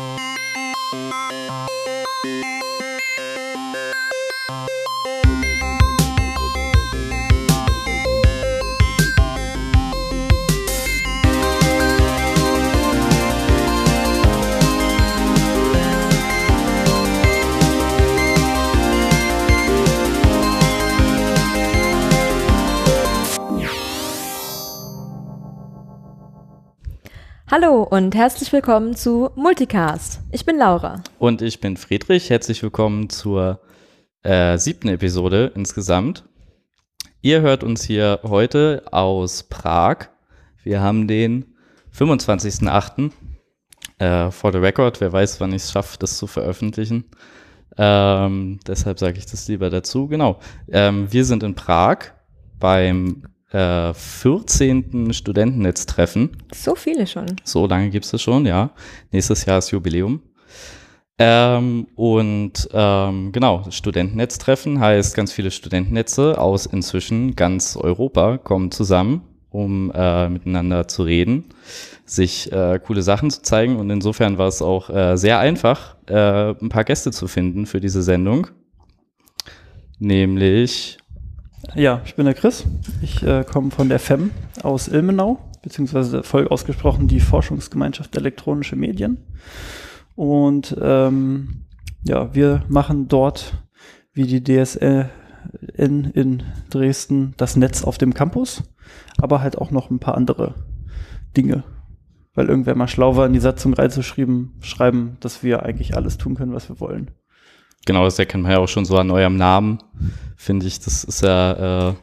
[0.00, 0.30] Thank
[2.24, 2.59] you.
[27.60, 30.20] Hallo und herzlich willkommen zu Multicast.
[30.32, 31.02] Ich bin Laura.
[31.18, 32.30] Und ich bin Friedrich.
[32.30, 33.60] Herzlich willkommen zur
[34.22, 36.24] äh, siebten Episode insgesamt.
[37.20, 40.08] Ihr hört uns hier heute aus Prag.
[40.62, 41.54] Wir haben den
[41.94, 43.10] 25.08.
[43.98, 45.00] Äh, for the record.
[45.00, 47.10] Wer weiß, wann ich es schaffe, das zu veröffentlichen.
[47.76, 50.06] Ähm, deshalb sage ich das lieber dazu.
[50.08, 50.38] Genau.
[50.68, 52.12] Ähm, wir sind in Prag
[52.58, 55.12] beim äh, 14.
[55.12, 56.30] Studentennetztreffen.
[56.52, 57.36] So viele schon.
[57.44, 58.70] So lange gibt es das schon, ja.
[59.10, 60.22] Nächstes Jahr ist Jubiläum.
[61.22, 69.20] Ähm, und ähm, genau, Studentennetztreffen heißt, ganz viele Studentennetze aus inzwischen ganz Europa kommen zusammen,
[69.50, 71.44] um äh, miteinander zu reden,
[72.06, 73.76] sich äh, coole Sachen zu zeigen.
[73.76, 77.80] Und insofern war es auch äh, sehr einfach, äh, ein paar Gäste zu finden für
[77.80, 78.46] diese Sendung.
[79.98, 80.96] Nämlich
[81.74, 82.64] ja, ich bin der Chris.
[83.02, 84.30] Ich äh, komme von der FEM
[84.62, 89.18] aus Ilmenau, beziehungsweise voll ausgesprochen die Forschungsgemeinschaft Elektronische Medien.
[90.16, 91.66] Und ähm,
[92.02, 93.54] ja, wir machen dort
[94.12, 95.08] wie die DSL
[95.74, 98.62] in, in Dresden das Netz auf dem Campus,
[99.18, 100.54] aber halt auch noch ein paar andere
[101.36, 101.64] Dinge.
[102.34, 106.34] Weil irgendwer mal schlau war, in die Satzung reinzuschreiben, schreiben, dass wir eigentlich alles tun
[106.34, 107.10] können, was wir wollen.
[107.86, 109.78] Genau, das erkennt man ja auch schon so an eurem Namen,
[110.36, 110.80] finde ich.
[110.80, 111.94] Das ist ja äh,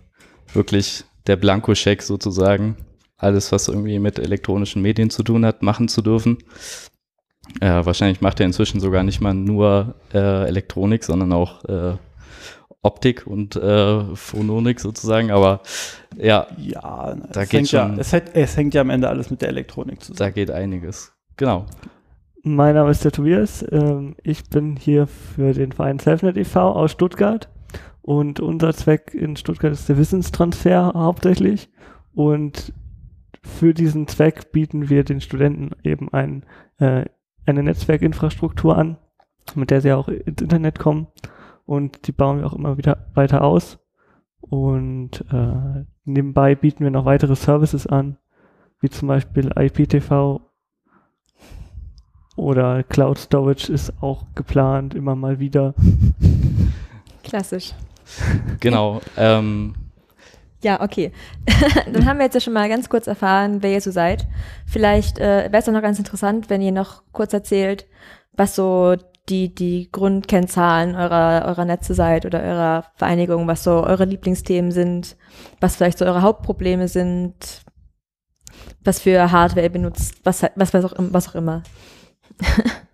[0.53, 2.77] wirklich der Blankoscheck sozusagen.
[3.17, 6.37] Alles, was irgendwie mit elektronischen Medien zu tun hat, machen zu dürfen.
[7.61, 11.95] Äh, wahrscheinlich macht er inzwischen sogar nicht mal nur äh, Elektronik, sondern auch äh,
[12.81, 15.31] Optik und äh, Phononik sozusagen.
[15.31, 15.61] Aber
[16.15, 17.95] ja, ja da geht schon.
[17.95, 20.17] Ja, es, hat, es hängt ja am Ende alles mit der Elektronik zusammen.
[20.17, 21.11] Da geht einiges.
[21.35, 21.65] Genau.
[22.47, 23.65] Mein Name ist der Tobias.
[23.71, 26.71] Ähm, ich bin hier für den Verein Selfnet e.V.
[26.71, 27.49] aus Stuttgart.
[28.01, 31.69] Und unser Zweck in Stuttgart ist der Wissenstransfer hauptsächlich.
[32.15, 32.71] Und
[33.43, 36.45] für diesen Zweck bieten wir den Studenten eben ein,
[36.77, 37.05] äh,
[37.45, 38.97] eine Netzwerkinfrastruktur an,
[39.55, 41.07] mit der sie auch ins Internet kommen.
[41.65, 43.77] Und die bauen wir auch immer wieder weiter aus.
[44.39, 48.17] Und äh, nebenbei bieten wir noch weitere Services an,
[48.79, 50.46] wie zum Beispiel IPTV
[52.37, 55.73] oder Cloud Storage ist auch geplant, immer mal wieder.
[57.23, 57.73] Klassisch.
[58.61, 59.01] Genau.
[59.17, 59.75] ähm.
[60.63, 61.11] Ja, okay.
[61.91, 64.25] Dann haben wir jetzt ja schon mal ganz kurz erfahren, wer ihr so seid.
[64.65, 67.85] Vielleicht äh, wäre es auch noch ganz interessant, wenn ihr noch kurz erzählt,
[68.33, 68.95] was so
[69.29, 75.17] die, die Grundkennzahlen eurer, eurer Netze seid oder eurer Vereinigung, was so eure Lieblingsthemen sind,
[75.59, 77.63] was vielleicht so eure Hauptprobleme sind,
[78.83, 81.63] was für Hardware ihr benutzt, was, was, was, auch, was auch immer.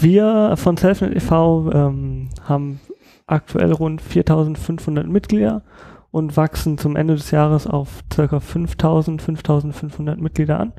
[0.00, 1.70] Wir von Selfnet e.V.
[1.72, 2.80] Ähm, haben
[3.26, 5.62] aktuell rund 4500 Mitglieder
[6.10, 8.38] und wachsen zum Ende des Jahres auf ca.
[8.38, 10.72] 5000, 5500 Mitglieder an,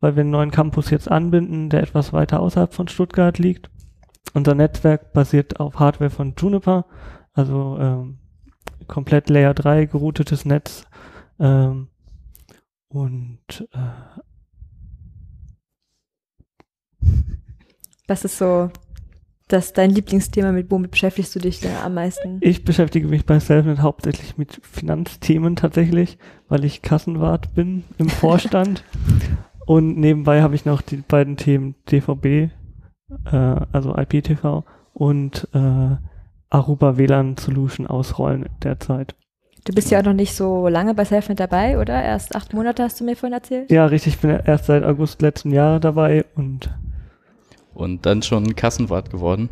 [0.00, 3.70] weil wir einen neuen Campus jetzt anbinden, der etwas weiter außerhalb von Stuttgart liegt.
[4.34, 6.86] Unser Netzwerk basiert auf Hardware von Juniper,
[7.32, 8.18] also ähm,
[8.88, 10.84] komplett Layer 3 geroutetes Netz
[11.38, 11.88] ähm,
[12.88, 13.78] und äh,
[18.06, 18.70] Was ist so
[19.48, 22.38] das dein Lieblingsthema, mit womit beschäftigst du dich da am meisten?
[22.40, 26.18] Ich beschäftige mich bei Selfnet hauptsächlich mit Finanzthemen tatsächlich,
[26.48, 28.82] weil ich Kassenwart bin im Vorstand.
[29.66, 32.50] und nebenbei habe ich noch die beiden Themen DVB, äh,
[33.72, 35.96] also IPTV und äh,
[36.50, 39.14] Aruba WLAN Solution ausrollen derzeit.
[39.64, 42.00] Du bist ja auch noch nicht so lange bei Selfnet dabei, oder?
[42.00, 43.70] Erst acht Monate hast du mir vorhin erzählt?
[43.70, 44.14] Ja, richtig.
[44.14, 46.70] Ich bin erst seit August letzten Jahr dabei und
[47.76, 49.48] und dann schon Kassenwart geworden.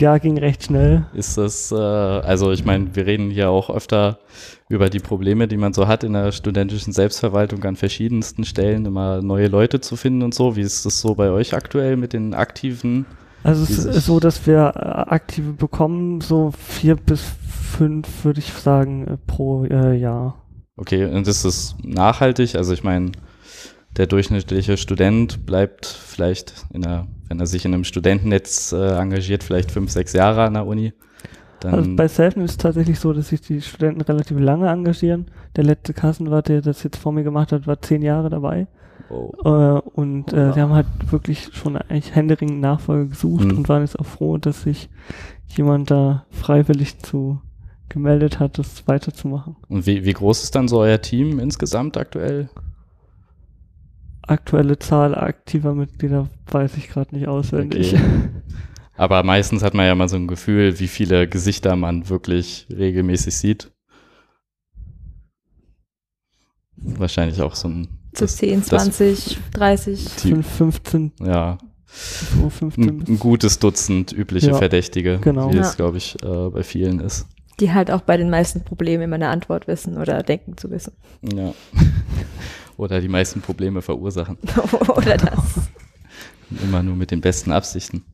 [0.00, 1.06] Ja, ging recht schnell.
[1.12, 4.20] Ist das, äh, also ich meine, wir reden hier auch öfter
[4.68, 9.22] über die Probleme, die man so hat in der studentischen Selbstverwaltung an verschiedensten Stellen, immer
[9.22, 10.54] neue Leute zu finden und so.
[10.54, 13.06] Wie ist das so bei euch aktuell mit den aktiven?
[13.42, 18.52] Also es ist so, dass wir äh, aktive bekommen, so vier bis fünf, würde ich
[18.52, 20.36] sagen, äh, pro äh, Jahr.
[20.76, 22.54] Okay, und ist das nachhaltig?
[22.54, 23.10] Also ich meine,
[23.98, 29.42] der durchschnittliche Student bleibt vielleicht, in einer, wenn er sich in einem Studentennetz äh, engagiert,
[29.42, 30.92] vielleicht fünf, sechs Jahre an der Uni.
[31.60, 35.26] Dann also bei Selfen ist es tatsächlich so, dass sich die Studenten relativ lange engagieren.
[35.56, 38.68] Der letzte Kassenwart, der das jetzt vor mir gemacht hat, war zehn Jahre dabei.
[39.10, 39.32] Oh.
[39.44, 43.58] Äh, und äh, wir haben halt wirklich schon eigentlich händeringend Nachfolge gesucht Mhm.
[43.58, 44.88] und waren jetzt auch froh, dass sich
[45.48, 47.40] jemand da freiwillig zu
[47.88, 49.56] gemeldet hat, das weiterzumachen.
[49.68, 52.50] Und wie, wie groß ist dann so euer Team insgesamt aktuell?
[54.28, 57.94] Aktuelle Zahl aktiver Mitglieder weiß ich gerade nicht auswendig.
[57.94, 58.02] Okay.
[58.96, 63.36] Aber meistens hat man ja mal so ein Gefühl, wie viele Gesichter man wirklich regelmäßig
[63.36, 63.70] sieht.
[66.76, 70.04] Wahrscheinlich auch so ein, So das- 10, das- 20, 30.
[70.22, 75.52] die, Fünf- 15, ja, so 15 ein, gutes Dutzend übliche Ja, Verdächtige, genau.
[75.52, 75.74] wie es, Ja.
[75.76, 77.26] glaube ich, äh, bei vielen ist.
[77.60, 80.92] Die halt auch bei den meisten Problemen immer eine Antwort wissen oder denken zu wissen.
[81.22, 81.52] Ja.
[82.78, 84.38] Oder die meisten Probleme verursachen.
[84.96, 85.68] oder das.
[86.62, 88.04] Immer nur mit den besten Absichten.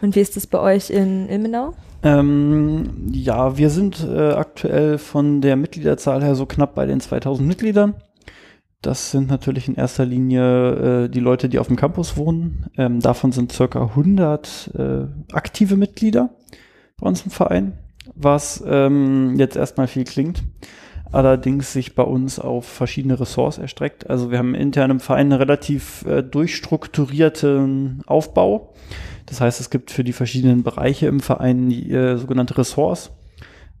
[0.00, 1.74] Und wie ist das bei euch in Ilmenau?
[2.04, 7.48] Ähm, ja, wir sind äh, aktuell von der Mitgliederzahl her so knapp bei den 2000
[7.48, 7.94] Mitgliedern.
[8.82, 12.66] Das sind natürlich in erster Linie äh, die Leute, die auf dem Campus wohnen.
[12.76, 16.28] Ähm, davon sind circa 100 äh, aktive Mitglieder
[16.98, 17.78] bei uns im Verein,
[18.14, 20.42] was ähm, jetzt erstmal viel klingt.
[21.14, 24.10] Allerdings sich bei uns auf verschiedene Ressorts erstreckt.
[24.10, 28.72] Also wir haben intern im Verein einen relativ äh, durchstrukturierten Aufbau.
[29.26, 33.12] Das heißt, es gibt für die verschiedenen Bereiche im Verein die, äh, sogenannte Ressorts.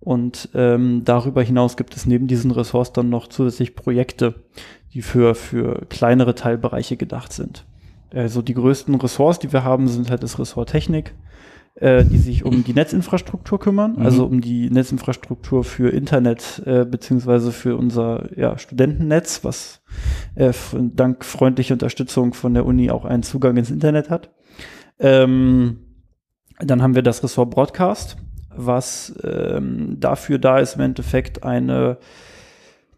[0.00, 4.34] Und ähm, darüber hinaus gibt es neben diesen Ressorts dann noch zusätzlich Projekte,
[4.92, 7.64] die für, für kleinere Teilbereiche gedacht sind.
[8.14, 11.14] Also die größten Ressorts, die wir haben, sind halt das Ressort Technik,
[11.76, 14.02] äh, die sich um die Netzinfrastruktur kümmern, Mhm.
[14.06, 19.82] also um die Netzinfrastruktur für Internet äh, beziehungsweise für unser ja, Studentennetz, was
[20.36, 24.30] äh, dank freundlicher Unterstützung von der Uni auch einen Zugang ins Internet hat.
[25.00, 25.78] Ähm,
[26.60, 28.16] dann haben wir das Ressort Broadcast,
[28.56, 31.98] was ähm, dafür da ist, im Endeffekt eine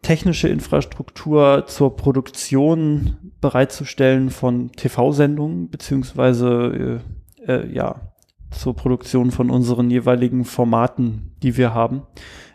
[0.03, 7.01] technische Infrastruktur zur Produktion bereitzustellen von TV-Sendungen, beziehungsweise
[7.47, 8.03] äh, äh, ja,
[8.57, 12.03] zur Produktion von unseren jeweiligen Formaten, die wir haben.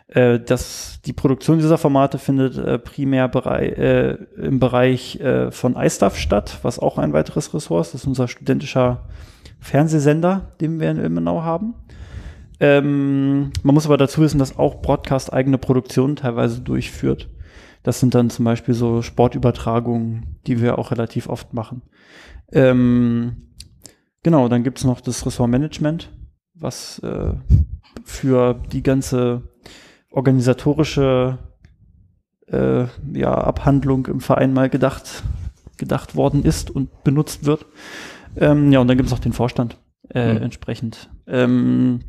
[0.08, 5.76] Äh, das, die Produktion dieser Formate findet äh, primär berei äh, im Bereich äh, von
[5.76, 7.94] iStuff statt, was auch ein weiteres Ressort ist.
[7.94, 9.08] Das ist unser studentischer
[9.60, 11.74] Fernsehsender, den wir in Ilmenau haben.
[12.60, 17.28] Ähm, man muss aber dazu wissen, dass auch Broadcast eigene Produktionen teilweise durchführt.
[17.82, 21.82] Das sind dann zum Beispiel so Sportübertragungen, die wir auch relativ oft machen.
[22.52, 23.48] Ähm,
[24.22, 26.10] genau, dann gibt's noch das Ressort Management,
[26.54, 27.34] was äh,
[28.04, 29.42] für die ganze
[30.10, 31.38] organisatorische
[32.48, 32.84] äh,
[33.14, 35.22] ja, Abhandlung im Verein mal gedacht,
[35.78, 37.66] gedacht worden ist und benutzt wird.
[38.36, 39.78] Ähm, ja, und dann gibt's noch den Vorstand
[40.10, 40.42] äh, Hm.
[40.42, 41.10] entsprechend.
[41.26, 42.00] Ähm,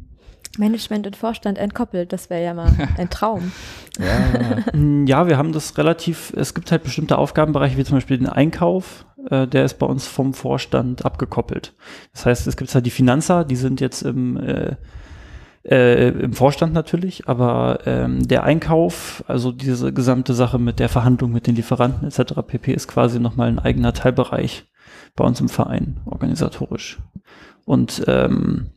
[0.58, 3.52] Management und Vorstand entkoppelt, das wäre ja mal ein Traum.
[4.00, 8.18] Ja, Mm, Ja, wir haben das relativ, es gibt halt bestimmte Aufgabenbereiche, wie zum Beispiel
[8.18, 11.74] den Einkauf, äh, der ist bei uns vom Vorstand abgekoppelt.
[12.14, 14.76] Das heißt, es gibt halt die Finanzer, die sind jetzt im, äh,
[15.64, 21.32] äh, im Vorstand natürlich, aber ähm, der Einkauf, also diese gesamte Sache mit der Verhandlung
[21.32, 22.34] mit den Lieferanten etc.
[22.46, 22.74] pp.
[22.74, 24.66] ist quasi nochmal ein eigener Teilbereich
[25.16, 27.00] bei uns im Verein, organisatorisch.
[27.66, 28.68] Und ähm,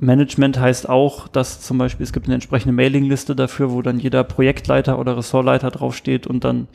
[0.00, 4.22] Management heißt auch, dass zum Beispiel es gibt eine entsprechende Mailingliste dafür, wo dann jeder
[4.24, 6.68] Projektleiter oder Ressortleiter draufsteht und dann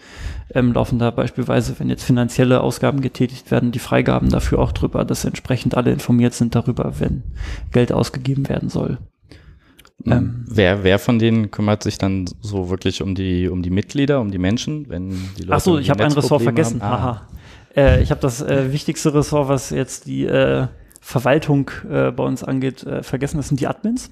[0.53, 5.05] ähm, laufen da beispielsweise, wenn jetzt finanzielle Ausgaben getätigt werden, die Freigaben dafür auch drüber,
[5.05, 7.23] dass entsprechend alle informiert sind darüber, wenn
[7.71, 8.97] Geld ausgegeben werden soll.
[10.05, 10.43] Ähm.
[10.49, 14.31] wer, wer von denen kümmert sich dann so wirklich um die, um die Mitglieder, um
[14.31, 16.81] die Menschen, wenn die Leute Ach so, ich habe ein Ressort vergessen.
[16.81, 16.93] haben?
[16.93, 17.27] Ah, Haha.
[17.75, 20.67] Äh, ich habe das äh, wichtigste Ressort, was jetzt die äh,
[21.03, 23.35] Verwaltung äh, bei uns angeht, äh, vergessen.
[23.35, 24.09] Das sind die Admins.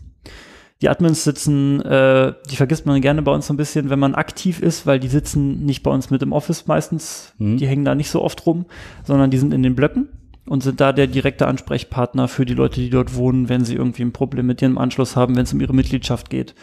[0.81, 4.13] Die Admins sitzen, äh, die vergisst man gerne bei uns so ein bisschen, wenn man
[4.13, 7.33] aktiv ist, weil die sitzen nicht bei uns mit im Office meistens.
[7.37, 7.57] Mhm.
[7.57, 8.65] Die hängen da nicht so oft rum,
[9.05, 10.09] sondern die sind in den Blöcken
[10.45, 14.03] und sind da der direkte Ansprechpartner für die Leute, die dort wohnen, wenn sie irgendwie
[14.03, 16.55] ein Problem mit ihrem Anschluss haben, wenn es um ihre Mitgliedschaft geht.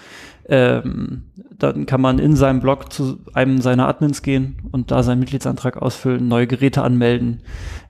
[0.47, 1.23] Ähm,
[1.57, 5.81] dann kann man in seinem Blog zu einem seiner Admins gehen und da seinen Mitgliedsantrag
[5.81, 7.41] ausfüllen, neue Geräte anmelden.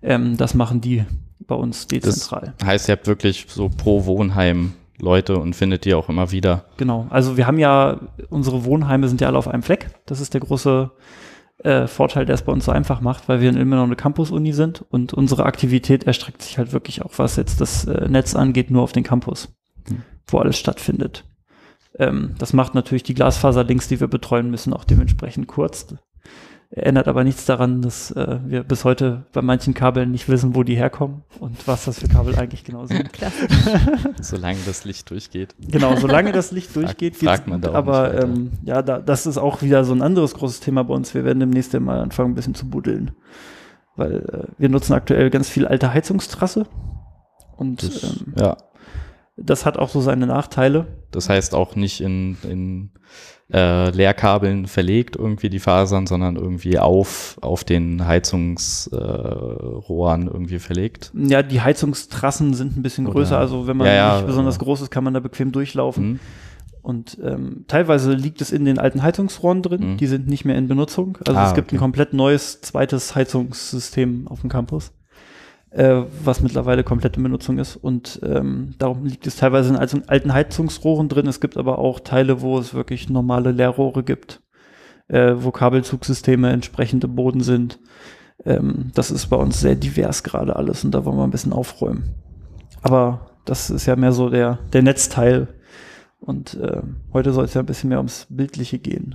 [0.02, 1.04] Ähm, das machen die
[1.48, 2.54] bei uns Das dezentral.
[2.64, 6.64] heißt, ihr habt wirklich so pro Wohnheim Leute und findet die auch immer wieder.
[6.76, 7.06] Genau.
[7.10, 7.98] Also wir haben ja,
[8.30, 9.90] unsere Wohnheime sind ja alle auf einem Fleck.
[10.06, 10.90] Das ist der große
[11.64, 14.52] äh, Vorteil, der es bei uns so einfach macht, weil wir in Ilmenau eine Campus-Uni
[14.52, 18.70] sind und unsere Aktivität erstreckt sich halt wirklich auch, was jetzt das äh, Netz angeht,
[18.70, 19.48] nur auf den Campus,
[19.88, 20.02] Mhm.
[20.26, 21.24] wo alles stattfindet.
[21.98, 25.94] Ähm, das macht natürlich die Glasfaserlinks, die wir betreuen müssen, auch dementsprechend kurz.
[26.70, 30.64] Ändert aber nichts daran, dass äh, wir bis heute bei manchen Kabeln nicht wissen, wo
[30.64, 33.08] die herkommen und was das für Kabel eigentlich genau sind.
[34.20, 35.54] Solange das Licht durchgeht.
[35.58, 39.24] Genau, solange das Licht durchgeht, fragt geht's man gut, da aber ähm, ja, da, das
[39.24, 41.14] ist auch wieder so ein anderes großes Thema bei uns.
[41.14, 43.12] Wir werden demnächst ja mal anfangen, ein bisschen zu buddeln.
[43.96, 46.66] weil äh, wir nutzen aktuell ganz viel alte Heizungstrasse
[47.56, 48.58] und Das, ähm, ja,
[49.38, 50.86] das hat auch so seine Nachteile.
[51.12, 52.90] das heißt auch nicht in, in
[53.52, 61.10] äh, Leerkabeln verlegt irgendwie die Fasern, sondern irgendwie auf, auf den Heizungsrohren äh, irgendwie verlegt.
[61.14, 64.56] Ja, die Heizungstrassen sind ein bisschen Oder- größer, also wenn man Ja, ja, nicht besonders
[64.56, 66.04] aber- groß ist, kann man da bequem durchlaufen.
[66.04, 66.20] Hm?
[66.82, 69.96] Und ähm, teilweise liegt es in den alten Heizungsrohren drin, Mhm.
[69.98, 71.18] die sind nicht mehr in Benutzung.
[71.26, 71.76] Also Ah, es gibt okay.
[71.76, 74.92] ein komplett neues zweites Heizungssystem auf dem Campus,
[75.78, 77.76] äh, was mittlerweile komplett in Benutzung ist.
[77.76, 81.28] Und ähm, darum liegt es teilweise in alten alten Heizungsrohren drin.
[81.28, 84.42] Es gibt aber auch Teile, wo es wirklich normale Leerrohre gibt,
[85.06, 87.78] äh, wo Kabelzugsysteme entsprechend im Boden sind.
[88.44, 91.52] Ähm, das ist bei uns sehr divers gerade alles und da wollen wir ein bisschen
[91.52, 92.16] aufräumen.
[92.82, 95.46] Aber das ist ja mehr so der, der Netzteil.
[96.18, 96.82] Und äh,
[97.12, 99.14] heute soll es ja ein bisschen mehr ums Bildliche gehen.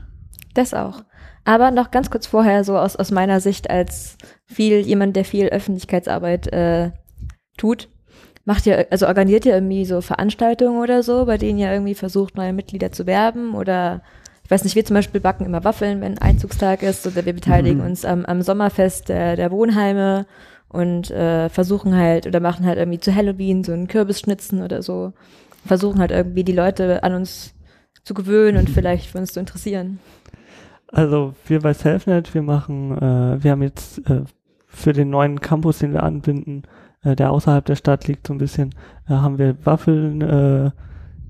[0.53, 1.03] Das auch.
[1.46, 4.17] Aber noch ganz kurz vorher, so aus, aus meiner Sicht als
[4.53, 6.91] viel, jemand, der viel Öffentlichkeitsarbeit äh,
[7.57, 7.89] tut,
[8.45, 12.36] macht ihr, also organisiert ihr irgendwie so Veranstaltungen oder so, bei denen ihr irgendwie versucht,
[12.36, 14.01] neue Mitglieder zu werben oder
[14.43, 17.79] ich weiß nicht, wir zum Beispiel backen immer Waffeln, wenn Einzugstag ist oder wir beteiligen
[17.79, 17.86] Mhm.
[17.86, 20.25] uns am, am Sommerfest der, der Wohnheime
[20.67, 25.13] und äh, versuchen halt oder machen halt irgendwie zu Halloween so einen Kürbisschnitzen oder so.
[25.65, 27.53] Versuchen halt irgendwie die Leute an uns
[28.03, 30.00] zu gewöhnen und vielleicht für uns zu interessieren.
[30.88, 34.24] Also wir bei Selfnet, wir machen, äh, wir haben jetzt äh,
[34.74, 36.63] für den neuen Campus, den wir anbinden,
[37.03, 38.75] äh, der außerhalb der Stadt liegt so ein bisschen,
[39.08, 40.72] äh, haben wir Waffeln äh,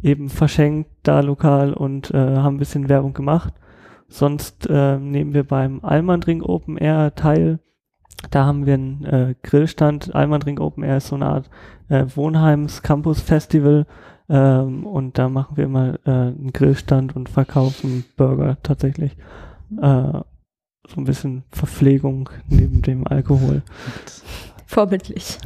[0.02, 3.54] eben verschenkt da lokal und äh, haben ein bisschen Werbung gemacht.
[4.08, 7.60] Sonst äh, nehmen wir beim Almandring Open Air teil.
[8.32, 10.14] Da haben wir einen äh, Grillstand.
[10.14, 11.50] Almandring Open Air ist so eine Art
[11.90, 13.86] äh, Wohnheims Campus Festival.
[14.30, 19.18] Ähm, und da machen wir immer äh, einen Grillstand und verkaufen Burger tatsächlich.
[19.82, 20.20] Äh,
[20.94, 23.62] so ein bisschen Verpflegung neben dem Alkohol.
[24.66, 25.38] Vorbildlich.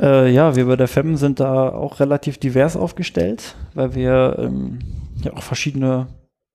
[0.00, 4.78] Äh, ja, wir bei der FEM sind da auch relativ divers aufgestellt, weil wir ähm,
[5.22, 6.08] ja auch verschiedene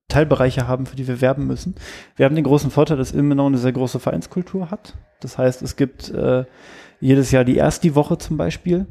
[0.08, 1.74] Teilbereiche haben, für die wir werben müssen.
[2.14, 4.96] Wir haben den großen Vorteil, dass Ilmenau eine sehr große Vereinskultur hat.
[5.20, 6.44] Das heißt, es gibt äh,
[7.00, 8.86] jedes Jahr die erste Woche zum Beispiel,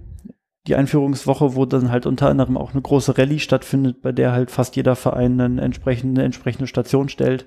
[0.68, 4.52] die Einführungswoche, wo dann halt unter anderem auch eine große Rallye stattfindet, bei der halt
[4.52, 7.46] fast jeder Verein eine entsprechende, entsprechende Station stellt.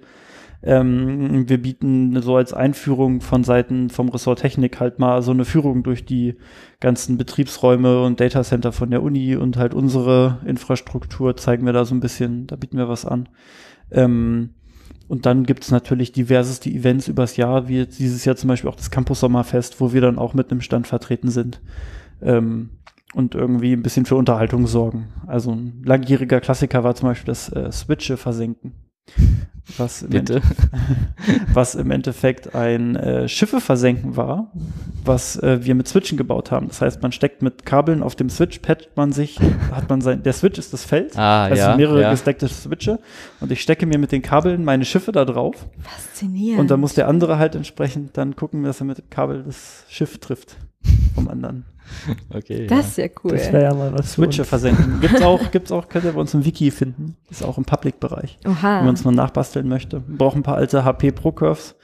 [0.62, 5.44] Ähm, wir bieten so als Einführung von Seiten vom Ressort Technik halt mal so eine
[5.44, 6.36] Führung durch die
[6.80, 11.94] ganzen Betriebsräume und Datacenter von der Uni und halt unsere Infrastruktur zeigen wir da so
[11.94, 13.28] ein bisschen, da bieten wir was an.
[13.92, 14.50] Ähm,
[15.06, 18.68] und dann gibt es natürlich diverseste Events übers Jahr, wie jetzt dieses Jahr zum Beispiel
[18.68, 21.62] auch das Campus Sommerfest, wo wir dann auch mit einem Stand vertreten sind.
[22.20, 22.70] Ähm,
[23.14, 25.08] und irgendwie ein bisschen für Unterhaltung sorgen.
[25.26, 28.74] Also ein langjähriger Klassiker war zum Beispiel das äh, Switche versenken.
[29.76, 30.40] Was im, Bitte.
[31.52, 34.50] was im Endeffekt ein äh, Schiffe versenken war,
[35.04, 36.68] was äh, wir mit Switchen gebaut haben.
[36.68, 39.38] Das heißt, man steckt mit Kabeln auf dem Switch, patcht man sich,
[39.72, 41.76] hat man sein, der Switch ist das Feld, Ah, also ja.
[41.76, 42.10] mehrere ja.
[42.10, 42.98] gesteckte Switche
[43.40, 46.60] und ich stecke mir mit den Kabeln meine Schiffe da drauf Faszinierend.
[46.60, 49.84] und dann muss der andere halt entsprechend dann gucken, dass er mit dem Kabel das
[49.88, 50.56] Schiff trifft
[51.14, 51.64] vom anderen.
[52.34, 52.66] Okay.
[52.66, 53.30] das ist ja cool.
[53.32, 54.12] Das wäre ja mal was.
[54.12, 54.98] Switche versenden.
[55.00, 57.16] Gibt's auch, gibt's auch, könnt ihr bei uns im Wiki finden.
[57.30, 58.38] Ist auch im Public-Bereich.
[58.46, 58.80] Oha.
[58.80, 60.02] Wenn man es mal nachbasteln möchte.
[60.06, 61.76] Wir brauchen ein paar alte HP Pro Curves.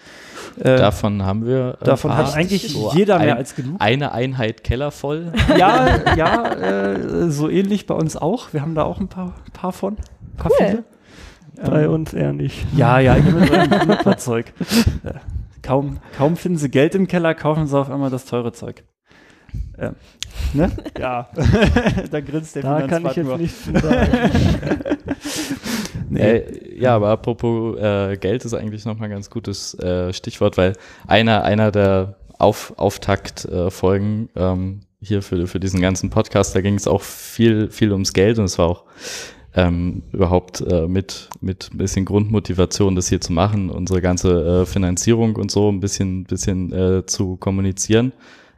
[0.58, 1.78] Äh, Davon haben wir.
[1.80, 3.76] ein davon hat eigentlich So jeder mehr ein, als genug.
[3.80, 5.32] Eine Einheit Keller voll.
[5.58, 8.52] Ja, ja, äh, so ähnlich bei uns auch.
[8.52, 9.94] Wir haben da auch ein paar, paar von.
[9.96, 10.66] Ein paar Cool.
[10.66, 10.84] viele.
[11.70, 12.66] Bei Ähm, uns eher nicht.
[12.76, 14.52] Ja, ja, ich mit Nutzerzeug.
[15.64, 18.85] Äh, kaum, kaum finden sie Geld im Keller, kaufen sie auf einmal das teure Zeug.
[19.78, 19.94] Ähm,
[20.52, 20.71] ne?
[20.99, 21.28] Ja.
[22.11, 23.38] da grinst der Da kann ich jetzt nur.
[23.38, 24.09] nichts zu sagen.
[26.11, 26.21] Nee.
[26.21, 30.75] Äh, ja, aber apropos äh, Geld ist eigentlich nochmal ein ganz gutes äh, Stichwort, weil
[31.09, 36.87] einer, einer der Auf, Auftakt-Folgen ähm, hier für, für diesen ganzen Podcast, da ging es
[36.87, 38.85] auch viel, viel ums Geld und es war auch
[39.54, 44.66] ähm, überhaupt äh, mit, mit ein bisschen Grundmotivation, das hier zu machen, unsere ganze äh,
[44.66, 48.12] Finanzierung und so ein bisschen, bisschen äh, zu kommunizieren.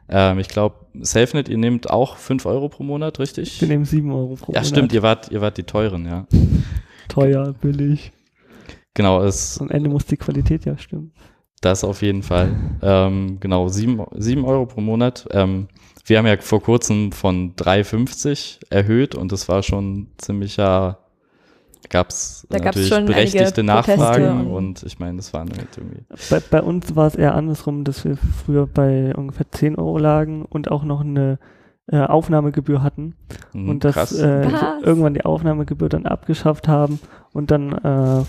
[0.09, 3.61] Ähm, ich glaube, SafeNet, ihr nehmt auch 5 Euro pro Monat, richtig?
[3.61, 4.67] Wir nehmen 7 Euro pro ja, Monat.
[4.67, 6.25] stimmt, ihr wart, ihr wart die teuren, ja.
[7.09, 8.11] Teuer, billig.
[8.93, 11.13] Genau, es, Am Ende muss die Qualität ja stimmen.
[11.61, 12.55] Das auf jeden Fall.
[12.81, 15.27] Ähm, genau, sieben, sieben Euro pro Monat.
[15.31, 15.67] Ähm,
[16.07, 20.99] wir haben ja vor kurzem von 3,50 erhöht und das war schon ziemlicher,
[21.89, 26.03] gab es Da gab's natürlich berechtigte Nachfragen und- und ich meine, das waren halt irgendwie.
[26.29, 30.45] Bei, bei uns war es eher andersrum, dass wir früher bei ungefähr 10 Euro lagen
[30.45, 31.39] und auch noch eine
[31.89, 33.15] äh, Aufnahmegebühr hatten.
[33.53, 34.83] mhm, und dass äh, Was?
[34.83, 36.99] irgendwann die Aufnahmegebühr dann abgeschafft haben
[37.33, 38.23] und dann äh,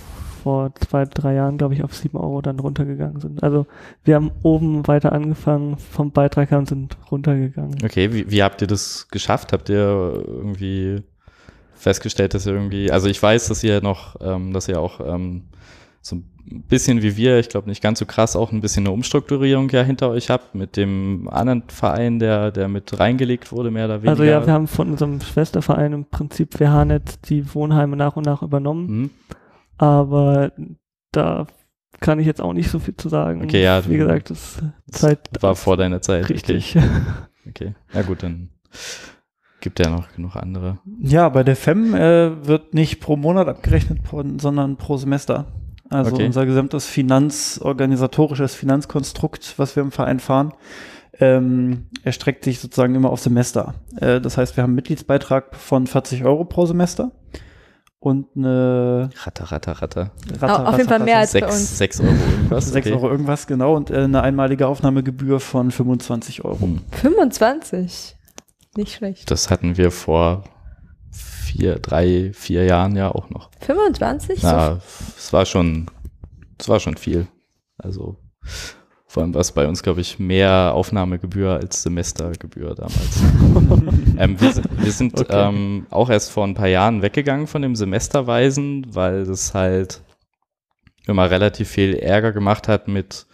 [0.48, 3.42] vor zwei, drei Jahren, glaube ich, auf sieben Euro dann runtergegangen sind.
[3.42, 3.66] Also
[4.02, 7.76] wir haben oben weiter angefangen vom Beitrag her und sind runtergegangen.
[7.84, 9.52] Okay, wie, wie habt ihr das geschafft?
[9.52, 11.02] Habt ihr irgendwie
[11.74, 15.42] festgestellt, dass ihr irgendwie, also ich weiß, dass ihr noch, ähm, dass ihr auch ähm,
[16.00, 16.24] so ein
[16.66, 19.82] bisschen wie wir, ich glaube nicht ganz so krass, auch ein bisschen eine Umstrukturierung ja
[19.82, 24.12] hinter euch habt mit dem anderen Verein, der, der mit reingelegt wurde, mehr oder weniger.
[24.12, 28.40] Also ja, wir haben von unserem Schwesterverein im Prinzip WHNet die Wohnheime nach und nach
[28.40, 29.10] übernommen, Hm?
[29.78, 30.52] Aber
[31.12, 31.46] da
[32.00, 33.42] kann ich jetzt auch nicht so viel zu sagen.
[33.42, 36.28] Okay, ja, Wie gesagt, das Das Zeit war vor deiner Zeit.
[36.28, 36.76] richtig.
[37.48, 37.68] Okay.
[37.68, 37.74] okay.
[37.94, 38.50] Ja gut, dann
[39.62, 40.78] gibt ja noch genug andere.
[41.00, 44.00] Ja, bei der FEM äh, wird nicht pro Monat abgerechnet,
[44.38, 45.46] sondern pro Semester.
[45.88, 46.26] Also Okay.
[46.26, 50.52] unser gesamtes finanzorganisatorisches Finanzkonstrukt, was wir im Verein fahren,
[51.20, 53.74] ähm, erstreckt sich sozusagen immer auf Semester.
[53.98, 57.10] Äh, das heißt, wir haben einen Mitgliedsbeitrag von 40 Euro pro Semester
[58.00, 60.10] und eine Ratter, ratter, ratter.
[60.40, 61.78] Ratter, Auf jeden Fall mehr als bei Sechs, uns.
[61.78, 62.70] sechs Euro irgendwas.
[62.70, 62.94] 6 okay.
[62.94, 66.60] Euro irgendwas, genau, und äh, eine einmalige Aufnahmegebühr von 25 Euro.
[66.60, 66.80] Hm.
[66.92, 68.16] 25.
[68.76, 69.30] Nicht schlecht.
[69.30, 70.44] Das hatten wir vor
[71.10, 73.50] vier, drei, vier Jahren ja auch noch.
[73.60, 74.40] 25?
[74.40, 74.80] So Na,
[75.16, 75.86] es war schon,
[76.58, 77.26] es war schon viel.
[77.78, 78.16] Also
[79.10, 83.22] vor allem war es bei uns, glaube ich, mehr Aufnahmegebühr als Semestergebühr damals.
[84.18, 85.48] ähm, wir sind, wir sind Okay.
[85.48, 90.02] ähm, auch erst vor ein paar Jahren weggegangen von dem Semesterweisen, weil das halt
[91.06, 93.26] immer relativ viel Ärger gemacht hat mit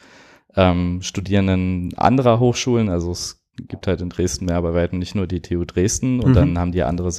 [0.54, 2.88] ähm, Studierenden anderer Hochschulen.
[2.88, 6.31] Also es gibt halt in Dresden mehr bei weitem nicht nur die TU Dresden und
[6.31, 6.35] Mhm.
[6.35, 7.11] dann haben die andere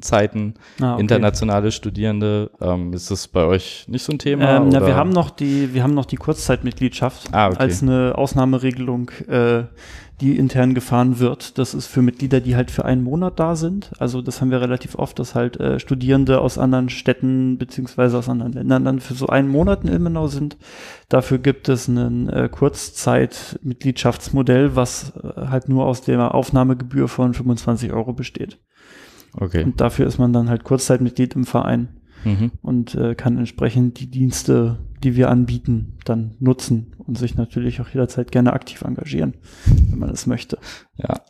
[0.00, 1.02] Semesterzeiten Ah, okay.
[1.02, 2.50] internationale Studierende.
[2.60, 4.56] Ähm, ist das bei euch nicht so ein Thema?
[4.56, 4.86] Ähm, ja, oder?
[4.86, 7.56] wir haben noch die, wir haben noch die Kurzzeitmitgliedschaft Ah, okay.
[7.58, 9.64] als eine Ausnahmeregelung, äh,
[10.20, 11.56] die intern gefahren wird.
[11.58, 13.90] Das ist für Mitglieder, die halt für einen Monat da sind.
[13.98, 18.28] Also das haben wir relativ oft, dass halt äh, Studierende aus anderen Städten beziehungsweise aus
[18.28, 20.58] anderen Ländern dann für so einen Monat in Ilmenau sind.
[21.08, 27.90] Dafür gibt es ein äh, Kurzzeitmitgliedschaftsmodell, was äh, halt nur aus der Aufnahmegebühr von 25
[27.92, 28.58] Euro besteht.
[29.32, 29.64] Okay.
[29.64, 32.52] Und dafür ist man dann halt Kurzzeitmitglied im Verein Mhm.
[32.62, 37.88] und äh, kann entsprechend die Dienste, die wir anbieten, dann nutzen und sich natürlich auch
[37.88, 39.34] jederzeit gerne aktiv engagieren,
[39.88, 40.58] wenn man es möchte.
[40.96, 41.20] Ja.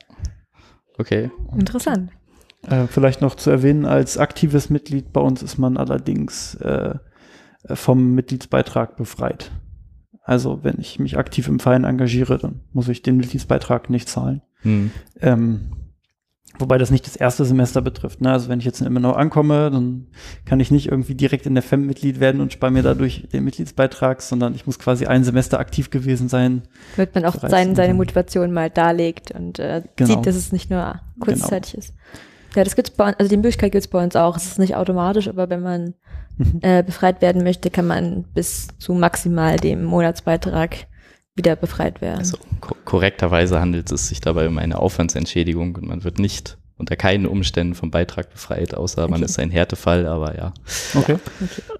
[0.99, 1.31] Okay.
[1.57, 2.11] Interessant.
[2.69, 6.97] Äh, vielleicht noch zu erwähnen, als aktives Mitglied bei uns ist man allerdings äh,
[7.67, 9.51] vom Mitgliedsbeitrag befreit.
[10.23, 14.43] Also wenn ich mich aktiv im Verein engagiere, dann muss ich den Mitgliedsbeitrag nicht zahlen.
[14.63, 14.91] Hm.
[15.21, 15.73] Ähm,
[16.61, 18.21] wobei das nicht das erste Semester betrifft.
[18.21, 18.31] Ne?
[18.31, 20.07] Also wenn ich jetzt in Immenau ankomme, dann
[20.45, 23.45] kann ich nicht irgendwie direkt in der FEM Mitglied werden und spare mir dadurch den
[23.45, 26.63] Mitgliedsbeitrag, sondern ich muss quasi ein Semester aktiv gewesen sein.
[26.97, 27.95] Damit man auch sein, seine.
[27.95, 30.15] Motivation mal darlegt und äh, Genau.
[30.17, 31.95] sieht, dass es nicht nur kurzzeitig ist.
[32.57, 34.37] Ja, das gibt's bei uns, also die Möglichkeit gibt's bei uns auch.
[34.37, 35.95] Es ist nicht automatisch, aber wenn man
[36.39, 36.61] Mhm.
[36.63, 40.87] äh, befreit werden möchte, kann man bis zu maximal dem Monatsbeitrag
[41.37, 42.19] wieder befreit werden.
[42.19, 46.97] Also ko korrekterweise handelt es sich dabei um eine Aufwandsentschädigung und man wird nicht unter
[46.97, 49.25] keinen Umständen vom Beitrag befreit, außer man Okay.
[49.27, 50.53] ist ein Härtefall, aber ja.
[50.95, 51.19] Okay.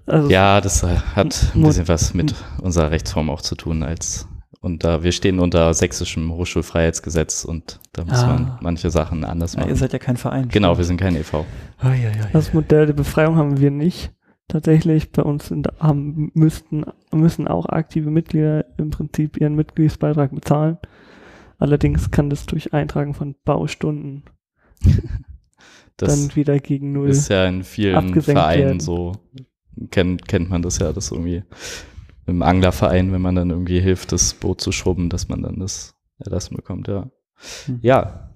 [0.05, 4.27] Also Ja, das äh, hat ein bisschen was mit unserer Rechtsform auch zu tun als
[4.63, 8.27] und da wir stehen unter sächsischem Hochschulfreiheitsgesetz und da muss Ah.
[8.27, 9.69] man manche Sachen anders Ja, machen.
[9.71, 10.49] ihr seid ja kein Verein.
[10.49, 11.45] genau, wir sind kein e.V.
[11.81, 12.27] Ja, ja, ja.
[12.31, 14.11] Das Modell der Befreiung haben wir nicht.
[14.51, 16.83] Tatsächlich, bei uns sind, haben, müssten,
[17.13, 20.77] müssen auch aktive Mitglieder im Prinzip ihren Mitgliedsbeitrag bezahlen.
[21.57, 24.23] Allerdings kann das durch Eintragen von Baustunden
[25.95, 27.11] Das dann wieder gegen Null.
[27.11, 28.79] ist ja in vielen Vereinen werden.
[28.81, 29.13] so,
[29.89, 31.43] kennt, kennt man das ja, dass irgendwie
[32.25, 35.95] im Anglerverein, wenn man dann irgendwie hilft, das Boot zu schrubben, dass man dann das
[36.17, 37.09] erlassen bekommt, ja.
[37.67, 37.79] Hm.
[37.81, 38.30] Ja,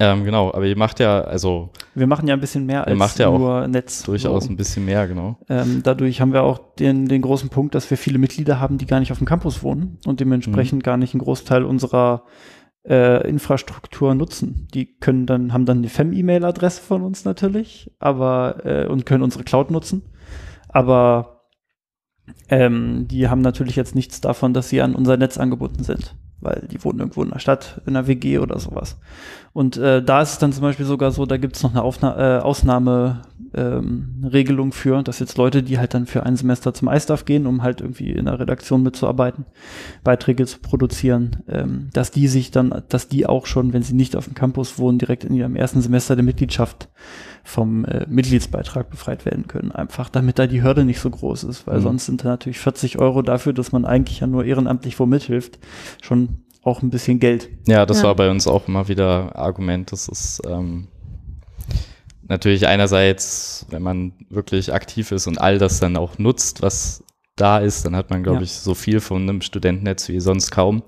[0.00, 3.18] ähm, genau, aber ihr macht ja also Wir machen ja ein bisschen mehr als macht
[3.18, 4.02] ja auch nur Netz.
[4.04, 4.50] durchaus So.
[4.50, 5.38] ein bisschen mehr, genau.
[5.48, 8.86] Ähm, dadurch haben wir auch den, den großen Punkt, dass wir viele Mitglieder haben, die
[8.86, 12.24] gar nicht auf dem Campus wohnen und dementsprechend gar nicht einen Großteil unserer
[12.88, 14.68] äh, Infrastruktur nutzen.
[14.72, 19.44] Die können dann, haben dann eine FEM-E-Mail-Adresse von uns natürlich, aber äh, und können unsere
[19.44, 20.02] Cloud nutzen.
[20.68, 21.42] Aber
[22.48, 26.66] ähm, die haben natürlich jetzt nichts davon, dass sie an unser Netz angebunden sind, weil
[26.70, 28.98] die wohnen irgendwo in der Stadt, in einer WG oder sowas.
[29.52, 31.82] Und äh, da ist es dann zum Beispiel sogar so, da gibt es noch eine
[31.82, 33.22] Aufna äh, Ausnahme
[33.54, 37.62] ähm, für, dass jetzt Leute, die halt dann für ein Semester zum iStuff gehen, um
[37.62, 39.46] halt irgendwie in der Redaktion mitzuarbeiten,
[40.04, 44.14] Beiträge zu produzieren, ähm, dass die sich dann, dass die auch schon, wenn sie nicht
[44.14, 46.88] auf dem Campus wohnen, direkt in ihrem ersten Semester der Mitgliedschaft
[47.48, 49.72] vom äh, Mitgliedsbeitrag befreit werden können.
[49.72, 51.82] Einfach damit da die Hürde nicht so groß ist, weil Mhm.
[51.82, 55.58] sonst sind da natürlich 40 Euro dafür, dass man eigentlich ja nur ehrenamtlich wo mithilft,
[56.02, 57.48] schon auch ein bisschen Geld.
[57.66, 58.08] Ja, das Ja.
[58.08, 60.88] war bei uns auch immer wieder Argument, dass es ähm,
[62.28, 67.02] natürlich einerseits, wenn man wirklich aktiv ist und all das dann auch nutzt, was
[67.36, 68.42] da ist, dann hat man, glaube Ja.
[68.42, 70.82] ich, so viel von einem Studentennetz wie sonst kaum.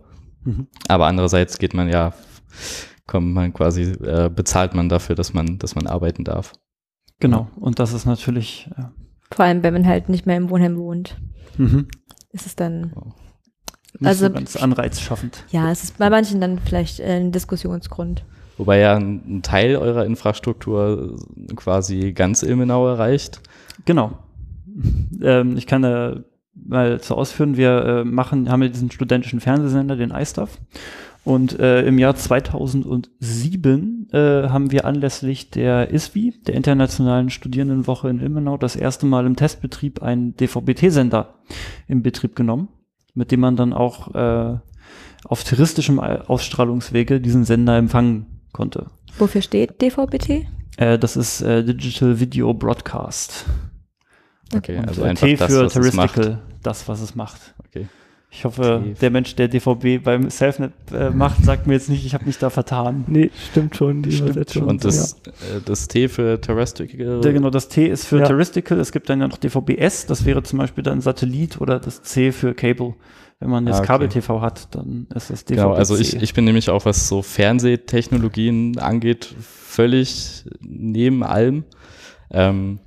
[0.44, 0.66] Mhm.
[0.88, 2.12] Aber andererseits geht man ja,
[3.10, 6.52] kommt man quasi, äh, bezahlt man dafür, dass man, dass man arbeiten darf.
[7.18, 7.48] Genau.
[7.56, 8.84] Und das ist natürlich, äh,
[9.32, 11.20] Vor allem, wenn man halt nicht mehr im Wohnheim wohnt,
[11.58, 11.88] mhm.
[12.30, 12.94] ist es dann,
[13.98, 15.44] nicht Also- so ganz anreizschaffend.
[15.50, 18.24] ja, es ist bei manchen dann vielleicht äh, ein Diskussionsgrund.
[18.56, 21.16] Wobei ja ein, ein Teil eurer Infrastruktur
[21.56, 23.40] quasi ganz Ilmenau erreicht.
[23.86, 24.18] Genau.
[25.20, 26.20] Ähm, ich kann da
[26.54, 30.58] mal zu ausführen, wir äh, machen, haben ja diesen studentischen Fernsehsender, den iStuff.
[31.22, 38.20] Und äh, im Jahr 2007 äh, haben wir anlässlich der ISWI, der Internationalen Studierendenwoche in
[38.20, 41.34] Ilmenau, das erste Mal im Testbetrieb einen DVB-T-Sender
[41.88, 42.68] in Betrieb genommen,
[43.14, 44.58] mit dem man dann auch äh,
[45.24, 48.86] auf touristischem Ausstrahlungswege diesen Sender empfangen konnte.
[49.18, 50.48] Wofür steht DVB-T?
[50.78, 53.44] Äh, das ist äh, Digital Video Broadcast.
[54.54, 56.14] Okay, Und also äh, einfach T das, für was es macht.
[56.14, 57.54] Terrestrial, das, was es macht.
[57.68, 57.88] Okay.
[58.32, 58.94] Ich hoffe, T.
[59.00, 62.38] der Mensch, der DVB beim Selfnet äh, macht, sagt mir jetzt nicht, ich habe mich
[62.38, 63.04] da vertan.
[63.08, 64.64] Nee, stimmt schon, die Stimmt Übersetzung.
[64.68, 67.20] Und das, äh, das T für Terrestrial.
[67.20, 68.26] Der, genau, das T ist für Ja.
[68.26, 72.02] Terrestrial, es gibt dann ja noch DVB-S, das wäre zum Beispiel dann Satellit oder das
[72.02, 72.94] C für Cable.
[73.40, 73.86] Wenn man jetzt Ah, okay.
[73.88, 75.56] Kabel-TV hat, dann ist das DVB.
[75.56, 81.64] Genau, also ich, ich bin nämlich auch, was so Fernsehtechnologien angeht, völlig neben allem.
[82.30, 82.78] Ähm,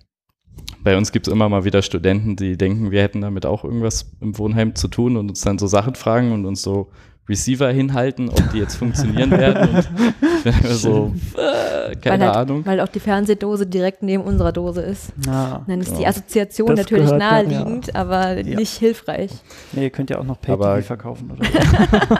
[0.83, 4.11] bei uns gibt es immer mal wieder Studenten, die denken, wir hätten damit auch irgendwas
[4.21, 6.89] im Wohnheim zu tun und uns dann so Sachen fragen und uns so
[7.29, 9.77] Receiver hinhalten, ob die jetzt funktionieren werden.
[9.77, 12.65] Und bin immer so, äh, keine weil halt, Ahnung.
[12.65, 15.13] Weil auch die Fernsehdose direkt neben unserer Dose ist.
[15.25, 16.09] Na, Dann ist die Genau.
[16.09, 17.59] Assoziation Das natürlich gehört dann, ja.
[17.59, 18.57] naheliegend, aber Ja.
[18.57, 19.31] nicht hilfreich.
[19.71, 22.15] nee, ihr könnt ja auch noch Aber- Pay-TV verkaufen oder so.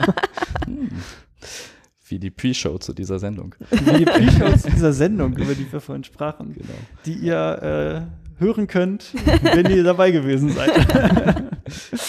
[2.07, 3.55] Wie die Pre-Show zu dieser Sendung.
[3.71, 6.73] Wie die Pre-Shows dieser Sendung, über die wir vorhin sprachen, Genau.
[7.05, 10.71] die ihr äh, hören könnt, wenn ihr dabei gewesen seid.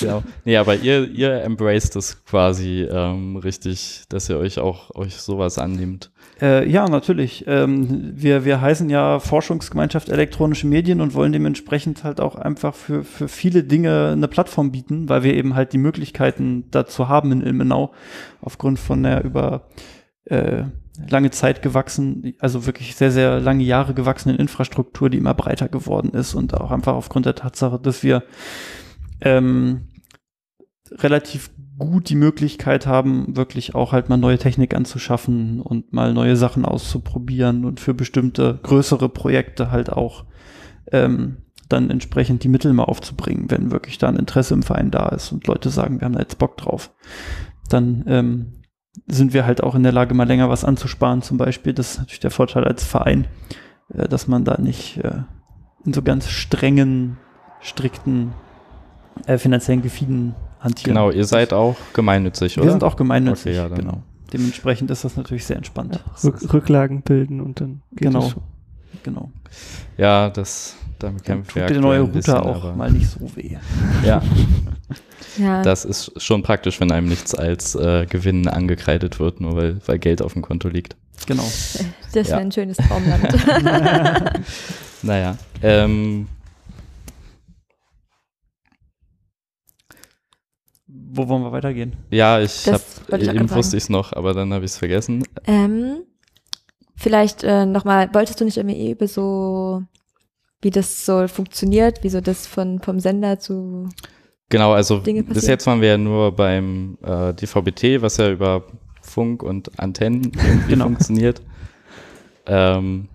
[0.01, 0.23] Genau.
[0.45, 5.59] Nee, aber ihr, ihr embraced das quasi ähm, richtig, dass ihr euch auch euch sowas
[5.59, 6.11] annimmt.
[6.41, 7.45] Äh, ja, natürlich.
[7.47, 13.05] Ähm, wir, wir heißen ja Forschungsgemeinschaft elektronische Medien und wollen dementsprechend halt auch einfach für,
[13.05, 17.43] für viele Dinge eine Plattform bieten, weil wir eben halt die Möglichkeiten dazu haben in
[17.43, 17.93] Ilmenau,
[18.41, 19.69] aufgrund von der über
[20.25, 20.65] äh,
[21.09, 26.11] lange Zeit gewachsen, also wirklich sehr, sehr lange Jahre gewachsenen Infrastruktur, die immer breiter geworden
[26.11, 28.23] ist und auch einfach aufgrund der Tatsache, dass wir
[29.21, 29.89] ähm,
[30.91, 36.37] relativ gut die Möglichkeit haben, wirklich auch halt mal neue Technik anzuschaffen und mal neue
[36.37, 40.25] Sachen auszuprobieren und für bestimmte größere Projekte halt auch
[40.93, 45.09] ähm, dann entsprechend die Mittel mal aufzubringen, wenn wirklich da ein Interesse im Verein da
[45.09, 46.93] ist und Leute sagen, wir haben da jetzt Bock drauf.
[47.69, 48.53] Dann ähm,
[49.07, 51.73] sind wir halt auch in der Lage, mal länger was anzusparen zum Beispiel.
[51.73, 53.27] Das ist natürlich der Vorteil als Verein,
[53.93, 55.23] äh, dass man da nicht äh,
[55.85, 57.19] in so ganz strengen,
[57.61, 58.33] strikten
[59.27, 60.95] äh, finanziellen Gefieden hantieren.
[60.95, 62.67] Genau, ihr seid auch gemeinnützig, oder?
[62.67, 64.03] Wir sind auch gemeinnützig, Okay, ja, genau.
[64.33, 66.03] Dementsprechend ist das natürlich sehr entspannt.
[66.25, 68.21] Rück, Rücklagen bilden und dann geht Genau.
[68.21, 68.43] das schon.
[69.03, 69.31] Genau.
[69.97, 73.57] Ja, das, damit kämpfen tut der neue Router bisschen, auch mal nicht so weh.
[74.05, 74.23] Ja,
[75.39, 79.81] Ja, das ist schon praktisch, wenn einem nichts als äh, Gewinn angekreidet wird, nur weil,
[79.87, 80.97] weil Geld auf dem Konto liegt.
[81.27, 81.43] Genau.
[81.43, 82.37] das wäre ja.
[82.39, 83.29] ein schönes Traumland.
[85.05, 86.29] Naja, ähm,
[90.87, 91.95] Wo wollen wir weitergehen?
[92.11, 92.83] ja, ich habe,
[93.23, 95.25] eben wusste ich es noch, aber dann habe ich es vergessen.
[95.47, 96.05] ähm,
[96.97, 99.83] vielleicht äh, nochmal, wolltest du nicht irgendwie über so,
[100.63, 103.91] wie das so funktioniert, wie so das von, vom Sender zu,
[104.55, 108.65] Genau, also bis jetzt waren wir ja nur beim äh, DVB-T, was ja über
[109.03, 110.85] Funk und Antennen irgendwie Genau.
[110.85, 111.43] funktioniert.
[112.47, 113.09] Ähm,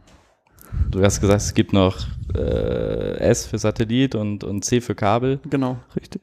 [0.91, 1.97] du hast gesagt, es gibt noch
[2.35, 5.39] äh, S für Satellit und, und C für Kabel.
[5.49, 5.77] Genau.
[5.95, 6.21] Richtig.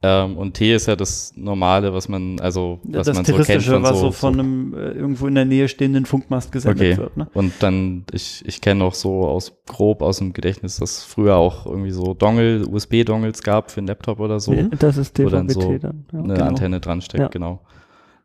[0.00, 3.64] Ähm, und T ist ja das Normale, was man, also was das man so kennt
[3.64, 6.96] von was so, so von einem äh, irgendwo in der Nähe stehenden Funkmast gesendet Okay.
[6.98, 7.16] wird.
[7.16, 7.28] Ne?
[7.34, 11.66] Und dann, ich, ich kenne auch so aus grob aus dem Gedächtnis, dass früher auch
[11.66, 14.54] irgendwie so Dongle, USB-Dongles gab für einen Laptop oder so.
[14.78, 16.04] Das ist Wo DVB-T dann so dann.
[16.12, 16.18] Ja.
[16.20, 16.46] eine genau.
[16.46, 17.28] Antenne dran steckt, Ja.
[17.28, 17.62] genau.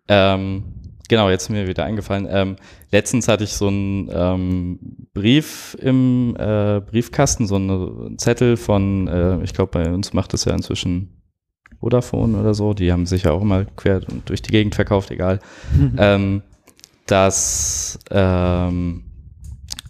[0.07, 0.63] Ähm,
[1.09, 2.27] genau, jetzt ist mir wieder eingefallen.
[2.29, 2.55] Ähm,
[2.91, 4.79] letztens hatte ich so einen ähm,
[5.15, 10.45] Brief im äh, Briefkasten, so einen Zettel von, äh, ich glaube, bei uns macht das
[10.45, 11.22] ja inzwischen
[11.83, 15.39] Vodafone oder so, die haben sich ja auch immer quer durch die Gegend verkauft, egal.
[15.77, 15.95] Mhm.
[15.97, 16.41] Ähm,
[17.07, 19.03] dass, ähm,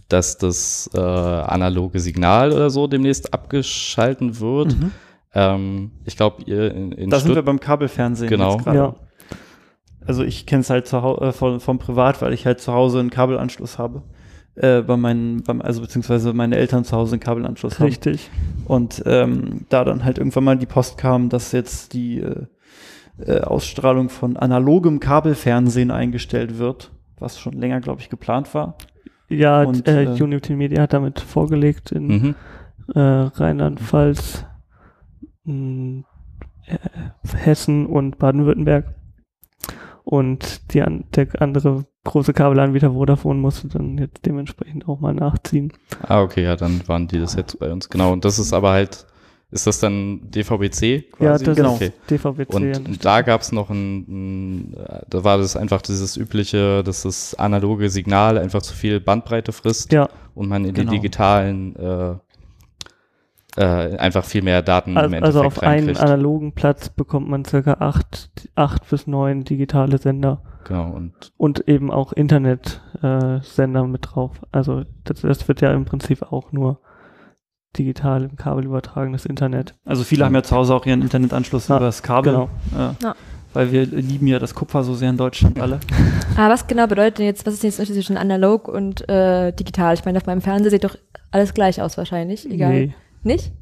[0.10, 4.76] dass das äh, analoge Signal oder so demnächst abgeschalten wird.
[4.76, 4.92] Mhm.
[5.36, 8.30] Ähm, ich glaube, ihr in, in Da sind Stutt- wir beim Kabelfernsehen.
[8.30, 8.54] Genau.
[8.56, 8.78] jetzt gerade.
[8.78, 8.96] Ja.
[10.06, 13.12] Also ich kenne es halt äh, von, vom Privat, weil ich halt zu Hause einen
[13.12, 14.02] Kabelanschluss habe.
[14.56, 17.88] Äh, bei meinen, beim, also beziehungsweise meine Eltern zu Hause einen Kabelanschluss haben.
[17.88, 18.30] Richtig.
[18.66, 22.46] Und ähm, da dann halt irgendwann mal die Post kam, dass jetzt die äh,
[23.26, 28.76] äh, Ausstrahlung von analogem Kabelfernsehen eingestellt wird, was schon länger, glaube ich, geplant war.
[29.30, 32.36] Ja, Und, äh, äh, Unity Media hat damit vorgelegt in Mhm.
[32.94, 34.46] äh, Rheinland-Pfalz,
[35.46, 36.04] mh,
[36.68, 36.78] äh,
[37.38, 38.94] Hessen und Baden-Württemberg.
[40.04, 45.72] Und die an, der andere große Kabelanbieter Vodafone musste dann jetzt dementsprechend auch mal nachziehen.
[46.02, 47.90] Ah, okay, ja, dann waren die das jetzt bei uns.
[47.90, 49.06] Genau, und das ist aber halt,
[49.52, 51.24] ist das dann DVB-C quasi?
[51.24, 51.74] Ja, das Genau.
[51.76, 51.88] okay.
[51.88, 52.56] ist DVB-C.
[52.56, 54.76] Und, und da gab es noch ein, ein,
[55.10, 59.94] da war das einfach dieses übliche, dass das analoge Signal einfach zu viel Bandbreite frisst
[59.94, 60.92] Ja, und man in Genau.
[60.92, 62.16] die digitalen äh,
[63.56, 67.46] äh, einfach viel mehr Daten im also, Endeffekt also auf einen analogen Platz bekommt man
[67.46, 74.02] circa acht, acht bis neun digitale Sender Genau, und und eben auch Internet-Sender äh, mit
[74.10, 74.32] drauf.
[74.52, 76.80] Also das, das wird ja im Prinzip auch nur
[77.78, 79.74] digital im Kabel übertragenes Internet.
[79.84, 82.34] Also viele haben ja zu Hause auch ihren Internetanschluss Ja, über das Kabel.
[82.34, 82.50] genau.
[82.78, 82.96] Ja.
[83.02, 83.16] Ja.
[83.54, 85.80] Weil wir lieben ja das Kupfer so sehr in Deutschland alle.
[86.38, 89.08] Aber was genau bedeutet denn jetzt, was ist denn jetzt der Unterschied zwischen analog und
[89.10, 89.94] äh, digital?
[89.94, 90.96] Ich meine, auf meinem Fernseher sieht doch
[91.32, 92.72] alles gleich aus wahrscheinlich, egal.
[92.72, 92.94] Nee.
[93.24, 93.54] Nicht?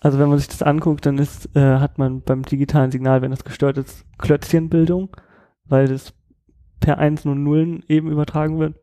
[0.00, 3.30] Also wenn man sich das anguckt, dann ist, äh, hat man beim digitalen Signal, wenn
[3.30, 5.16] das gestört ist, Klötzchenbildung,
[5.64, 6.12] weil das
[6.80, 8.74] per Einsen und Nullen eben übertragen wird.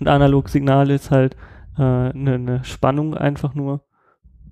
[0.00, 1.36] Und analog Signal ist halt
[1.74, 3.82] eine äh, ne ne Spannung einfach nur.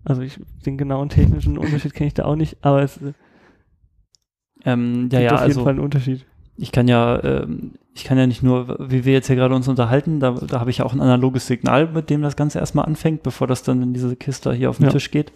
[0.04, 3.12] Also ich den genauen technischen Unterschied kenne ich da auch nicht, aber es äh,
[4.64, 6.26] Ähm, ja, gibt ja, auf jeden also Fall einen Unterschied.
[6.56, 9.66] ich kann ja, ähm, ich kann ja nicht nur, wie wir jetzt hier gerade uns
[9.66, 12.86] unterhalten, da, da habe ich ja auch ein analoges Signal, mit dem das Ganze erstmal
[12.86, 14.92] anfängt, bevor das dann in diese Kiste hier auf den Ja.
[14.92, 15.32] Tisch geht,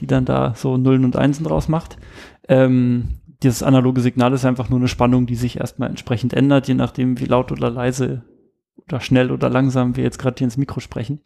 [0.00, 1.96] die dann da so Nullen und Einsen draus macht.
[2.48, 6.74] Ähm, dieses analoge Signal ist einfach nur eine Spannung, die sich erstmal entsprechend ändert, je
[6.74, 8.22] nachdem, wie laut oder leise
[8.88, 11.20] oder schnell oder langsam wir jetzt gerade hier ins Mikro sprechen.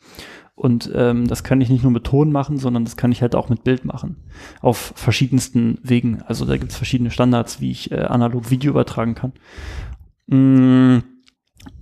[0.54, 3.34] Und ähm, das kann ich nicht nur mit Ton machen, sondern das kann ich halt
[3.34, 4.16] auch mit Bild machen.
[4.60, 6.22] Auf verschiedensten Wegen.
[6.22, 9.32] Also da gibt es verschiedene Standards, wie ich äh, analog Video übertragen kann.
[10.30, 10.98] Mm,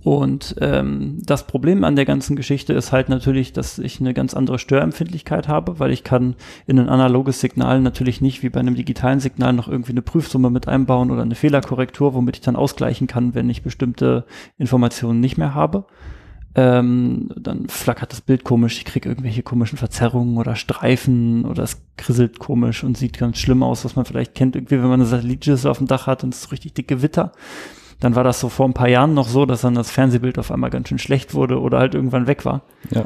[0.03, 4.33] Und ähm, das Problem an der ganzen Geschichte ist halt natürlich, dass ich eine ganz
[4.33, 6.35] andere Störempfindlichkeit habe, weil ich kann
[6.67, 10.49] in ein analoges Signal natürlich nicht wie bei einem digitalen Signal noch irgendwie eine Prüfsumme
[10.49, 14.25] mit einbauen oder eine Fehlerkorrektur, womit ich dann ausgleichen kann, wenn ich bestimmte
[14.57, 15.85] Informationen nicht mehr habe.
[16.55, 21.81] Ähm, dann flackert das Bild komisch, ich kriege irgendwelche komischen Verzerrungen oder Streifen oder es
[21.95, 25.05] krisselt komisch und sieht ganz schlimm aus, was man vielleicht kennt, irgendwie, wenn man eine
[25.05, 27.31] Satellitschüssel auf dem Dach hat und es ist richtig dicke Gewitter.
[27.99, 30.51] Dann war das so vor ein paar Jahren noch so, dass dann das Fernsehbild auf
[30.51, 32.61] einmal ganz schön schlecht wurde oder halt irgendwann weg war.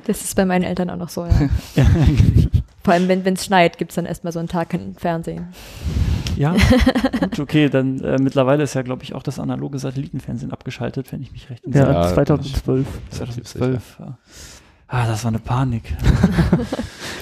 [0.06, 1.86] Das ist bei meinen Eltern auch noch so, ja.
[2.84, 5.48] Vor allem, wenn es schneit, gibt's dann erstmal so einen Tag kein Fernsehen.
[6.36, 6.56] Ja,
[7.22, 11.22] gut, okay, dann äh, mittlerweile ist ja, glaube ich, auch das analoge Satellitenfernsehen abgeschaltet, wenn
[11.22, 12.86] ich mich recht Ja, Ja, 2012.
[13.12, 14.00] 2012.
[14.00, 14.18] Ja.
[14.88, 15.96] Ah, das war eine Panik.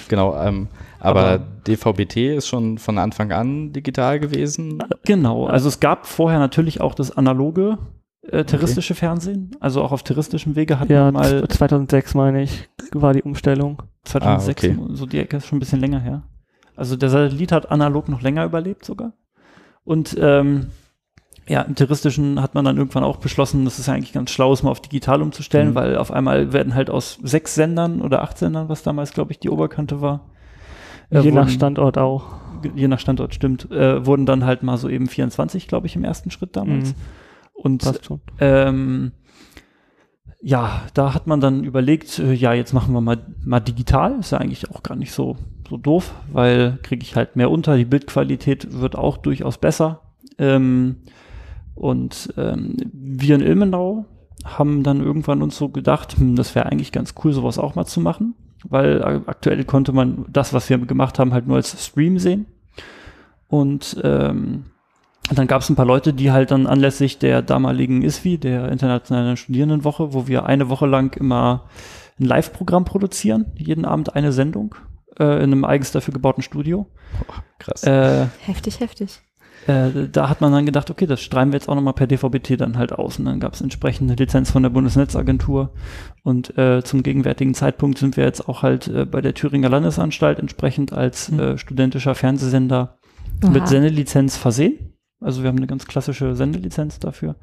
[0.07, 0.67] genau, ähm,
[1.01, 1.37] aber, Aber-
[1.67, 4.81] DVB-T ist schon von Anfang an digital gewesen.
[5.05, 7.77] Genau, also es gab vorher natürlich auch das analoge
[8.27, 12.69] äh, terroristische Fernsehen, also auch auf terroristischem Wege hat Ja, man mal 2006 meine ich,
[12.93, 13.81] war die Umstellung.
[14.03, 14.95] 2006, Ah, okay.
[14.95, 16.23] so die Ecke ist schon ein bisschen länger her.
[16.75, 19.13] Also der Satellit hat analog noch länger überlebt sogar.
[19.83, 20.67] Und ähm,
[21.47, 24.53] ja, im terroristischen hat man dann irgendwann auch beschlossen, dass es ja eigentlich ganz schlau
[24.53, 25.75] ist, mal auf digital umzustellen, Mhm.
[25.75, 29.39] weil auf einmal werden halt aus sechs Sendern oder acht Sendern, was damals, glaube ich,
[29.39, 30.29] die Oberkante war.
[31.11, 32.25] Äh, Je nach wurden- Standort auch.
[32.75, 36.03] Je nach Standort stimmt, äh, wurden dann halt mal so eben 24, glaube ich, im
[36.03, 36.89] ersten Schritt damals.
[36.89, 36.95] Mhm,
[37.53, 38.21] Und passt schon.
[38.39, 39.11] ähm,
[40.43, 44.19] ja, da hat man dann überlegt, äh, ja, jetzt machen wir mal, mal digital.
[44.19, 45.37] Ist ja eigentlich auch gar nicht so,
[45.69, 47.77] so doof, weil kriege ich halt mehr unter.
[47.77, 50.01] Die Bildqualität wird auch durchaus besser.
[50.39, 50.97] Ähm,
[51.75, 54.05] und ähm, wir in Ilmenau
[54.43, 57.85] haben dann irgendwann uns so gedacht, hm, das wäre eigentlich ganz cool, sowas auch mal
[57.85, 62.19] zu machen, weil aktuell konnte man das, was wir gemacht haben, halt nur als Stream
[62.19, 62.45] sehen.
[63.47, 64.65] Und ähm,
[65.29, 69.37] dann gab es ein paar Leute, die halt dann anlässlich der damaligen ISWI, der Internationalen
[69.37, 71.65] Studierendenwoche, wo wir eine Woche lang immer
[72.19, 74.75] ein Live-Programm produzieren, jeden Abend eine Sendung
[75.19, 76.87] äh, in einem eigens dafür gebauten Studio.
[77.59, 77.83] Krass.
[77.83, 79.21] Äh, Heftig, heftig.
[79.67, 82.57] Äh, da hat man dann gedacht, okay, das strahlen wir jetzt auch nochmal per DVB-T
[82.57, 83.19] dann halt aus.
[83.19, 85.73] Und dann gab es entsprechende Lizenz von der Bundesnetzagentur.
[86.23, 90.39] Und äh, zum gegenwärtigen Zeitpunkt sind wir jetzt auch halt äh, bei der Thüringer Landesanstalt
[90.39, 91.39] entsprechend als Mhm.
[91.39, 92.97] äh, studentischer Fernsehsender
[93.51, 94.93] mit Sendelizenz versehen.
[95.19, 97.35] Also wir haben eine ganz klassische Sendelizenz dafür.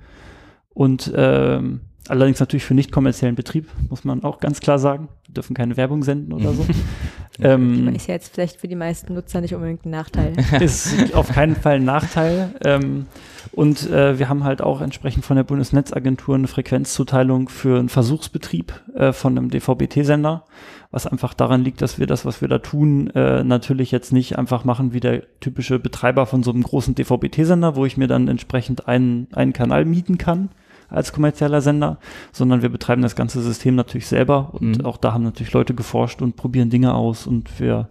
[0.69, 5.09] Und ähm, allerdings natürlich für nicht kommerziellen Betrieb, muss man auch ganz klar sagen.
[5.27, 6.67] Wir dürfen keine Werbung senden oder so.
[7.41, 10.33] ähm, Ist ja jetzt vielleicht für die meisten Nutzer nicht unbedingt ein Nachteil.
[10.61, 12.55] ist auf keinen Fall ein Nachteil.
[12.65, 13.07] Ähm,
[13.53, 18.73] und äh, wir haben halt auch entsprechend von der Bundesnetzagentur eine Frequenzzuteilung für einen Versuchsbetrieb
[18.95, 20.45] äh, von einem DVB-T-Sender,
[20.91, 24.39] was einfach daran liegt, dass wir das, was wir da tun, äh, natürlich jetzt nicht
[24.39, 28.29] einfach machen wie der typische Betreiber von so einem großen DVB-T-Sender, wo ich mir dann
[28.29, 30.51] entsprechend einen, einen Kanal mieten kann
[30.89, 31.99] als kommerzieller Sender,
[32.33, 34.87] sondern wir betreiben das ganze System natürlich selber und Mhm.
[34.87, 37.89] auch da haben natürlich Leute geforscht und probieren Dinge aus und wir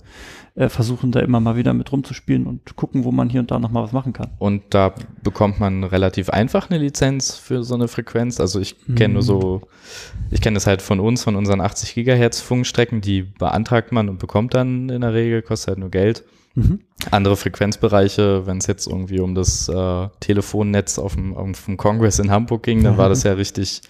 [0.56, 3.60] äh, versuchen da immer mal wieder mit rumzuspielen und gucken, wo man hier und da
[3.60, 4.32] noch mal was machen kann.
[4.40, 8.40] Und da bekommt man relativ einfach eine Lizenz für so eine Frequenz.
[8.40, 9.62] Also ich kenne nur so,
[10.32, 14.18] ich kenne das halt von uns, von unseren 80 Gigahertz Funkstrecken, die beantragt man und
[14.18, 16.24] bekommt dann in der Regel, kostet halt nur Geld.
[16.58, 16.80] Mhm.
[17.12, 22.18] Andere Frequenzbereiche, wenn es jetzt irgendwie um das äh, Telefonnetz auf dem, auf dem Kongress
[22.20, 23.82] in Hamburg ging, dann war das ja richtig,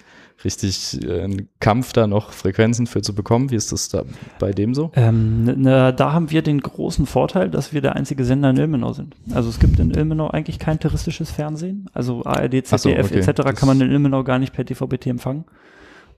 [0.43, 3.51] richtig äh, ein Kampf, da noch Frequenzen für zu bekommen.
[3.51, 4.03] Wie ist das da
[4.39, 4.91] bei dem so?
[4.95, 8.57] Ähm, ne- ne, da haben wir den großen Vorteil, dass wir der einzige Sender in
[8.57, 9.15] Ilmenau sind.
[9.33, 11.89] Also es gibt in Ilmenau eigentlich kein touristisches Fernsehen.
[11.93, 13.19] Also ARD, Ach so, ZDF okay.
[13.19, 13.31] etc.
[13.43, 15.45] Das- kann man in Ilmenau gar nicht per DVB-T empfangen.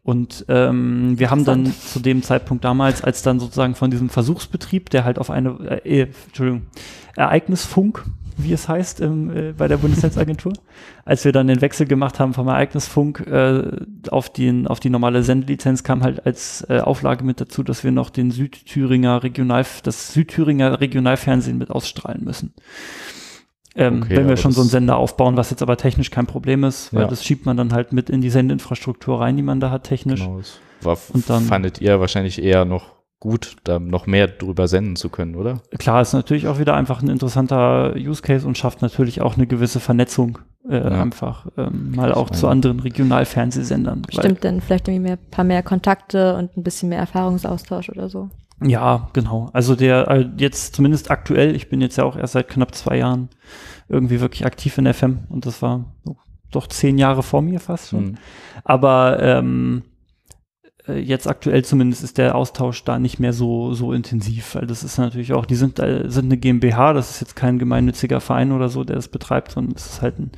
[0.09, 4.89] Und ähm, wir haben dann zu dem Zeitpunkt damals, als dann sozusagen von diesem Versuchsbetrieb,
[4.89, 6.63] der halt auf eine, äh, äh, Entschuldigung,
[7.15, 8.03] Ereignisfunk,
[8.35, 10.53] wie es heißt im, äh, bei der Bundesnetzagentur,
[11.05, 13.69] als wir dann den Wechsel gemacht haben vom Ereignisfunk äh,
[14.09, 17.91] auf, den, auf die normale Sendelizenz, kam halt als äh, Auflage mit dazu, dass wir
[17.91, 22.51] noch den Südthüringer Regional, das Südthüringer Regionalfernsehen mit ausstrahlen müssen.
[23.75, 26.63] Ähm, Okay, wenn wir schon so einen Sender aufbauen, was jetzt aber technisch kein Problem
[26.63, 27.07] ist, weil Ja.
[27.07, 30.21] das schiebt man dann halt mit in die Sendeinfrastruktur rein, die man da hat technisch.
[30.21, 34.67] Genau, das war, Und dann- fandet ihr wahrscheinlich eher noch gut, da noch mehr drüber
[34.69, 35.61] senden zu können, oder?
[35.77, 39.45] Klar, ist natürlich auch wieder einfach ein interessanter Use Case und schafft natürlich auch eine
[39.45, 40.83] gewisse Vernetzung äh, Ja.
[41.01, 44.01] einfach ähm, mal auch meine- zu anderen Regionalfernsehsendern.
[44.03, 48.29] Bestimmt dann vielleicht irgendwie mehr, paar mehr Kontakte und ein bisschen mehr Erfahrungsaustausch oder so.
[48.61, 49.49] Ja, genau.
[49.53, 52.97] Also der äh, jetzt zumindest aktuell, ich bin jetzt ja auch erst seit knapp zwei
[52.97, 53.29] Jahren
[53.87, 55.85] irgendwie wirklich aktiv in FM und das war
[56.51, 58.07] doch zehn Jahre vor mir fast schon.
[58.07, 58.15] Hm.
[58.63, 59.83] Aber ähm,
[60.87, 64.83] äh, jetzt aktuell zumindest ist der Austausch da nicht mehr so, so intensiv, weil das
[64.83, 68.51] ist natürlich auch, die sind, äh, sind eine GmbH, das ist jetzt kein gemeinnütziger Verein
[68.51, 70.31] oder so, der das betreibt, sondern es ist halt ein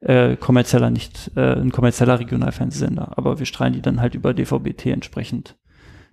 [0.00, 3.16] äh, kommerzieller, nicht äh, ein kommerzieller Regionalfernsehsender.
[3.16, 5.56] Aber wir strahlen die dann halt über DVB-T entsprechend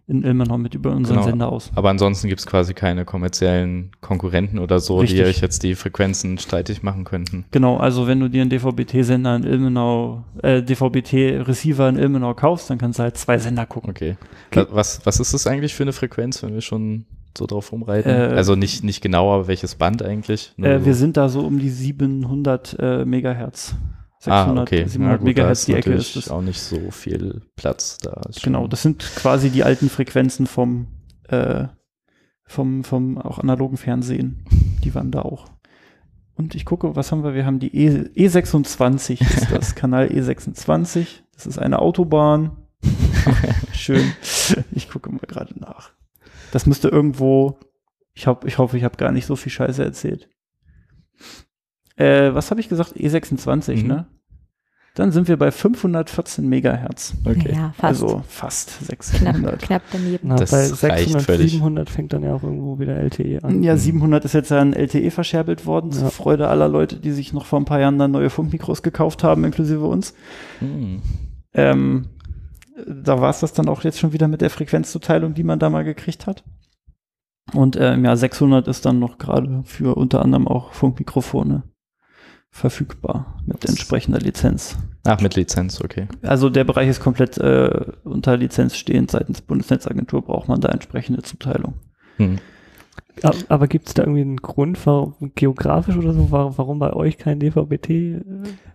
[0.07, 1.27] in Ilmenau mit über unseren genau.
[1.27, 1.69] Sender aus.
[1.75, 5.19] Aber ansonsten gibt es quasi keine kommerziellen Konkurrenten oder so, Richtig.
[5.19, 7.43] die euch jetzt die Frequenzen streitig machen könnten.
[7.51, 12.77] Genau, also wenn du dir einen DVB-T-Sender in Ilmenau, äh, DVB-T-Receiver in Ilmenau kaufst, dann
[12.77, 13.89] kannst du halt zwei Sender gucken.
[13.89, 14.15] Okay.
[14.51, 14.65] okay.
[14.71, 17.05] Was, was ist das eigentlich für eine Frequenz, wenn wir schon
[17.37, 18.09] so drauf rumreiten?
[18.09, 20.53] Äh, also nicht, nicht genau, aber welches Band eigentlich?
[20.57, 20.85] Äh, so.
[20.85, 23.75] Wir sind da so um die 700 äh, Megahertz.
[24.19, 24.87] 600, ah, okay.
[24.87, 26.29] 700 ja, gut, Megahertz die Ecke ist das.
[26.29, 28.21] auch nicht so viel Platz da.
[28.41, 30.87] Genau, das sind quasi die alten Frequenzen vom,
[31.27, 31.65] äh,
[32.45, 34.43] vom, vom auch analogen Fernsehen.
[34.83, 35.45] Die waren da auch.
[36.35, 37.33] Und ich gucke, was haben wir?
[37.33, 41.07] Wir haben die e, e 26 ist das, Kanal E26.
[41.33, 42.57] Das ist eine Autobahn.
[43.73, 44.11] Schön.
[44.71, 45.91] Ich gucke mal gerade nach.
[46.51, 47.59] Das müsste irgendwo,
[48.13, 50.29] ich, hab, ich hoffe, ich habe gar nicht so viel Scheiße erzählt.
[51.97, 52.95] Äh, was habe ich gesagt?
[52.95, 53.87] E26, Mhm.
[53.87, 54.05] ne?
[54.95, 57.13] Dann sind wir bei 514 Megahertz.
[57.23, 57.53] Okay.
[57.53, 57.83] Ja, fast.
[57.83, 59.61] Also fast knapp, 600.
[59.61, 60.27] knapp daneben.
[60.29, 60.57] Na, Das bei
[60.89, 61.51] reicht 600, völlig.
[61.51, 63.61] 700 fängt dann ja auch irgendwo wieder LTE an.
[63.61, 66.09] Ja, 700 ist jetzt ja an LTE verscherbelt worden, zur Ja.
[66.09, 69.43] Freude aller Leute, die sich noch vor ein paar Jahren dann neue Funkmikros gekauft haben,
[69.43, 70.15] inklusive uns.
[70.59, 71.03] Hm.
[71.53, 72.07] Ähm,
[72.87, 75.69] da war es das dann auch jetzt schon wieder mit der Frequenzzuteilung, die man da
[75.69, 76.43] mal gekriegt hat.
[77.53, 81.61] Und ähm, ja, 600 ist dann noch gerade für unter anderem auch Funkmikrofone
[82.51, 84.77] verfügbar mit entsprechender Lizenz.
[85.05, 86.07] Ach, mit Lizenz, okay.
[86.21, 89.11] Also der Bereich ist komplett äh, unter Lizenz stehend.
[89.11, 91.75] Seitens Bundesnetzagentur braucht man da entsprechende Zuteilung.
[92.17, 92.39] Hm.
[93.49, 97.17] Aber gibt es da irgendwie einen Grund, warum, geografisch oder so, wa- warum bei euch
[97.17, 98.13] kein DVB-T?
[98.15, 98.21] äh,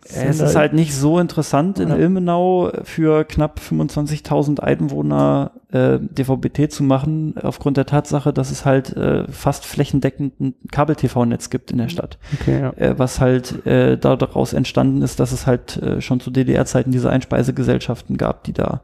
[0.05, 1.96] Es Sender ist halt nicht so interessant in Ja.
[1.96, 8.96] Ilmenau für knapp 25.000 Einwohner äh, DVB-T zu machen, aufgrund der Tatsache, dass es halt
[8.96, 12.18] äh, fast flächendeckend ein Kabel-TV-Netz gibt in der Stadt.
[12.40, 12.72] Okay, ja.
[12.72, 17.11] Äh, was halt äh, daraus entstanden ist, dass es halt äh, schon zu DDR-Zeiten diese
[17.11, 18.83] Einspeisegesellschaften gab, die da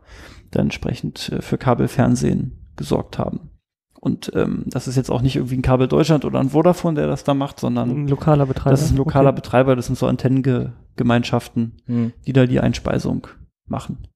[0.50, 3.50] dann entsprechend äh, für Kabelfernsehen gesorgt haben.
[4.00, 7.08] Und ähm, das ist jetzt auch nicht irgendwie ein Kabel Deutschland oder ein Vodafone, der
[7.08, 8.70] das da macht, sondern Ein lokaler Betreiber.
[8.70, 9.36] das ist ein lokaler okay.
[9.40, 12.12] Betreiber, das sind so Antennengemeinschaften, Hm.
[12.26, 13.26] die da die Einspeisung
[13.66, 14.06] machen.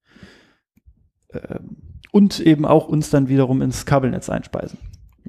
[1.33, 1.77] Ähm,
[2.11, 4.77] und eben auch uns dann wiederum ins Kabelnetz einspeisen,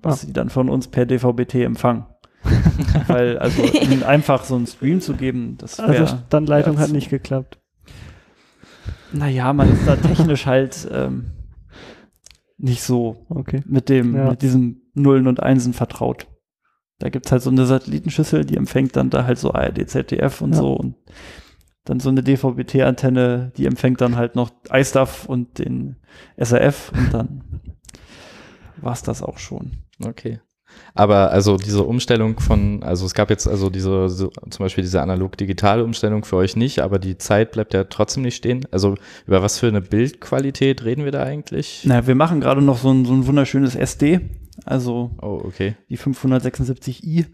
[0.02, 0.26] was Ah.
[0.26, 2.06] sie dann von uns per DVB-T empfangen.
[3.08, 7.08] Weil, also ihnen einfach so einen Stream zu geben, das wäre Also Standleitung hat nicht
[7.10, 7.58] geklappt.
[9.12, 11.32] Naja, man ist da technisch halt ähm,
[12.56, 13.62] nicht so Okay.
[13.66, 14.30] mit dem, Ja.
[14.30, 16.26] mit diesen Nullen und Einsen vertraut.
[17.00, 20.52] Da gibt's halt so eine Satellitenschüssel, die empfängt dann da halt so ARD, ZDF und
[20.52, 20.58] Ja.
[20.58, 20.94] so und
[21.84, 25.96] dann so eine DVB-T-Antenne, die empfängt dann halt noch iStuff und den
[26.36, 27.44] SRF und dann
[28.80, 29.72] war's das auch schon.
[30.04, 30.40] Okay.
[30.94, 35.02] Aber also diese Umstellung von, also es gab jetzt also diese, so, zum Beispiel diese
[35.02, 38.66] analog-digitale Umstellung für euch nicht, aber die Zeit bleibt ja trotzdem nicht stehen.
[38.70, 38.94] Also
[39.26, 41.84] über was für eine Bildqualität reden wir da eigentlich?
[41.84, 44.20] Naja, wir machen gerade noch so ein, so ein wunderschönes SD,
[44.64, 45.74] also Oh, okay.
[45.90, 47.24] die 576i,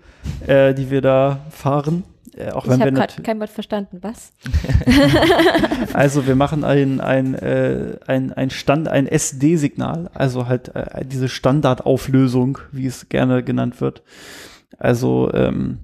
[0.46, 2.04] äh, die wir da fahren.
[2.36, 3.98] Äh, auch Ich habe gerade kein Wort verstanden.
[4.02, 4.32] Was?
[5.92, 11.28] Also wir machen ein, ein, äh, ein, ein Stand, ein SD-Signal, also halt äh, diese
[11.28, 14.02] Standardauflösung, wie es gerne genannt wird.
[14.78, 15.78] Also ähm,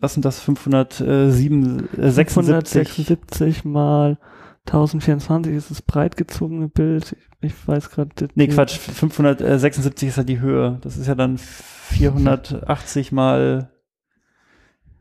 [0.00, 2.88] was sind das 507, äh, 76?
[2.88, 4.18] 576 mal
[4.66, 7.16] 1024 ist das breit gezogene Bild.
[7.40, 8.28] Ich, weiß gerade.
[8.34, 10.78] Nee, Quatsch, 576 ist ja die Höhe.
[10.82, 13.70] Das ist ja dann 480 mal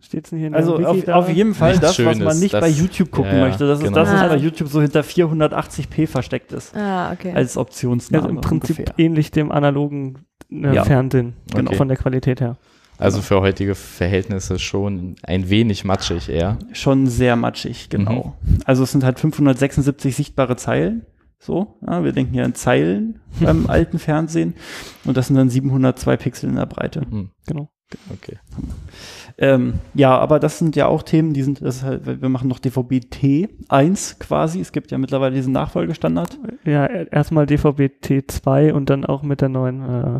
[0.01, 2.53] Steht's denn hier in Also auf, auf jeden Fall Nichts das, was man Schönes, nicht
[2.53, 3.67] das- bei YouTube gucken ja, möchte.
[3.67, 3.95] Das ist genau.
[3.97, 4.27] das, was Ah.
[4.29, 6.75] bei YouTube so hinter 480p versteckt ist.
[6.75, 7.33] Ah, okay.
[7.33, 8.95] Als Optionsname Also im Prinzip ungefähr.
[8.97, 10.19] ähnlich dem analogen
[10.51, 10.83] äh, Ja.
[10.85, 11.73] Fernsehen, Genau.
[11.73, 12.57] von der Qualität her.
[12.97, 16.57] Also für heutige Verhältnisse schon ein wenig matschig eher.
[16.73, 18.35] Schon sehr matschig, genau.
[18.65, 21.05] Also es sind halt 576 sichtbare Zeilen.
[21.41, 24.55] So, ja, wir denken ja in Zeilen beim alten Fernsehen.
[25.05, 27.01] Und das sind dann 702 Pixel in der Breite.
[27.09, 27.69] Hm, Genau.
[28.13, 28.37] okay.
[29.41, 32.49] Ähm, ja, aber das sind ja auch Themen, die sind, das ist halt, wir machen
[32.49, 34.59] noch DVB-T1 quasi.
[34.59, 36.37] Es gibt ja mittlerweile diesen Nachfolgestandard.
[36.65, 40.19] Ja, erstmal DVB-T2 und dann auch mit der neuen, äh,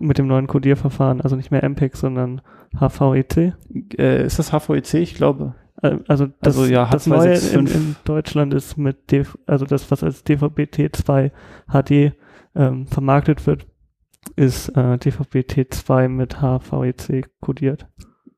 [0.00, 2.42] mit dem neuen Codierverfahren, also nicht mehr MPEG, sondern
[2.78, 3.54] HVEC.
[3.98, 4.94] Äh, ist das HVEC?
[4.94, 5.56] Ich glaube.
[5.82, 7.74] Äh, Also das, Also ja, das Neue in, H265.
[7.74, 11.32] in Deutschland ist mit DV, also das, was als DVB-T2
[11.72, 12.12] HD
[12.54, 13.66] ähm, vermarktet wird,
[14.36, 17.88] ist äh, DVB-T2 mit HVEC codiert.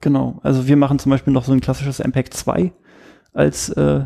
[0.00, 0.38] Genau.
[0.42, 2.72] Also wir machen zum Beispiel noch so ein klassisches MPEG 2
[3.32, 4.04] als äh,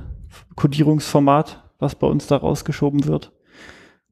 [0.57, 3.33] Codierungsformat, was bei uns da rausgeschoben wird.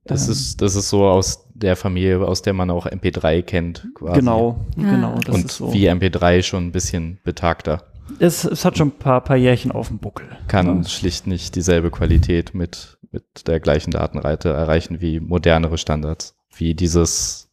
[0.04, 3.88] Das Ähm, ist, das ist so aus der Familie, aus der man auch MP3 kennt,
[3.94, 4.20] quasi.
[4.20, 4.80] Genau, Ah.
[4.82, 5.18] genau.
[5.24, 5.72] Das Und ist so.
[5.72, 7.82] wie MP3 schon ein bisschen betagter.
[8.18, 10.26] Es, es hat schon ein paar, paar Jährchen auf dem Buckel.
[10.48, 10.88] Kann Ja.
[10.88, 17.50] schlicht nicht dieselbe Qualität mit, mit der gleichen Datenreite erreichen wie modernere Standards, wie dieses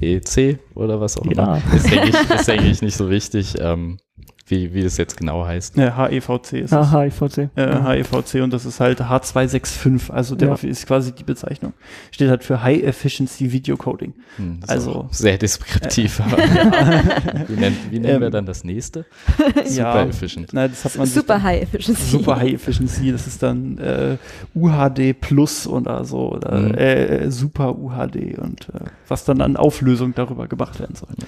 [0.00, 1.32] HVEC oder was auch Ja.
[1.56, 1.62] immer.
[1.74, 3.98] Ist, denke ich, ist, denke ich, nicht so wichtig, ähm,
[4.46, 5.76] wie, wie das jetzt genau heißt.
[5.78, 6.72] Ja, HEVC ist es.
[6.72, 7.48] Ah, HIVC.
[7.56, 10.54] Äh, HEVC und das ist halt H265, also der Ja.
[10.68, 11.72] ist quasi die Bezeichnung.
[12.10, 14.12] Steht halt für High Efficiency Video Coding.
[14.36, 16.20] Hm, Also- sehr deskriptiv.
[16.20, 16.36] aber
[17.48, 19.06] wie nennen, wie nennen wir Ähm, dann das nächste?
[19.56, 20.50] ja, Super efficient.
[20.52, 22.02] Na, das hat man Super dann- High Efficiency.
[22.10, 24.16] Super High Efficiency, das ist dann äh,
[24.54, 26.74] UHD Plus oder so oder Mhm.
[26.74, 31.08] äh, Super UHD und äh, was dann an Auflösung darüber gemacht werden soll.
[31.18, 31.26] Ja.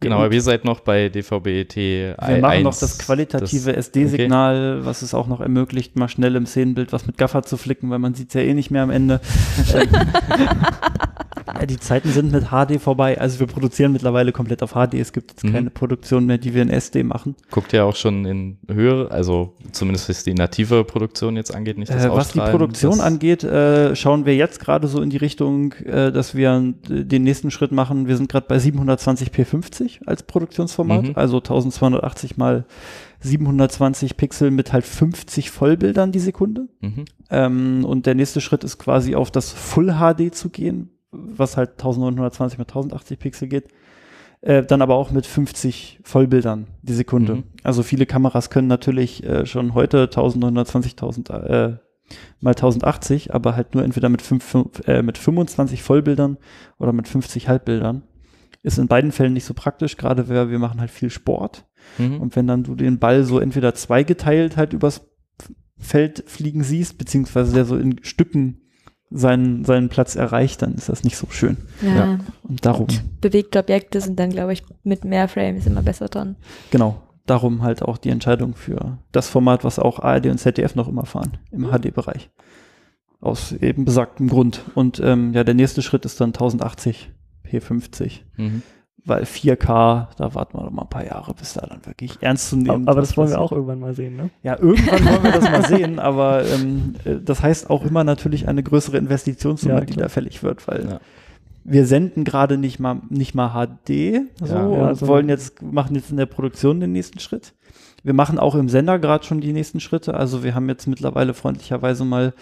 [0.00, 5.12] Genau, aber ihr seid noch bei DVB-T Wir machen noch das qualitative SD-Signal, was es
[5.12, 8.28] auch noch ermöglicht, mal schnell im Szenenbild was mit Gaffer zu flicken, weil man sieht
[8.28, 9.20] es ja eh nicht mehr am Ende.
[11.54, 13.20] Ja, die Zeiten sind mit HD vorbei.
[13.20, 14.94] Also wir produzieren mittlerweile komplett auf HD.
[14.94, 15.52] Es gibt jetzt Mhm.
[15.52, 17.36] keine Produktion mehr, die wir in SD machen.
[17.50, 21.92] Guckt ja auch schon in Höhe, also zumindest was die native Produktion jetzt angeht, nicht
[21.92, 25.72] das Äh, was die Produktion angeht, äh, schauen wir jetzt gerade so in die Richtung,
[25.84, 28.08] äh, dass wir den nächsten Schritt machen.
[28.08, 31.12] Wir sind gerade bei 720p50 als Produktionsformat, Mhm.
[31.14, 32.64] also 1280 mal
[33.20, 36.68] 720 Pixel mit halt 50 Vollbildern die Sekunde.
[36.80, 37.04] Mhm.
[37.30, 41.70] Ähm, und der nächste Schritt ist quasi auf das Full HD zu gehen, was halt
[41.72, 43.68] 1920 mit 1080 Pixel geht.
[44.40, 47.36] Äh, dann aber auch mit 50 Vollbildern die Sekunde.
[47.36, 47.44] Mhm.
[47.64, 51.76] Also viele Kameras können natürlich äh, schon heute 1920, 1000, äh,
[52.40, 56.38] mal 1080, aber halt nur entweder mit, fünf, fünf, äh, mit 25 Vollbildern
[56.78, 58.04] oder mit 50 Halbbildern.
[58.62, 61.66] Ist in beiden Fällen nicht so praktisch, gerade weil wir machen halt viel Sport.
[61.96, 62.20] Mhm.
[62.20, 65.08] Und wenn dann du den Ball so entweder zweigeteilt halt übers
[65.78, 68.67] Feld fliegen siehst, beziehungsweise der so in Stücken
[69.10, 71.56] seinen, seinen Platz erreicht, dann ist das nicht so schön.
[71.82, 71.94] Ja.
[71.94, 72.18] Ja.
[72.42, 72.88] Und darum,
[73.20, 76.36] Bewegte Objekte sind dann, glaube ich, mit mehr Frames immer besser dran.
[76.70, 80.88] genau, darum halt auch die Entscheidung für das Format, was auch ARD und ZDF noch
[80.88, 82.30] immer fahren, im HD-Bereich.
[83.20, 84.62] Aus eben besagtem Grund.
[84.74, 87.10] Und ähm, ja, der nächste Schritt ist dann 1080
[87.44, 88.20] P50.
[88.36, 88.62] Mhm.
[89.08, 92.50] Weil 4K, da warten wir noch mal ein paar Jahre, bis da dann wirklich ernst
[92.50, 92.82] zu nehmen.
[92.82, 94.30] Aber, aber das wollen wir auch irgendwann mal sehen, ne?
[94.42, 98.46] Ja, irgendwann wollen wir das mal sehen, aber ähm, äh, das heißt auch immer natürlich
[98.48, 101.00] eine größere Investitionssumme, Ja, die da fällig wird, weil Ja.
[101.64, 105.60] wir senden gerade nicht mal nicht mal HD so Ja, und ja, so- wollen jetzt
[105.62, 107.54] machen jetzt in der Produktion den nächsten Schritt.
[108.04, 110.14] Wir machen auch im Sender gerade schon die nächsten Schritte.
[110.14, 112.32] Also wir haben jetzt mittlerweile freundlicherweise mal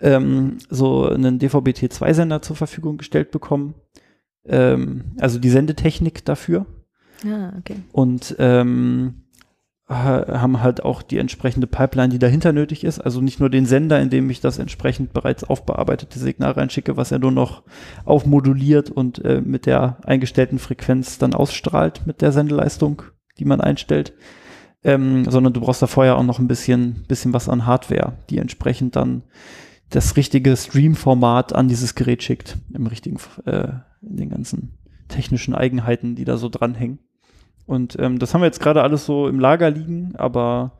[0.00, 3.74] ähm, so einen DVB-T2-Sender zur Verfügung gestellt bekommen.
[4.48, 6.66] Ähm, also die Sendetechnik dafür.
[7.24, 7.76] Ah, okay.
[7.92, 9.24] Und ähm,
[9.88, 13.00] ha- haben halt auch die entsprechende Pipeline, die dahinter nötig ist.
[13.00, 17.12] Also nicht nur den Sender, in dem ich das entsprechend bereits aufbearbeitete Signal reinschicke, was
[17.12, 17.62] er nur noch
[18.04, 23.02] aufmoduliert und äh, mit der eingestellten Frequenz dann ausstrahlt mit der Sendeleistung,
[23.38, 24.12] die man einstellt.
[24.84, 28.38] Ähm, sondern du brauchst da vorher auch noch ein bisschen, bisschen was an Hardware, die
[28.38, 29.22] entsprechend dann
[29.90, 33.68] das richtige Stream-Format an dieses Gerät schickt, im richtigen, äh,
[34.08, 34.72] in den ganzen
[35.08, 36.98] technischen Eigenheiten, die da so dranhängen.
[37.66, 40.72] Und ähm, das haben wir jetzt gerade alles so im Lager liegen, aber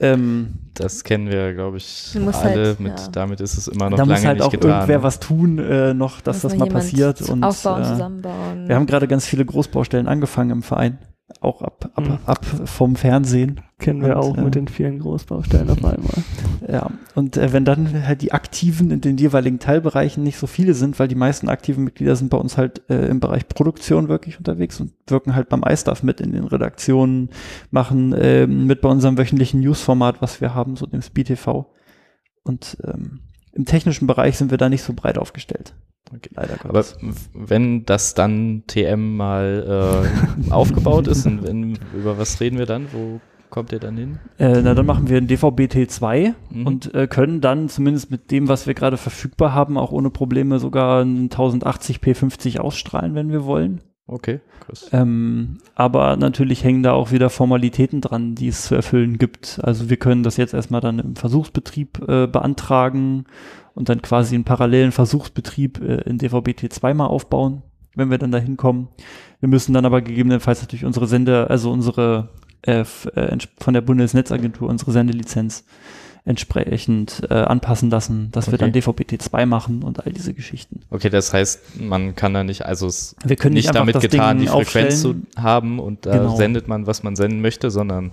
[0.00, 2.32] ähm, Das kennen wir, glaube ich, alle.
[2.34, 3.08] halt, mit, ja.
[3.08, 4.70] Damit ist es immer noch da lange muss halt nicht auch getan.
[4.70, 7.20] irgendwer was tun, äh, noch, dass Muss das mal passiert.
[7.22, 8.66] Und Aufbauen, äh, zusammenbauen.
[8.68, 10.98] wir haben gerade ganz viele Großbaustellen angefangen im Verein,
[11.40, 12.18] auch ab, ab, Mhm.
[12.26, 13.60] ab vom Fernsehen.
[13.78, 16.12] Kennen wir Und, auch äh, mit den vielen Großbaustellen auf einmal.
[16.70, 20.74] Ja, und äh, wenn dann halt die Aktiven in den jeweiligen Teilbereichen nicht so viele
[20.74, 24.36] sind, weil die meisten aktiven Mitglieder sind bei uns halt äh, im Bereich Produktion wirklich
[24.36, 27.30] unterwegs und wirken halt beim iStuff mit in den Redaktionen,
[27.70, 31.72] machen ähm, mit bei unserem wöchentlichen Newsformat, was wir haben, so dem Speed TV.
[32.42, 33.20] Und ähm,
[33.52, 35.74] im technischen Bereich sind wir da nicht so breit aufgestellt.
[36.14, 36.30] Okay.
[36.34, 36.96] Leider Aber Gottes.
[37.34, 40.04] wenn das dann TM mal
[40.48, 42.86] äh, aufgebaut ist, und wenn, über was reden wir dann?
[42.92, 44.18] Wo kommt ihr dann hin?
[44.38, 46.66] Äh, na, dann machen wir ein DVB-T2 Mhm.
[46.66, 50.58] und äh, können dann zumindest mit dem, was wir gerade verfügbar haben, auch ohne Probleme
[50.58, 53.80] sogar einen 1080p50 ausstrahlen, wenn wir wollen.
[54.12, 54.88] Okay, krass.
[54.92, 59.60] Ähm, aber natürlich hängen da auch wieder Formalitäten dran, die es zu erfüllen gibt.
[59.62, 63.26] Also wir können das jetzt erstmal dann im Versuchsbetrieb äh, beantragen
[63.74, 67.62] und dann quasi einen parallelen Versuchsbetrieb äh, in DVB-T2 mal aufbauen,
[67.94, 68.88] wenn wir dann da hinkommen.
[69.38, 72.30] Wir müssen dann aber gegebenenfalls natürlich unsere Sende, also unsere
[72.62, 72.80] äh,
[73.14, 75.64] äh, von der Bundesnetzagentur unsere Sendelizenz
[76.24, 78.70] entsprechend äh, anpassen lassen, dass wir Okay.
[78.70, 80.80] dann DVB-T2 machen und all diese Geschichten.
[80.90, 84.02] Okay, das heißt, man kann da nicht, also es Wir können nicht nicht damit das
[84.02, 86.36] getan, Ding die Frequenz zu haben und da Genau.
[86.36, 88.12] sendet man, was man senden möchte, sondern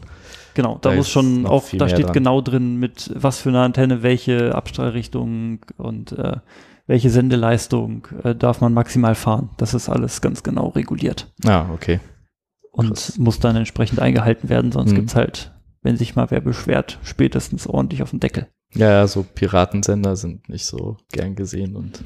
[0.53, 2.14] Genau, da, Da muss schon auch, da steht dran.
[2.14, 6.38] genau drin, mit was für eine Antenne, welche Abstrahlrichtung und äh,
[6.88, 9.49] welche Sendeleistung äh, darf man maximal fahren.
[9.58, 11.99] Das ist alles ganz genau reguliert ah, okay.
[12.72, 13.18] und Krass.
[13.20, 14.95] muss dann entsprechend eingehalten werden, sonst Mhm.
[14.95, 15.51] gibt's halt,
[15.88, 18.48] wenn sich mal wer beschwert, spätestens ordentlich auf den Deckel.
[18.74, 22.04] Ja, ja, so Piratensender sind nicht so gern gesehen und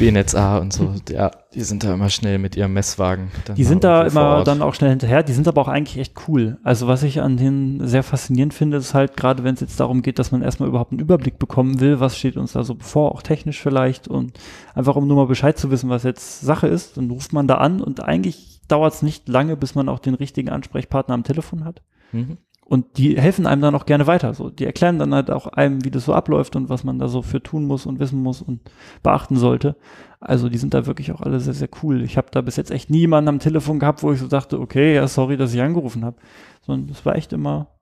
[0.00, 3.30] B-Netz A und so, ja, die sind da immer schnell mit ihrem Messwagen.
[3.56, 6.58] Die sind da immer dann auch schnell hinterher, die sind aber auch eigentlich echt cool.
[6.64, 10.02] Also was ich an denen sehr faszinierend finde, ist halt gerade, wenn es jetzt darum
[10.02, 13.12] geht, dass man erstmal überhaupt einen Überblick bekommen will, was steht uns da so bevor,
[13.12, 14.40] auch technisch vielleicht und
[14.74, 17.58] einfach um nur mal Bescheid zu wissen, was jetzt Sache ist, dann ruft man da
[17.58, 21.64] an und eigentlich dauert es nicht lange, bis man auch den richtigen Ansprechpartner am Telefon
[21.64, 21.82] hat.
[22.12, 22.38] Mhm.
[22.70, 24.32] Und die helfen einem dann auch gerne weiter.
[24.32, 27.08] So, die erklären dann halt auch einem, wie das so abläuft und was man da
[27.08, 28.60] so für tun muss und wissen muss und
[29.02, 29.74] beachten sollte.
[30.20, 32.02] Also die sind da wirklich auch alle sehr, sehr cool.
[32.02, 34.94] Ich habe da bis jetzt echt niemanden am Telefon gehabt, wo ich so dachte, okay,
[34.94, 36.18] ja, sorry, dass ich angerufen habe.
[36.64, 37.80] Sondern es war echt immer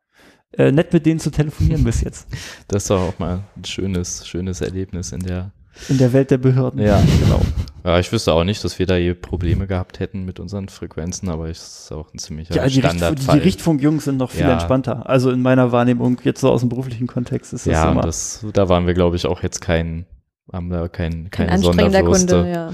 [0.52, 2.28] äh, nett, mit denen zu telefonieren bis jetzt.
[2.68, 5.52] Das ist doch auch mal ein schönes, schönes Erlebnis in der.
[5.88, 6.80] In der Welt der Behörden.
[6.80, 7.40] Ja, genau.
[7.84, 11.30] Ja, ich wüsste auch nicht, dass wir da je Probleme gehabt hätten mit unseren Frequenzen,
[11.30, 13.38] aber es ist auch ein ziemlicher Ja, die, Richt die, Standardfall.
[13.38, 14.52] die Richtfunkjungs sind noch viel Ja.
[14.52, 15.08] entspannter.
[15.08, 18.02] Also in meiner Wahrnehmung, jetzt so aus dem beruflichen Kontext, ist das ja, immer.
[18.02, 20.04] das, da waren wir, glaube ich, auch jetzt kein,
[20.52, 22.72] haben da kein, Kein keine anstrengender Sonderwürste Kunde, ja.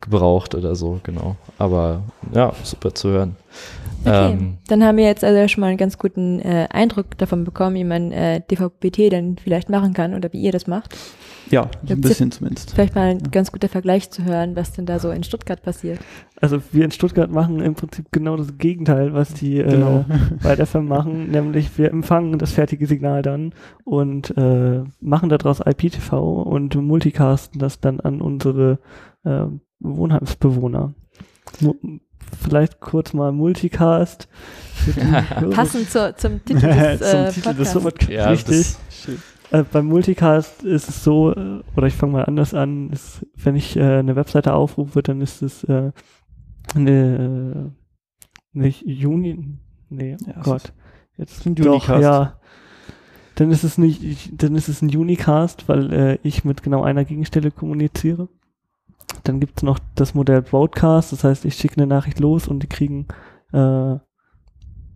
[0.00, 1.36] gebraucht oder so, genau.
[1.58, 3.36] Aber ja, super zu hören.
[4.04, 7.44] Okay, Ähm, dann haben wir jetzt also schon mal einen ganz guten äh, Eindruck davon
[7.44, 10.96] bekommen, wie man äh, DVB-T dann vielleicht machen kann oder wie ihr das macht.
[11.50, 12.72] ja, so ein bisschen zumindest.
[12.72, 15.98] Vielleicht mal ein ganz guter Vergleich zu hören, was denn da so in Stuttgart passiert.
[16.40, 20.04] Also wir in Stuttgart machen im Prinzip genau das Gegenteil, was die Genau.
[20.08, 23.52] äh, bei der FM machen, nämlich wir empfangen das fertige Signal dann
[23.84, 28.78] und äh, machen daraus IPTV und multicasten das dann an unsere
[29.24, 29.44] äh,
[29.80, 30.94] Wohnheimsbewohner.
[32.36, 34.28] Vielleicht kurz mal Multicast.
[35.50, 38.08] Passend zu, zum Titel des, Zum äh, Titel des Podcasts.
[38.12, 38.76] Ja, Richtig.
[38.76, 39.08] Das,
[39.50, 43.56] Äh, beim Multicast ist es so, äh, oder ich fange mal anders an, ist, wenn
[43.56, 45.90] ich äh, eine Webseite aufrufe, dann ist es äh,
[46.74, 47.72] eine,
[48.52, 49.56] äh, nicht Juni,
[49.88, 50.72] nee, oh Ja, Gott,
[51.16, 52.02] jetzt ein doch, Unicast.
[52.02, 52.38] ja.
[53.36, 56.82] Dann ist es nicht, ich, dann ist es ein Unicast, weil äh, ich mit genau
[56.82, 58.28] einer Gegenstelle kommuniziere.
[59.28, 62.66] Dann gibt's noch das Modell Broadcast, das heißt, ich schicke eine Nachricht los und die
[62.66, 63.06] kriegen
[63.52, 63.96] äh,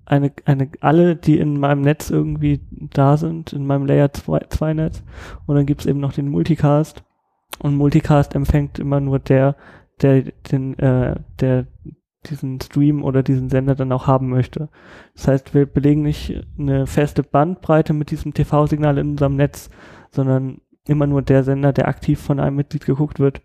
[0.04, 5.02] eine, eine, alle, die in meinem Netz irgendwie da sind, in meinem Layer 2 Netz.
[5.46, 7.04] Und dann gibt's eben noch den Multicast.
[7.58, 9.56] Und Multicast empfängt immer nur der,
[10.00, 11.66] der den, äh, der
[12.26, 14.68] diesen Stream oder diesen Sender dann auch haben möchte.
[15.14, 19.70] Das heißt, wir belegen nicht eine feste Bandbreite mit diesem TV-Signal in unserem Netz,
[20.10, 23.42] sondern immer nur der Sender, der aktiv von einem Mitglied geguckt wird,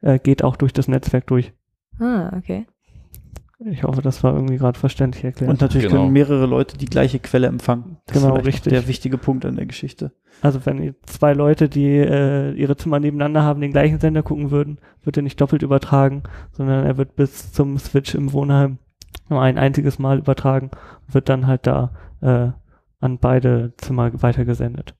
[0.00, 1.52] äh, geht auch durch das Netzwerk durch.
[1.98, 2.66] Ah, okay.
[3.64, 5.50] Ich hoffe, das war irgendwie gerade verständlich erklärt.
[5.50, 6.02] Und natürlich Genau.
[6.02, 7.96] können mehrere Leute die gleiche Quelle empfangen.
[8.06, 8.72] Das Genau, ist richtig.
[8.72, 10.12] Der wichtige Punkt an der Geschichte.
[10.42, 14.78] Also wenn zwei Leute, die äh, ihre Zimmer nebeneinander haben, den gleichen Sender gucken würden,
[15.02, 16.22] wird er nicht doppelt übertragen,
[16.52, 18.78] sondern er wird bis zum Switch im Wohnheim
[19.28, 20.70] nur ein einziges Mal übertragen
[21.06, 22.50] und wird dann halt da äh,
[23.00, 24.94] an beide Zimmer weitergesendet.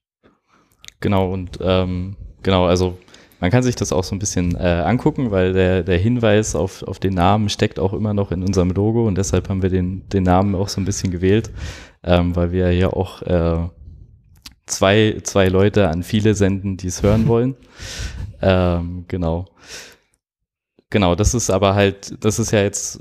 [0.99, 2.97] Genau, und ähm, genau, also
[3.39, 6.83] man kann sich das auch so ein bisschen äh, angucken, weil der, der Hinweis auf,
[6.83, 10.07] auf den Namen steckt auch immer noch in unserem Logo und deshalb haben wir den,
[10.09, 11.49] den Namen auch so ein bisschen gewählt,
[12.03, 13.67] ähm, weil wir ja auch äh,
[14.65, 17.55] zwei, zwei Leute an viele senden, die es hören wollen.
[18.41, 19.45] ähm, genau.
[20.91, 22.99] Genau, das ist aber halt, das ist ja jetzt,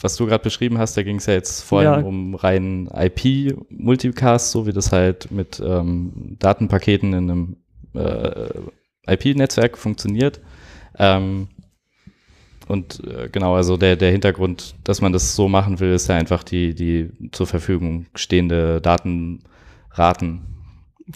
[0.00, 2.06] was du gerade beschrieben hast, da ging es ja jetzt vor allem Ja.
[2.06, 7.56] um rein IP-Multicast, so wie das halt mit ähm, Datenpaketen in einem
[7.94, 8.48] äh,
[9.06, 10.40] IP-Netzwerk funktioniert.
[10.98, 11.48] Ähm,
[12.68, 16.16] und äh, genau, also der, der Hintergrund, dass man das so machen will, ist ja
[16.16, 20.40] einfach die, die zur Verfügung stehende Datenraten.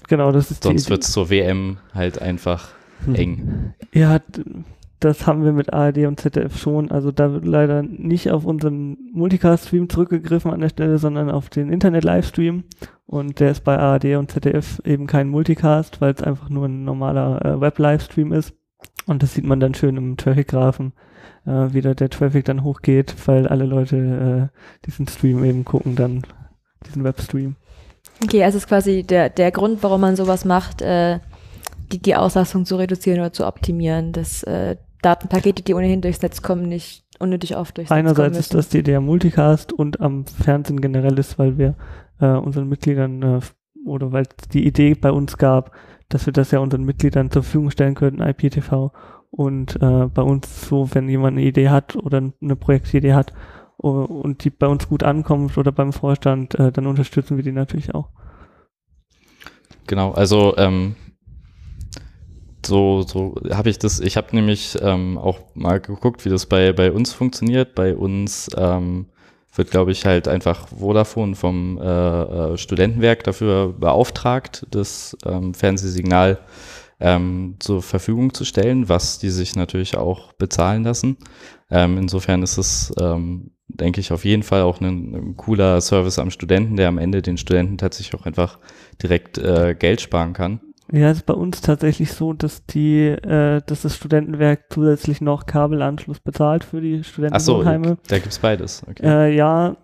[0.09, 2.69] Genau, das ist Sonst wird es zur WM halt einfach
[3.13, 3.75] eng.
[3.93, 4.21] Ja,
[5.01, 6.91] das haben wir mit ARD und ZDF schon.
[6.91, 11.73] Also da wird leider nicht auf unseren Multicast-Stream zurückgegriffen an der Stelle, sondern auf den
[11.73, 12.65] Internet-Livestream.
[13.07, 16.85] Und der ist bei ARD und ZDF eben kein Multicast, weil es einfach nur ein
[16.85, 18.55] normaler äh, Web-Livestream ist.
[19.07, 20.93] Und das sieht man dann schön im Traffic-Graphen,
[21.47, 25.97] äh, wie da der Traffic dann hochgeht, weil alle Leute äh, diesen Stream eben gucken,
[25.97, 26.23] dann
[26.87, 27.57] diesen Webstream.
[28.23, 31.21] Okay, also ist quasi der, der Grund, warum man sowas macht, äh,
[31.91, 36.43] die, die Auslastung zu reduzieren oder zu optimieren, dass äh, Datenpakete, die ohnehin durchs Netz
[36.43, 40.01] kommen, nicht unnötig oft durchs Netz kommen Einerseits ist das die Idee am Multicast und
[40.01, 41.75] am Fernsehen generell ist, weil wir
[42.21, 43.41] äh, unseren Mitgliedern äh,
[43.87, 45.73] oder weil es die Idee bei uns gab,
[46.09, 48.91] dass wir das ja unseren Mitgliedern zur Verfügung stellen könnten, IPTV.
[49.31, 53.33] Und äh, bei uns so, wenn jemand eine Idee hat oder eine Projektidee hat
[53.83, 57.53] uh, und die bei uns gut ankommt oder beim Vorstand, äh, dann unterstützen wir die
[57.53, 58.09] natürlich auch.
[59.87, 60.97] Genau, also ähm,
[62.67, 66.73] so, so habe ich das, ich habe nämlich ähm, auch mal geguckt, wie das bei,
[66.73, 67.75] bei uns funktioniert.
[67.75, 69.07] Bei uns ähm,
[69.55, 76.39] wird, glaube ich, halt einfach Vodafone vom äh, äh, Studentenwerk dafür beauftragt, das ähm, Fernsehsignal
[77.01, 81.17] ähm, zur Verfügung zu stellen, was die sich natürlich auch bezahlen lassen.
[81.71, 86.19] Ähm, insofern ist es, ähm, denke ich, auf jeden Fall auch ein, ein cooler Service
[86.19, 88.59] am Studenten, der am Ende den Studenten tatsächlich auch einfach
[89.03, 90.61] direkt äh, Geld sparen kann.
[90.93, 95.47] Ja, es ist bei uns tatsächlich so, dass die, äh, dass das Studentenwerk zusätzlich noch
[95.47, 98.83] Kabelanschluss bezahlt für die Ach so, da gibt's beides.
[98.89, 99.07] Okay.
[99.07, 99.77] Äh, ja,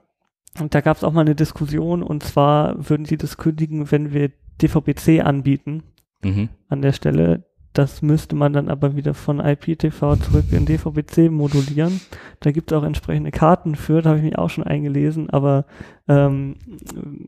[0.60, 4.12] und da gab es auch mal eine Diskussion und zwar würden sie das kündigen, wenn
[4.12, 4.30] wir
[4.60, 5.84] DVB-C anbieten
[6.22, 6.48] mhm.
[6.68, 7.44] an der Stelle.
[7.72, 12.00] Das müsste man dann aber wieder von IPTV zurück in DVB-C modulieren.
[12.40, 15.66] Da gibt es auch entsprechende Karten für, da habe ich mich auch schon eingelesen, aber
[16.08, 16.56] ähm,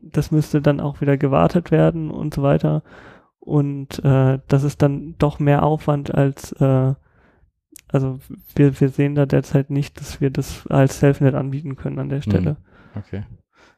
[0.01, 2.81] das müsste dann auch wieder gewartet werden und so weiter.
[3.49, 6.93] Und äh, das ist dann doch mehr Aufwand als, äh,
[7.87, 8.19] also
[8.55, 12.21] wir, wir sehen da derzeit nicht, dass wir das als Selfnet anbieten können an der
[12.21, 12.57] Stelle.
[12.95, 13.23] Okay.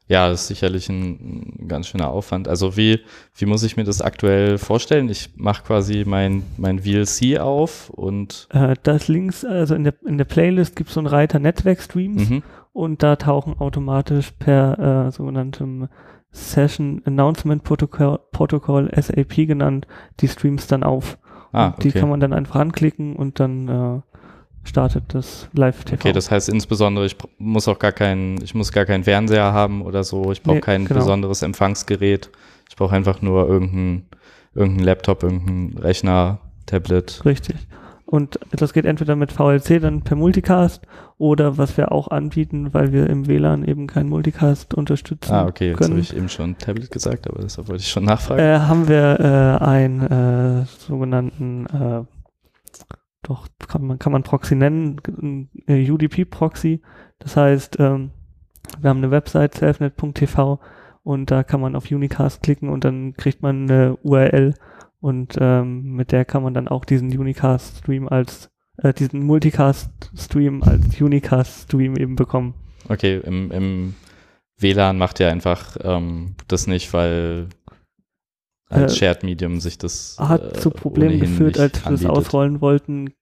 [0.10, 2.50] Ja, das ist sicherlich ein, ein ganz schöner Aufwand.
[2.50, 3.00] Also wie,
[3.34, 5.08] wie muss ich mir das aktuell vorstellen?
[5.08, 10.18] Ich mache quasi mein, mein VLC auf und Äh, das links, also in der, in
[10.18, 12.44] der Playlist gibt es so einen Reiter Netzwerk-Streams mhm.
[12.74, 15.88] und da tauchen automatisch per äh, sogenanntem
[16.32, 19.88] Session Announcement Protocol, Protocol SAP genannt,
[20.20, 21.18] die Streams dann auf.
[21.52, 22.00] ah, Und die okay.
[22.00, 24.02] kann man dann einfach anklicken und dann äh,
[24.68, 25.96] startet das Live-TV.
[25.96, 29.82] Okay, das heißt insbesondere, ich muss auch gar keinen, ich muss gar keinen Fernseher haben
[29.82, 30.32] oder so.
[30.32, 31.00] Ich brauche Nee, kein genau.
[31.00, 32.30] besonderes Empfangsgerät.
[32.70, 34.06] Ich brauche einfach nur irgendein,
[34.56, 37.22] irgendein Laptop, irgendein Rechner, Tablet.
[37.26, 37.56] Richtig.
[38.12, 40.86] Und das geht entweder mit VLC dann per Multicast
[41.18, 45.32] oder was wir auch anbieten, weil wir im WLAN eben keinen Multicast unterstützen.
[45.32, 48.42] Ah, okay, jetzt habe ich eben schon Tablet gesagt, aber deshalb wollte ich schon nachfragen.
[48.42, 52.04] Äh, haben wir äh, einen äh, sogenannten, äh,
[53.24, 56.82] doch kann man, kann man Proxy nennen, äh, UDP-Proxy.
[57.20, 58.12] Das heißt, ähm,
[58.82, 60.60] wir haben eine Website, selfnet.tv
[61.04, 64.54] und da kann man auf Unicast klicken und dann kriegt man eine URL
[65.02, 71.02] und ähm, mit der kann man dann auch diesen Unicast-Stream als, äh, diesen Multicast-Stream als
[71.02, 72.54] Unicast-Stream eben bekommen.
[72.88, 73.96] Okay, im, im
[74.58, 77.50] WLAN macht ihr einfach ähm, das nicht, weil
[78.70, 82.62] als Äh, Shared Medium sich das hat äh, zu Problemen geführt, als wir das ausrollen
[82.62, 83.14] wollten.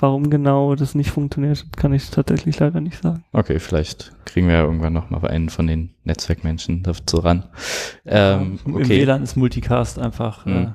[0.00, 3.24] Warum genau das nicht funktioniert, kann ich tatsächlich leider nicht sagen.
[3.32, 7.44] Okay, vielleicht kriegen wir ja irgendwann noch mal einen von den Netzwerkmenschen dazu ran.
[8.04, 8.88] Ähm, Im okay.
[8.88, 10.52] WLAN ist Multicast einfach, Mhm.
[10.52, 10.66] äh,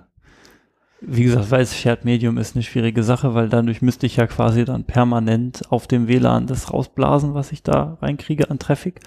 [1.01, 4.27] wie gesagt, weil es Shared Medium ist eine schwierige Sache, weil dadurch müsste ich ja
[4.27, 8.99] quasi dann permanent auf dem WLAN das rausblasen, was ich da reinkriege an Traffic.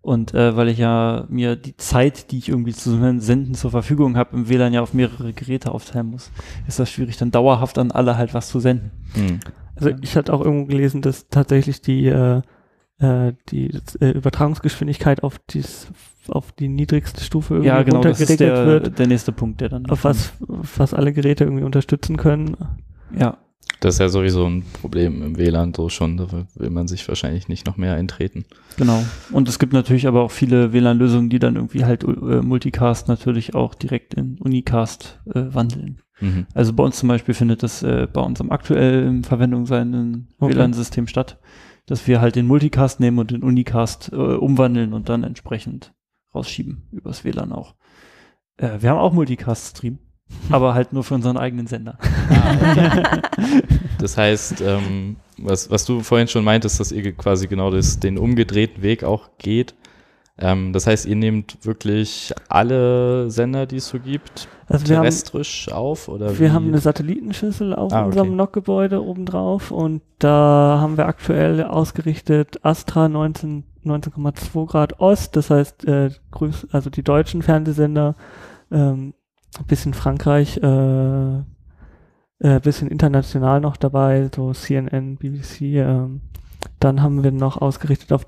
[0.00, 4.16] Und äh, weil ich ja mir die Zeit, die ich irgendwie zu senden zur Verfügung
[4.16, 6.30] habe, im WLAN ja auf mehrere Geräte aufteilen muss,
[6.66, 8.90] ist das schwierig, dann dauerhaft an alle halt was zu senden.
[9.14, 9.40] Hm.
[9.74, 12.42] Also ich hatte auch irgendwo gelesen, dass tatsächlich die, äh,
[12.98, 13.70] äh, die
[14.00, 15.88] äh, Übertragungsgeschwindigkeit auf, dies,
[16.28, 19.60] auf die niedrigste Stufe irgendwie Ja, genau, das ist runtergeregelt der, wird, der nächste Punkt,
[19.60, 19.86] der dann.
[19.86, 20.32] auf was
[20.62, 22.56] fast alle Geräte irgendwie unterstützen können.
[23.16, 23.38] Ja,
[23.80, 26.16] Das ist ja sowieso ein Problem im WLAN so schon.
[26.16, 28.44] Da will man sich wahrscheinlich nicht noch mehr eintreten.
[28.76, 29.04] Genau.
[29.30, 33.54] Und es gibt natürlich aber auch viele WLAN-Lösungen, die dann irgendwie halt äh, Multicast natürlich
[33.54, 36.02] auch direkt in Unicast äh, wandeln.
[36.20, 36.46] Mhm.
[36.54, 40.54] Also bei uns zum Beispiel findet das äh, bei unserem aktuell in Verwendung seienden Okay.
[40.54, 41.38] WLAN-System statt,
[41.86, 45.94] dass wir halt den Multicast nehmen und den Unicast äh, umwandeln und dann entsprechend
[46.34, 47.74] rausschieben übers WLAN auch.
[48.56, 49.98] Äh, wir haben auch Multicast-Stream,
[50.50, 51.98] aber halt nur für unseren eigenen Sender.
[53.98, 58.18] Das heißt, ähm, was, was du vorhin schon meintest, dass ihr quasi genau das, den
[58.18, 59.74] umgedrehten Weg auch geht.
[60.40, 65.02] Ähm, das heißt, ihr nehmt wirklich alle Sender, die es so gibt, Also wir haben,
[65.02, 66.08] terrestrisch auf?
[66.08, 66.52] Oder wir wie?
[66.52, 68.06] haben eine Satellitenschüssel auf Ah, okay.
[68.06, 75.48] unserem NOC-Gebäude obendrauf und da haben wir aktuell ausgerichtet Astra 19 19,2 Grad Ost, das
[75.50, 76.10] heißt, äh,
[76.72, 78.16] also die deutschen Fernsehsender,
[78.70, 79.14] ähm,
[79.66, 81.38] bisschen Frankreich, äh,
[82.40, 85.76] äh, bisschen international noch dabei, so CNN, BBC.
[85.76, 86.22] Ähm,
[86.80, 88.26] dann haben wir noch ausgerichtet auf,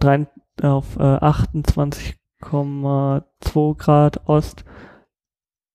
[0.63, 4.65] auf äh, 28,2 Grad Ost.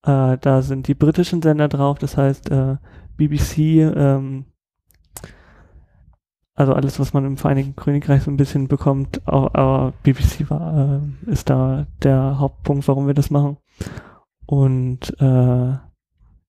[0.04, 2.78] Äh, da sind die britischen Sender drauf, das heißt äh,
[3.18, 3.58] BBC,
[3.96, 4.46] ähm,
[6.54, 11.02] also alles, was man im Vereinigten Königreich so ein bisschen bekommt, auch, aber BBC war,
[11.28, 13.58] äh, ist da der Hauptpunkt, warum wir das machen.
[14.46, 15.74] Und äh,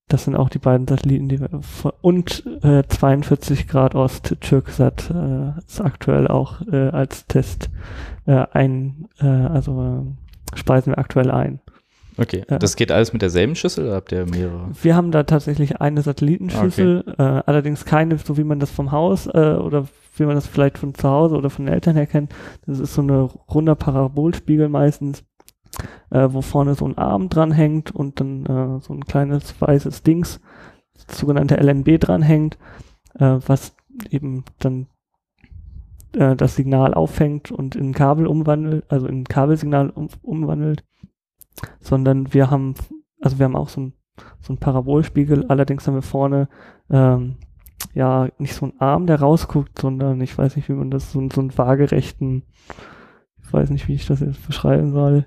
[0.09, 1.49] das sind auch die beiden Satelliten, die wir
[2.01, 7.71] und äh, 42 Grad Ost Türksat äh, ist aktuell auch äh, als Test
[8.27, 10.05] äh, ein, äh, also
[10.55, 11.61] äh, speisen wir aktuell ein.
[12.19, 12.59] Okay, Ja.
[12.59, 14.71] das geht alles mit derselben Schüssel oder habt ihr mehrere?
[14.81, 19.27] Wir haben da tatsächlich eine Satellitenschüssel, äh, allerdings keine, so wie man das vom Haus
[19.27, 19.31] äh,
[19.61, 19.87] oder
[20.17, 22.33] wie man das vielleicht von zu Hause oder von den Eltern her kennt.
[22.65, 23.23] Das ist so eine
[23.53, 25.25] runder Parabolspiegel meistens,
[26.11, 30.03] äh, wo vorne so ein Arm dran hängt und dann äh, so ein kleines weißes
[30.03, 30.41] Dings,
[31.11, 32.59] sogenannte LNB dranhängt,
[33.19, 33.75] äh, was
[34.11, 34.87] eben dann
[36.13, 40.85] äh, das Signal auffängt und in Kabel umwandelt, also in Kabelsignal um, umwandelt,
[41.81, 42.75] sondern wir haben,
[43.21, 43.93] also wir haben auch so ein
[44.41, 45.47] so ein Parabolspiegel.
[45.49, 46.49] Allerdings haben wir vorne
[46.91, 47.37] ähm,
[47.95, 51.27] ja nicht so einen Arm, der rausguckt, sondern ich weiß nicht, wie man das, so,
[51.33, 52.45] so einen waagerechten,
[53.43, 55.27] ich weiß nicht, wie ich das jetzt beschreiben soll.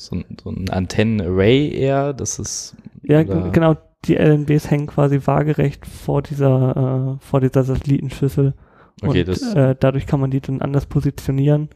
[0.00, 2.76] So ein, so ein Antennen-Array eher, das ist.
[3.02, 8.54] Ja, genau, die LNBs hängen quasi waagerecht vor dieser, äh, vor dieser Satellitenschüssel.
[9.02, 11.68] Okay, und das äh, dadurch kann man die dann anders positionieren.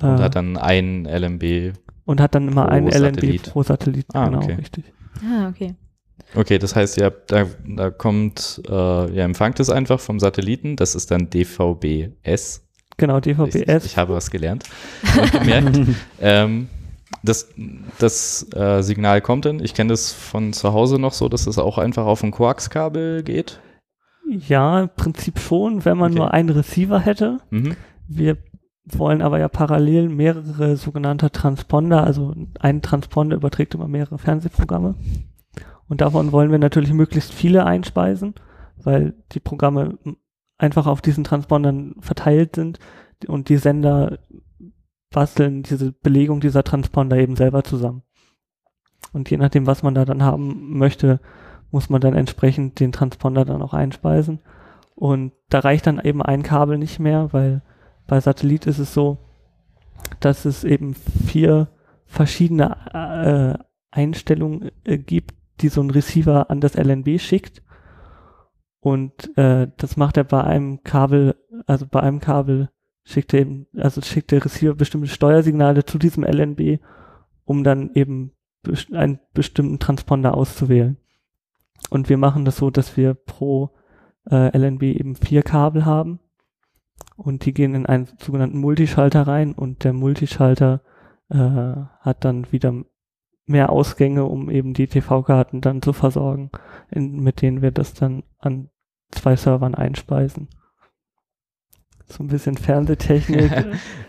[0.00, 1.74] und äh, hat dann ein LMB.
[2.06, 3.42] und hat dann immer ein LNB Satellit.
[3.52, 4.06] pro Satellit.
[4.14, 4.54] Ah, genau, okay.
[4.54, 4.84] richtig.
[5.22, 5.74] Ah, okay.
[6.34, 10.76] Okay, das heißt, ihr habt, da, da kommt, äh, ihr empfangt es einfach vom Satelliten,
[10.76, 12.66] das ist dann DVB-S.
[12.96, 13.84] Genau, Ich, DVB-S.
[13.84, 14.64] ich habe was gelernt.
[15.20, 15.80] Und gemerkt.
[16.20, 16.68] ähm,
[17.22, 17.48] das
[17.98, 21.58] das äh, Signal kommt dann, ich kenne das von zu Hause noch so, dass es
[21.58, 23.60] auch einfach auf ein Koaxkabel geht.
[24.28, 26.18] Ja, im Prinzip schon, wenn man Okay.
[26.18, 27.38] nur einen Receiver hätte.
[27.50, 27.76] Mhm.
[28.08, 28.38] Wir
[28.84, 34.94] wollen aber ja parallel mehrere sogenannte Transponder, also ein Transponder überträgt immer mehrere Fernsehprogramme.
[35.88, 38.34] Und davon wollen wir natürlich möglichst viele einspeisen,
[38.82, 39.98] weil die Programme
[40.58, 42.78] einfach auf diesen Transpondern verteilt sind
[43.28, 44.18] und die Sender
[45.12, 48.02] basteln diese Belegung dieser Transponder eben selber zusammen.
[49.12, 51.20] Und je nachdem, was man da dann haben möchte,
[51.70, 54.40] muss man dann entsprechend den Transponder dann auch einspeisen.
[54.94, 57.62] Und da reicht dann eben ein Kabel nicht mehr, weil
[58.06, 59.18] bei Satellit ist es so,
[60.20, 61.68] dass es eben vier
[62.06, 67.62] verschiedene äh, Einstellungen äh, gibt, die so ein Receiver an das LNB schickt.
[68.80, 71.36] Und äh, das macht er bei einem Kabel,
[71.66, 72.68] also bei einem Kabel
[73.04, 76.80] schickt eben, also schickt der Receiver bestimmte Steuersignale zu diesem LNB,
[77.44, 78.32] um dann eben
[78.92, 80.96] einen bestimmten Transponder auszuwählen.
[81.90, 83.70] Und wir machen das so, dass wir pro
[84.30, 86.20] äh, LNB eben vier Kabel haben
[87.16, 90.82] und die gehen in einen sogenannten Multischalter rein und der Multischalter
[91.28, 92.84] äh, hat dann wieder
[93.46, 96.50] mehr Ausgänge, um eben die TV-Karten dann zu versorgen,
[96.90, 98.70] in, mit denen wir das dann an
[99.10, 100.48] zwei Servern einspeisen.
[102.12, 103.50] So ein bisschen Fernsehtechnik.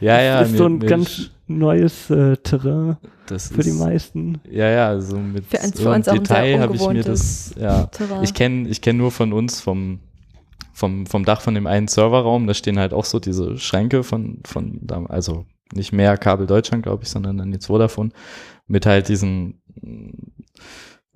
[0.01, 2.97] Ja, ja, ist mir- so ein mir ganz neues äh, Terrain
[3.27, 4.39] das für die ist- meisten.
[4.49, 7.85] Ja, ja, so mit Für uns- für uns Detail habe ich mir das, ja.
[7.87, 8.23] Terrain.
[8.23, 9.99] Ich kenne ich kenn nur von uns vom,
[10.73, 14.39] vom, vom Dach von dem einen Serverraum, da stehen halt auch so diese Schränke von,
[14.45, 18.09] von da- also nicht mehr Kabel Deutschland, glaube ich, sondern dann jetzt Vodafone,
[18.67, 19.61] mit halt diesen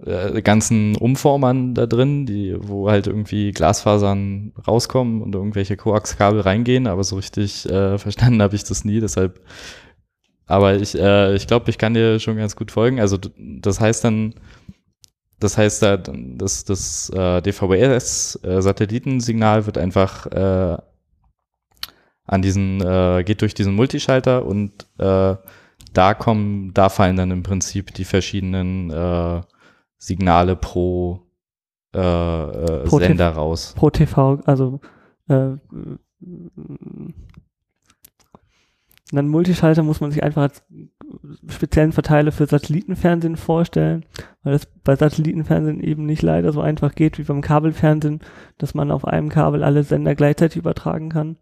[0.06, 6.88] äh, ganzen Umformern da drin, die, wo halt irgendwie Glasfasern rauskommen und irgendwelche Koaxkabel reingehen,
[6.88, 9.42] aber so richtig äh, verstanden habe ich das nie, deshalb
[10.48, 13.02] aber ich, äh, ich glaube, ich kann dir schon ganz gut folgen.
[13.02, 14.34] Also das heißt dann,
[15.40, 20.78] das heißt da, das, das äh, DVB-S-Satellitensignal wird einfach äh,
[22.26, 25.36] an diesen, äh, geht durch diesen Multischalter und äh,
[25.94, 29.42] da kommen, da fallen dann im Prinzip die verschiedenen äh,
[29.98, 31.22] Signale pro,
[31.94, 33.74] äh, äh, Pro Sender raus.
[33.76, 34.80] Pro TV, also
[35.28, 35.56] äh,
[39.12, 40.64] einen Multischalter muss man sich einfach als
[41.48, 44.06] speziellen Verteiler für Satellitenfernsehen vorstellen,
[44.44, 48.20] weil das bei Satellitenfernsehen eben nicht leider so einfach geht wie beim Kabelfernsehen,
[48.58, 51.38] dass man auf einem Kabel alle Sender gleichzeitig übertragen kann.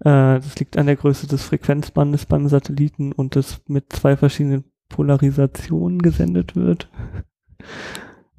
[0.00, 4.64] Äh, das liegt an der Größe des Frequenzbandes beim Satelliten und das mit zwei verschiedenen
[4.90, 6.90] Polarisationen gesendet wird.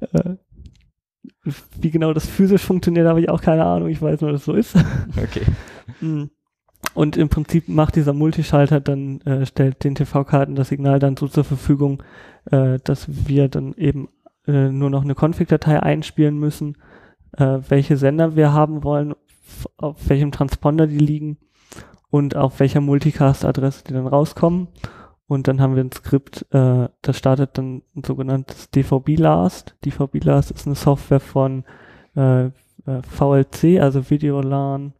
[0.00, 0.36] äh,
[1.80, 3.88] wie genau das physisch funktioniert, habe ich auch keine Ahnung.
[3.88, 4.76] Ich weiß nur, dass es so ist.
[5.16, 5.42] Okay.
[6.00, 6.30] Mm.
[6.94, 11.26] Und im Prinzip macht dieser Multischalter dann, äh, stellt den TV-Karten das Signal dann so
[11.26, 12.02] zur Verfügung,
[12.50, 14.08] äh, dass wir dann eben
[14.46, 16.76] äh, nur noch eine Config-Datei einspielen müssen,
[17.36, 19.14] äh, welche Sender wir haben wollen,
[19.76, 21.38] auf welchem Transponder die liegen
[22.10, 24.68] und auf welcher Multicast-Adresse die dann rauskommen.
[25.32, 29.76] Und dann haben wir ein Skript, äh, das startet dann ein sogenanntes DVB-Last.
[29.82, 31.64] DVB-Last ist eine Software von
[32.14, 32.50] äh, äh,
[33.08, 34.92] VLC, also Videolan.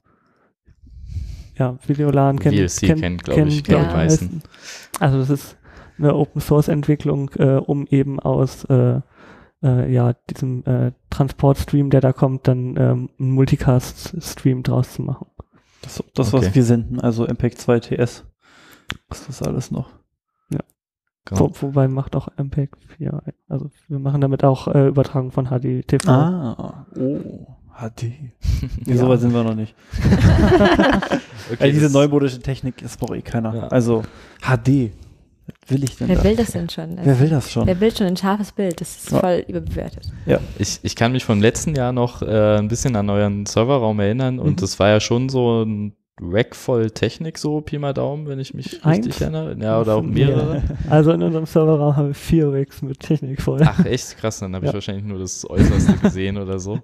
[1.59, 4.43] Ja, Videolan kennen, VLC kennt, glaub ich, glaub die die meisten.
[5.01, 5.59] Also das ist
[5.99, 9.01] eine Open Source Entwicklung, äh, um eben aus äh,
[9.63, 15.27] äh, ja, diesem äh, Transportstream, der da kommt, dann ähm, einen Multicast-Stream draus zu machen.
[15.83, 16.47] Das, das Okay.
[16.47, 18.25] was wir senden, also MPEG 2 TS.
[19.11, 19.91] Was ist das alles noch?
[21.25, 21.41] Genau.
[21.41, 23.13] Wo, wobei macht auch MPEG 4.
[23.15, 23.33] ein.
[23.49, 26.09] Also wir machen damit auch äh, Übertragung von HDTV.
[26.09, 27.47] Ah, oh,
[27.79, 28.03] HD.
[28.87, 28.97] Nee, Ja.
[28.97, 29.75] so weit sind wir noch nicht.
[31.51, 33.55] Okay, Weil diese neumodische Technik, das braucht eh keiner.
[33.55, 33.69] Ja.
[33.69, 34.03] Also
[34.41, 34.93] HD.
[35.47, 36.25] Was will ich denn Wer da?
[36.25, 36.97] will das denn schon?
[37.03, 37.67] Wer will das schon?
[37.67, 38.81] Wer will schon ein scharfes Bild?
[38.81, 39.19] Das ist Ja.
[39.19, 40.11] voll überbewertet.
[40.59, 44.39] Ich, ich kann mich vom letzten Jahr noch äh, ein bisschen an euren Serverraum erinnern
[44.39, 44.57] und Mhm.
[44.57, 48.53] das war ja schon so ein Rack voll Technik, so Pi mal Daumen, wenn ich
[48.55, 49.07] mich Eins?
[49.07, 49.57] richtig erinnere.
[49.59, 50.63] Ja, oder auch mehrere.
[50.89, 53.61] Also in unserem Serverraum haben wir vier Racks mit Technik voll.
[53.65, 54.75] Ach, echt krass, dann habe ich Ja.
[54.75, 56.81] wahrscheinlich nur das Äußerste gesehen oder so.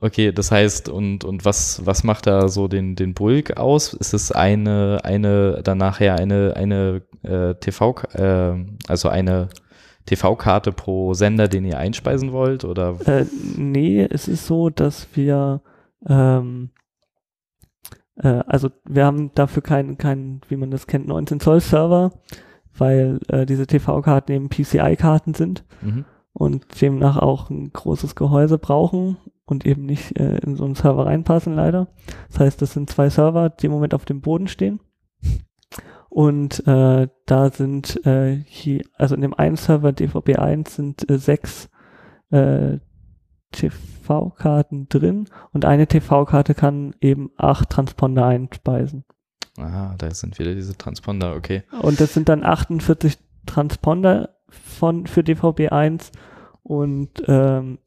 [0.00, 3.92] Okay, das heißt, und, und was, was macht da so den, den Bulk aus?
[3.94, 8.54] Ist es eine, eine, dann nachher eine, eine äh, TV, äh,
[8.88, 9.48] also eine
[10.06, 12.64] TV-Karte pro Sender, den ihr einspeisen wollt?
[12.64, 13.26] Oder Äh,
[13.56, 15.60] nee, es ist so, dass wir
[16.08, 16.70] ähm,
[18.22, 22.12] äh, also wir haben dafür keinen, keinen, wie man das kennt, 19 Zoll Server,
[22.76, 26.04] weil äh, diese TV-Karten eben PCI-Karten sind mhm.
[26.32, 31.06] und demnach auch ein großes Gehäuse brauchen und eben nicht äh, in so einen Server
[31.06, 31.88] reinpassen leider.
[32.28, 34.80] Das heißt, das sind zwei Server, die im Moment auf dem Boden stehen.
[36.08, 41.70] Und äh, da sind äh, hier, also in dem einen Server DVB1 sind äh, sechs
[42.30, 42.78] äh,
[43.52, 49.04] TV-Karten drin und eine TV-Karte kann eben acht Transponder einspeisen.
[49.58, 51.64] Aha, da sind wieder diese Transponder, okay.
[51.82, 56.12] Und das sind dann 48 Transponder von, für DVB1
[56.62, 57.78] und ähm,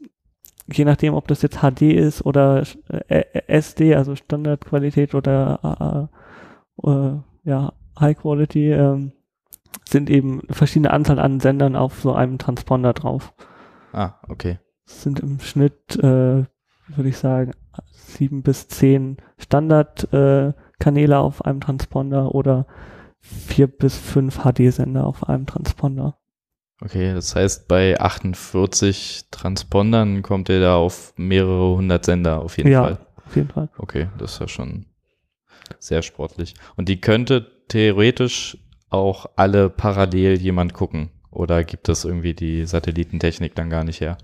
[0.71, 2.63] je nachdem, ob das jetzt HD ist oder
[3.07, 6.09] äh, SD, also Standardqualität oder
[6.83, 9.11] äh, äh, ja, High Quality, ähm,
[9.89, 13.33] sind eben verschiedene Anzahl an Sendern auf so einem Transponder drauf.
[13.91, 14.59] Ah, okay.
[14.85, 16.45] Es sind im Schnitt, äh,
[16.87, 17.51] würde ich sagen,
[17.91, 22.67] sieben bis zehn Standardkanäle äh, auf einem Transponder oder
[23.19, 26.17] vier bis fünf HD-Sender auf einem Transponder.
[26.81, 32.71] Okay, das heißt, bei 48 Transpondern kommt ihr da auf mehrere hundert Sender auf jeden
[32.71, 32.83] Ja.
[32.83, 32.97] Fall.
[33.25, 33.69] Auf jeden Fall.
[33.77, 34.85] Okay, das ist ja schon
[35.79, 36.55] sehr sportlich.
[36.75, 38.57] Und die könnte theoretisch
[38.89, 41.09] auch alle parallel jemand gucken.
[41.31, 44.17] Oder gibt es irgendwie die Satellitentechnik dann gar nicht her?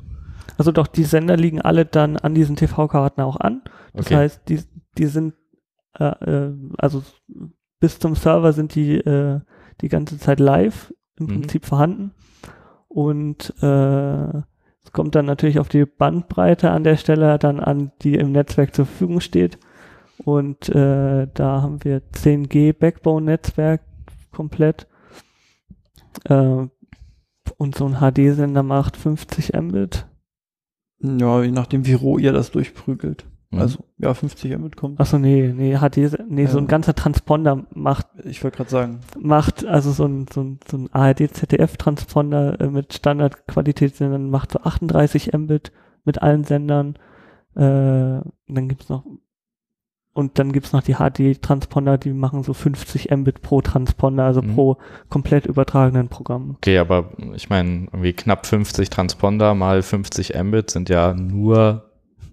[0.57, 3.61] Also doch, die Sender liegen alle dann an diesen TV-Karten auch an.
[3.93, 4.15] Das Okay.
[4.17, 4.61] heißt, die,
[4.97, 5.33] die sind,
[5.97, 7.03] äh, äh, also
[7.79, 9.39] bis zum Server sind die äh,
[9.81, 11.29] die ganze Zeit live im Mhm.
[11.41, 12.11] Prinzip vorhanden.
[12.87, 14.41] Und äh,
[14.83, 18.73] Es kommt dann natürlich auf die Bandbreite an der Stelle dann an, die im Netzwerk
[18.73, 19.59] zur Verfügung steht.
[20.25, 23.81] Und äh, da haben wir 10G Backbone-Netzwerk
[24.31, 24.87] komplett.
[26.25, 26.67] Äh,
[27.57, 30.07] und so ein HD-Sender macht 50 Mbit.
[31.01, 33.25] Ja, je nachdem, wie roh ihr das durchprügelt.
[33.51, 33.59] Mhm.
[33.59, 34.99] Also, ja, 50 Mbit kommt.
[34.99, 36.63] Achso, nee, nee, HD, nee, so Ja.
[36.63, 40.77] ein ganzer Transponder macht, Ich wollte gerade sagen, macht, also so ein, so ein, so
[40.77, 45.71] ein ARD-ZDF-Transponder äh, mit Standardqualitätssendern macht so 38 Mbit
[46.05, 46.95] mit allen Sendern.
[47.55, 47.61] Äh,
[48.21, 49.03] und dann gibt's noch,
[50.13, 54.53] und dann gibt's noch die HD-Transponder, die machen so 50 Mbit pro Transponder, also Mhm.
[54.55, 54.77] pro
[55.09, 56.55] komplett übertragenen Programm.
[56.57, 61.85] Okay, aber ich meine, irgendwie knapp 50 Transponder mal 50 Mbit sind ja nur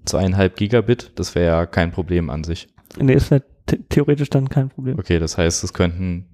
[0.04, 1.12] zweieinhalb Gigabit.
[1.16, 2.68] Das wäre ja kein Problem an sich.
[2.98, 4.98] Nee, ist ja the theoretisch dann kein Problem.
[4.98, 6.26] Okay, das heißt, es könnten,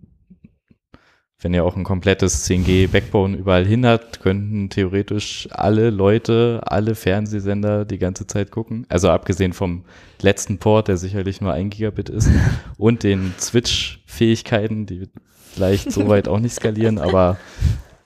[1.43, 6.95] wenn ihr auch ein komplettes 10G Backbone überall hin habt, könnten theoretisch alle Leute, alle
[6.95, 8.87] Fernsehsender die ganze Zeit gucken.
[8.89, 9.85] Also abgesehen vom
[10.21, 12.31] letzten Port, der sicherlich nur ein Gigabit ist,
[12.79, 15.09] und den Switch-Fähigkeiten, die
[15.53, 17.37] vielleicht so weit auch nicht skalieren, aber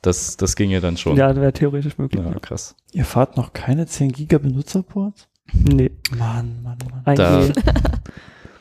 [0.00, 1.16] das, das ginge dann schon.
[1.16, 2.24] Ja, wäre theoretisch möglich.
[2.24, 2.74] Ja, krass.
[2.92, 5.28] ihr fahrt noch keine 10 Giga Benutzerports?
[5.52, 7.02] Nee, Mann, Mann, Mann.
[7.04, 7.56] eigentlich.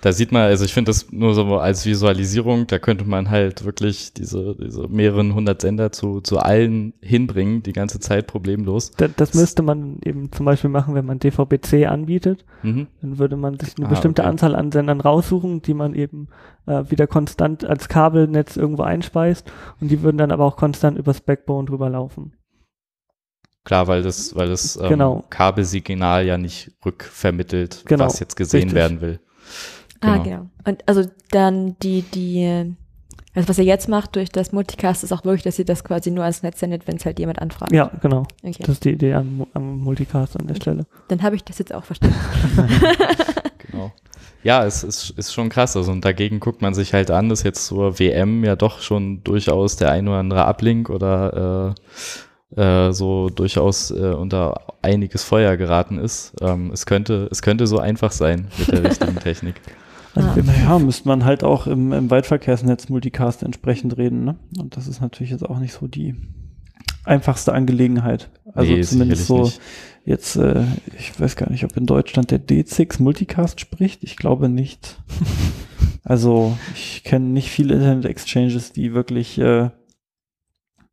[0.06, 3.66] Da sieht man, also ich finde das nur so als Visualisierung, da könnte man halt
[3.66, 8.91] wirklich diese, diese mehreren hundert Sender zu, zu allen hinbringen, die ganze Zeit problemlos.
[8.91, 12.45] Da, das müsste man eben zum Beispiel machen, wenn man DVB-C anbietet.
[12.62, 12.86] Mhm.
[13.01, 14.30] Dann würde man sich eine Ah, bestimmte okay.
[14.30, 16.28] Anzahl an Sendern raussuchen, die man eben
[16.68, 19.51] äh, wieder konstant als Kabelnetz irgendwo einspeist
[19.82, 22.34] und die würden dann aber auch konstant übers Backbone drüber laufen.
[23.64, 25.24] Klar, weil das, weil das ähm, Genau.
[25.32, 28.76] Kabelsignal ja nicht rückvermittelt, Genau, was jetzt gesehen richtig.
[28.76, 29.20] werden will.
[30.02, 30.24] Ah, Genau.
[30.24, 30.50] genau.
[30.66, 32.76] Und also dann die, die,
[33.34, 36.12] also was ihr jetzt macht durch das Multicast ist auch wirklich, dass ihr das quasi
[36.12, 37.72] nur ans Netz sendet, wenn es halt jemand anfragt.
[37.72, 38.24] Ja, genau.
[38.43, 38.56] Okay.
[38.60, 40.86] Das ist die Idee am, am Multicast an der Stelle.
[41.08, 42.16] Dann habe ich das jetzt auch verstanden.
[43.72, 43.91] Genau.
[44.43, 45.76] Ja, es ist, ist schon krass.
[45.76, 49.24] Also, und dagegen guckt man sich halt an, dass jetzt zur WM ja doch schon
[49.24, 51.76] durchaus der ein oder andere Ablink oder
[52.56, 56.34] äh, äh, so durchaus äh, unter einiges Feuer geraten ist.
[56.41, 59.56] Ähm, es könnte, es könnte so einfach sein mit der richtigen Technik.
[60.16, 60.43] Also Ah.
[60.43, 64.38] Naja, müsste man halt auch im, im Weitverkehrsnetz Multicast entsprechend reden, ne?
[64.57, 66.16] Und das ist natürlich jetzt auch nicht so die
[67.03, 68.30] einfachste Angelegenheit.
[68.53, 69.61] Also Nee, zumindest so nicht.
[70.05, 70.63] jetzt, äh,
[70.97, 74.03] ich weiß gar nicht, ob in Deutschland der D6 Multicast spricht.
[74.03, 74.99] Ich glaube nicht.
[76.03, 79.70] also ich kenne nicht viele Internet-Exchanges, die wirklich äh,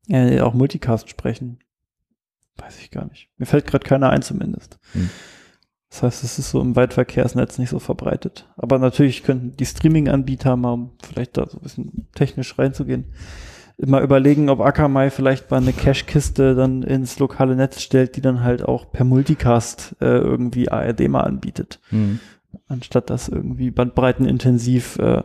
[0.09, 1.61] äh, auch Multicast sprechen.
[2.57, 3.31] Weiß ich gar nicht.
[3.39, 4.79] Mir fällt gerade keiner ein zumindest.
[4.93, 5.09] Hm.
[5.93, 8.49] Das heißt, es ist so im Weitverkehrsnetz nicht so verbreitet.
[8.57, 13.13] Aber natürlich könnten die Streaming-Anbieter mal, um vielleicht da so ein bisschen technisch reinzugehen,
[13.77, 18.43] mal überlegen, ob Akamai vielleicht mal eine Cache-Kiste dann ins lokale Netz stellt, die dann
[18.43, 22.21] halt auch per Multicast äh, irgendwie ARD mal anbietet, Hm.
[22.69, 25.23] anstatt das irgendwie bandbreitenintensiv äh,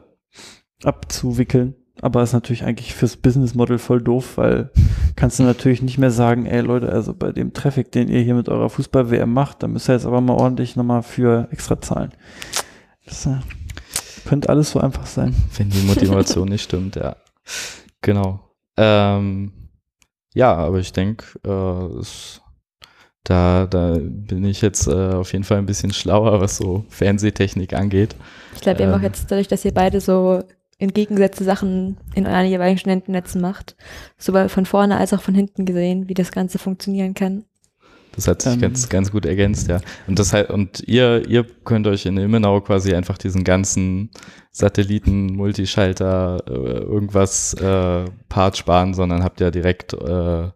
[0.83, 1.75] abzuwickeln.
[2.01, 4.69] Aber ist natürlich eigentlich fürs Business Model voll doof, weil
[5.15, 8.35] kannst du natürlich nicht mehr sagen, ey Leute, also bei dem Traffic, den ihr hier
[8.35, 12.11] mit eurer Fußball-WM macht, da müsst ihr jetzt aber mal ordentlich nochmal für extra zahlen.
[13.05, 13.37] Das äh,
[14.25, 15.35] könnte alles so einfach sein.
[15.57, 17.15] Wenn die Motivation nicht stimmt, ja.
[18.01, 18.41] Genau.
[18.77, 19.51] Ähm,
[20.33, 22.03] ja, aber ich denke, äh,
[23.23, 27.73] da, da bin ich jetzt äh, auf jeden Fall ein bisschen schlauer, was so Fernsehtechnik
[27.73, 28.15] angeht.
[28.55, 29.01] Ich glaube, ihr Ähm.
[29.03, 30.43] jetzt dadurch, dass ihr beide so
[30.79, 33.75] entgegengesetzte Sachen in euren jeweiligen Studentennetzen macht,
[34.17, 37.45] sowohl von vorne als auch von hinten gesehen, wie das Ganze funktionieren kann.
[38.17, 38.61] Das hat sich Ähm.
[38.61, 39.79] ganz, ganz gut ergänzt, ja.
[40.07, 44.09] Und das halt, und ihr, ihr könnt euch in Ilmenau quasi einfach diesen ganzen
[44.51, 50.49] Satelliten, Multischalter, äh, irgendwas äh, Part sparen, sondern habt ja direkt äh,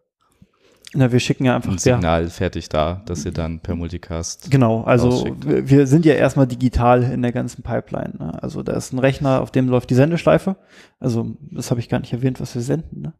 [0.94, 4.52] Na, wir schicken ja einfach ein ja, Signal fertig da, dass ihr dann per Multicast.
[4.52, 5.70] Genau, also rausschickt.
[5.70, 8.14] wir, sind ja erstmal digital in der ganzen Pipeline.
[8.20, 8.44] Ne?
[8.44, 10.58] Also da ist ein Rechner, auf dem läuft die Sendeschleife.
[11.00, 13.02] Also das habe ich gar nicht erwähnt, was wir senden.
[13.04, 13.14] Ne?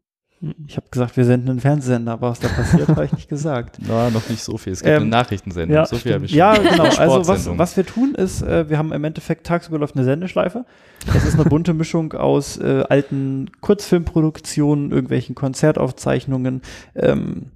[0.66, 3.78] Ich habe gesagt, wir senden einen Fernsehsender, aber was da passiert, habe ich nicht gesagt.
[3.88, 4.72] Na, noch nicht so viel.
[4.74, 5.74] Es gibt Ähm, eine Nachrichtensendung.
[5.74, 6.64] ja, so viel habe ich Ja, schon.
[6.66, 6.84] genau.
[6.98, 10.66] Also was, was wir tun ist, äh, wir haben im Endeffekt tagsüber läuft eine Sendeschleife.
[11.06, 16.60] Das ist eine bunte Mischung aus äh, alten Kurzfilmproduktionen, irgendwelchen Konzertaufzeichnungen.
[16.96, 17.52] Ähm,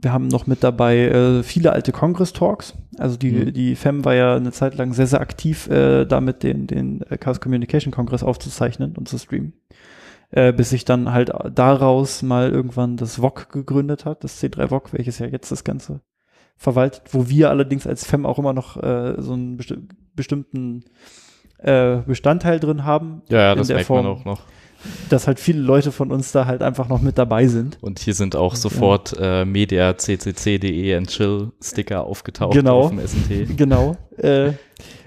[0.00, 2.74] wir haben noch mit dabei äh, viele alte Congress-Talks.
[2.98, 3.52] Also die, Mhm.
[3.52, 7.18] die FEM war ja eine Zeit lang sehr, sehr aktiv, äh, damit den, den äh,
[7.18, 9.54] Chaos Communication Congress aufzuzeichnen und zu streamen.
[10.30, 14.92] Äh, bis sich dann halt daraus mal irgendwann das VOG gegründet hat, das C3 VOG,
[14.92, 16.02] welches ja jetzt das Ganze
[16.56, 19.76] verwaltet, wo wir allerdings als FEM auch immer noch äh, so einen besti
[20.14, 20.84] bestimmten
[21.58, 23.22] äh, Bestandteil drin haben.
[23.30, 24.04] ja, ja, das merkt Form.
[24.04, 24.42] man auch noch.
[25.08, 27.78] Dass halt viele Leute von uns da halt einfach noch mit dabei sind.
[27.80, 32.80] Und hier sind auch sofort äh, media ccc.de and chill Sticker aufgetaucht Genau.
[32.82, 33.48] auf dem SNT.
[33.56, 33.96] Genau.
[34.16, 34.52] Äh,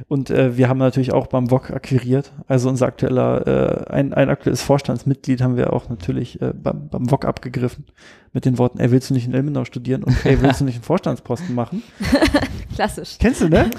[0.08, 2.32] und äh, wir haben natürlich auch beim VOG akquiriert.
[2.48, 7.08] Also unser aktueller, äh, ein, ein aktuelles Vorstandsmitglied haben wir auch natürlich äh, beim, beim
[7.10, 7.86] VOG abgegriffen.
[8.34, 10.76] Mit den Worten, ey, willst du nicht in Ilmenau studieren und ey, willst du nicht
[10.76, 11.84] einen Vorstandsposten machen?
[12.76, 13.18] Klassisch.
[13.20, 13.70] Kennst du, ne?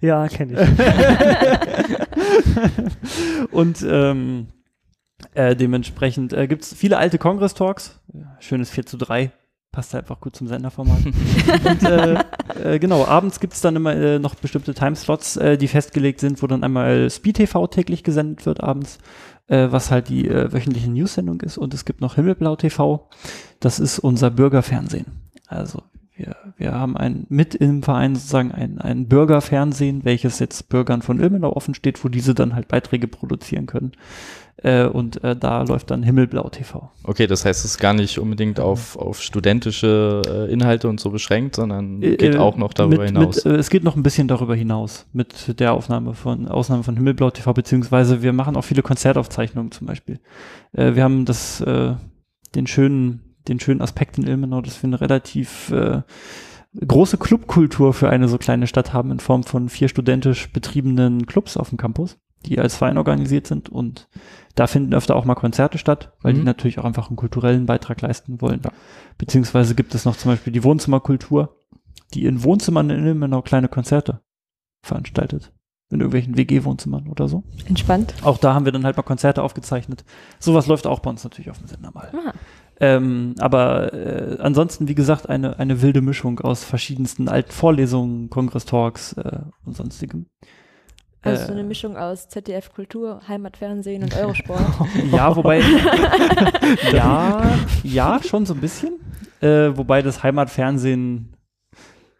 [0.00, 0.68] Ja, kenne ich.
[3.52, 4.46] Und ähm,
[5.34, 8.00] äh, dementsprechend äh, gibt es viele alte Congress-Talks.
[8.38, 9.32] Schönes 4 zu 3.
[9.72, 10.98] Passt einfach gut zum Senderformat.
[11.64, 15.68] und äh, äh, genau, abends gibt es dann immer äh, noch bestimmte Timeslots, äh, die
[15.68, 18.98] festgelegt sind, wo dann einmal Speed TV täglich gesendet wird abends,
[19.46, 21.56] äh, was halt die äh, wöchentliche News-Sendung ist.
[21.56, 23.08] Und es gibt noch Himmelblau TV.
[23.60, 25.06] Das ist unser Bürgerfernsehen.
[25.46, 25.82] Also
[26.20, 31.18] wir, wir haben ein, mit im Verein sozusagen ein, ein Bürgerfernsehen, welches jetzt Bürgern von
[31.20, 33.92] Ilmenau offen steht, wo diese dann halt Beiträge produzieren können.
[34.62, 36.90] Äh, und äh, da läuft dann Himmelblau TV.
[37.04, 41.10] Okay, das heißt, es ist gar nicht unbedingt auf, auf studentische äh, Inhalte und so
[41.10, 43.44] beschränkt, sondern geht Äh, auch noch darüber mit, hinaus.
[43.44, 46.96] Mit, äh, es geht noch ein bisschen darüber hinaus mit der Aufnahme von Ausnahme von
[46.96, 50.20] Himmelblau TV, beziehungsweise wir machen auch viele Konzertaufzeichnungen zum Beispiel.
[50.72, 51.94] Äh, wir haben das, äh,
[52.54, 56.02] den schönen, den schönen Aspekt in Ilmenau, dass wir eine relativ äh,
[56.86, 61.56] große Clubkultur für eine so kleine Stadt haben in Form von vier studentisch betriebenen Clubs
[61.56, 64.08] auf dem Campus, die als Verein organisiert sind und
[64.54, 66.46] da finden öfter auch mal Konzerte statt, weil die Mhm.
[66.46, 68.60] natürlich auch einfach einen kulturellen Beitrag leisten wollen.
[69.18, 71.56] Beziehungsweise gibt es noch zum Beispiel die Wohnzimmerkultur,
[72.14, 74.20] die in Wohnzimmern in Ilmenau kleine Konzerte
[74.82, 75.52] veranstaltet.
[75.92, 77.42] In irgendwelchen WG-Wohnzimmern oder so.
[77.66, 78.14] Entspannt.
[78.22, 80.04] Auch da haben wir dann halt mal Konzerte aufgezeichnet.
[80.38, 82.10] Sowas läuft auch bei uns natürlich auf dem Sender mal.
[82.12, 82.32] Aha.
[82.78, 89.14] Ähm, aber äh, ansonsten, wie gesagt, eine, eine wilde Mischung aus verschiedensten alten Vorlesungen, Kongress-Talks
[89.14, 90.26] äh, und sonstigem.
[91.22, 94.62] Also Äh, so eine Mischung aus ZDF Kultur, Heimatfernsehen und Eurosport.
[95.12, 95.60] Ja, wobei,
[96.92, 97.42] ja,
[97.82, 98.94] ja, schon so ein bisschen.
[99.40, 101.34] Äh, wobei das Heimatfernsehen,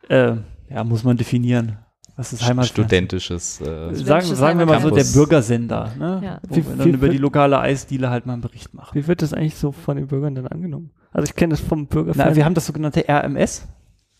[0.08, 0.32] äh,
[0.68, 1.78] ja, muss man definieren.
[2.16, 2.86] Was ist Heimatfernsehen?
[2.88, 3.60] Studentisches.
[3.62, 5.04] Äh, Sagen, sagen wir mal so der.
[5.04, 6.20] Bürgersender, ne?
[6.22, 6.40] Ja.
[6.46, 8.94] wo Wie- wir dann wie über die lokale Eisdiele halt mal einen Bericht machen.
[8.94, 10.90] Wie wird das eigentlich so von den Bürgern denn angenommen?
[11.12, 12.12] Also ich kenne das vom Bürger.
[12.14, 13.66] Na, wir haben das sogenannte RMS,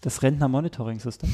[0.00, 1.28] das Rentner Monitoring System.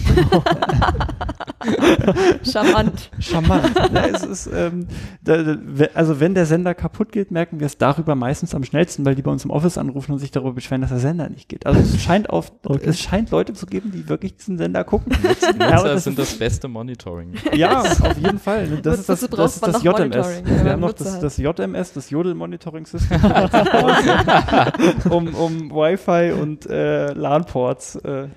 [2.45, 3.11] Charmant.
[3.18, 3.70] Charmant.
[3.93, 4.87] ja, es ist, ähm,
[5.22, 5.57] da,
[5.95, 9.22] also wenn der Sender kaputt geht, merken wir es darüber meistens am schnellsten, weil die
[9.22, 11.66] bei uns im Office anrufen und sich darüber beschweren, dass der Sender nicht geht.
[11.66, 12.89] Also es scheint auf, Okay.
[12.89, 15.12] es scheint Leute zu geben, die wirklich diesen Sender gucken.
[15.22, 17.34] Nutzer aber das sind das beste Monitoring.
[17.55, 18.68] ja, auf jeden Fall.
[18.82, 20.43] Das ist das, braucht das, das noch JMS.
[20.45, 23.20] Wir haben noch das, das JMS, das Jodel Monitoring System,
[25.11, 28.28] um, um Wi-Fi und äh, LAN-Ports äh,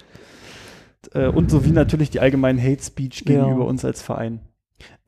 [1.13, 3.41] äh, und sowie natürlich die allgemeinen Hate Speech Ja.
[3.43, 4.41] gegenüber uns als Verein.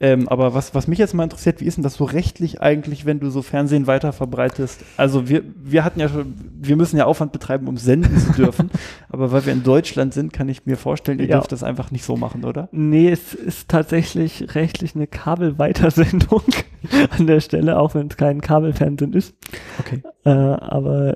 [0.01, 3.05] Ähm, aber was, was mich jetzt mal interessiert, wie ist denn das so rechtlich eigentlich,
[3.05, 4.83] wenn du so Fernsehen weiter verbreitest?
[4.97, 8.69] Also wir, wir hatten ja schon, wir müssen ja Aufwand betreiben, um senden zu dürfen.
[9.09, 11.37] aber weil wir in Deutschland sind, kann ich mir vorstellen, ihr Ja.
[11.37, 12.67] dürft das einfach nicht so machen, oder?
[12.73, 16.41] Nee, es ist tatsächlich rechtlich eine Kabelweitersendung
[17.17, 19.33] an der Stelle, auch wenn es kein Kabelfernsehen ist.
[19.79, 20.03] Okay.
[20.25, 21.15] Äh, aber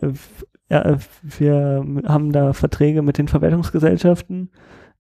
[0.69, 4.49] ja, äh, wir haben da Verträge mit den Verwertungsgesellschaften.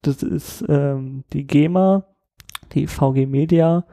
[0.01, 2.05] Das ist ähm, die GEMA,
[2.73, 3.85] die VG Media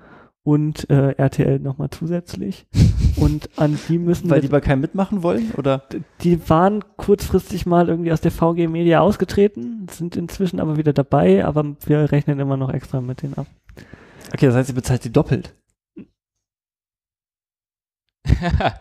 [0.44, 2.66] und äh, RTL nochmal zusätzlich.
[3.16, 5.82] und an die müssen Weil die bei keinem mitmachen wollen, oder?
[6.22, 11.44] die waren kurzfristig mal irgendwie aus der VG Media ausgetreten, sind inzwischen aber wieder dabei,
[11.44, 13.46] aber wir rechnen immer noch extra mit denen ab.
[14.32, 15.54] Okay, das heißt, ihr bezahlt die doppelt.
[18.24, 18.74] Da,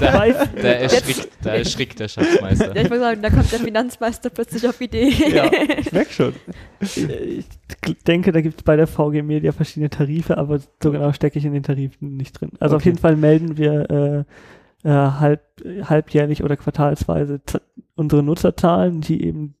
[0.00, 0.24] da,
[0.68, 2.74] erschrickt, da erschrickt der Schatzmeister.
[2.74, 5.10] Ja, ich wollte sagen, da kommt der Finanzmeister plötzlich auf Idee.
[5.10, 6.34] Ja, ich merke schon.
[6.80, 7.44] Ich
[8.06, 11.44] denke, da gibt es bei der VG Media verschiedene Tarife, aber so genau stecke ich
[11.44, 12.50] in den Tarifen nicht drin.
[12.58, 12.88] Also auf Okay.
[12.90, 14.26] jeden Fall melden wir
[14.84, 15.42] äh, äh, halb,
[15.84, 17.40] halbjährlich oder quartalsweise
[17.94, 19.54] unsere Nutzerzahlen, die eben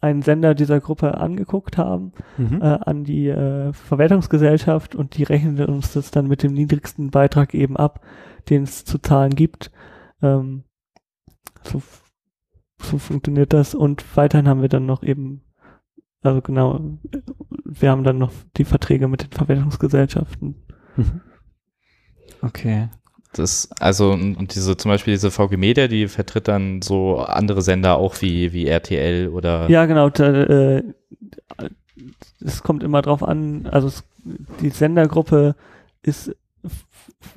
[0.00, 2.60] einen Sender dieser Gruppe angeguckt haben, Mhm.
[2.60, 7.54] äh, an die äh, Verwertungsgesellschaft und die rechnen uns das dann mit dem niedrigsten Beitrag
[7.54, 8.04] eben ab,
[8.48, 9.70] den es zu zahlen gibt.
[10.22, 10.64] Ähm,
[11.62, 11.82] so,
[12.80, 15.42] so funktioniert das und weiterhin haben wir dann noch eben,
[16.22, 16.98] also genau,
[17.64, 20.56] wir haben dann noch die Verträge mit den Verwertungsgesellschaften.
[20.96, 21.20] Mhm.
[22.42, 22.88] Okay.
[23.32, 27.96] Das, also, und diese, zum Beispiel diese VG Media, die vertritt dann so andere Sender
[27.96, 29.68] auch wie, wie RTL oder.
[29.68, 30.08] Ja, genau.
[30.10, 30.82] Da, äh,
[32.40, 34.04] es kommt immer drauf an, also es,
[34.60, 35.54] die Sendergruppe
[36.02, 36.34] ist,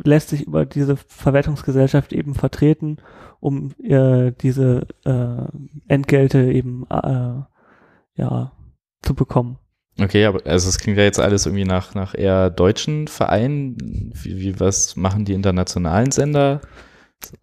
[0.03, 2.97] lässt sich über diese Verwertungsgesellschaft eben vertreten,
[3.39, 5.47] um äh, diese äh,
[5.87, 7.41] Entgelte eben äh,
[8.15, 8.51] ja
[9.01, 9.57] zu bekommen.
[10.01, 14.11] Okay, aber also es klingt ja jetzt alles irgendwie nach, nach eher deutschen Vereinen.
[14.13, 16.61] Wie, wie was machen die internationalen Sender?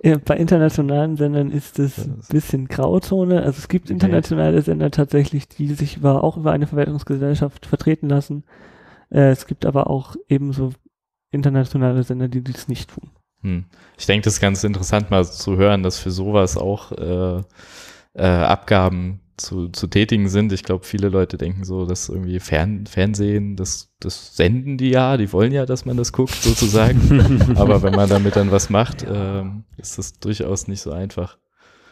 [0.03, 3.43] Ja, Bei internationalen Sendern ist es ein bisschen Grauzone.
[3.43, 8.45] Also es gibt internationale Sender tatsächlich, die sich über, auch über eine Verwertungsgesellschaft vertreten lassen.
[9.11, 10.73] Äh, es gibt aber auch ebenso
[11.31, 13.11] internationale Sender, die dies nicht tun.
[13.43, 13.65] Hm.
[13.99, 17.43] Ich denke, das ist ganz interessant mal zu hören, dass für sowas auch äh,
[18.15, 20.53] äh, Abgaben zu, zu tätigen sind.
[20.53, 25.17] Ich glaube, viele Leute denken so, dass irgendwie Fern Fernsehen, das, das senden die ja,
[25.17, 27.55] die wollen ja, dass man das guckt, sozusagen.
[27.57, 31.39] Aber wenn man damit dann was macht, ähm, ist das durchaus nicht so einfach.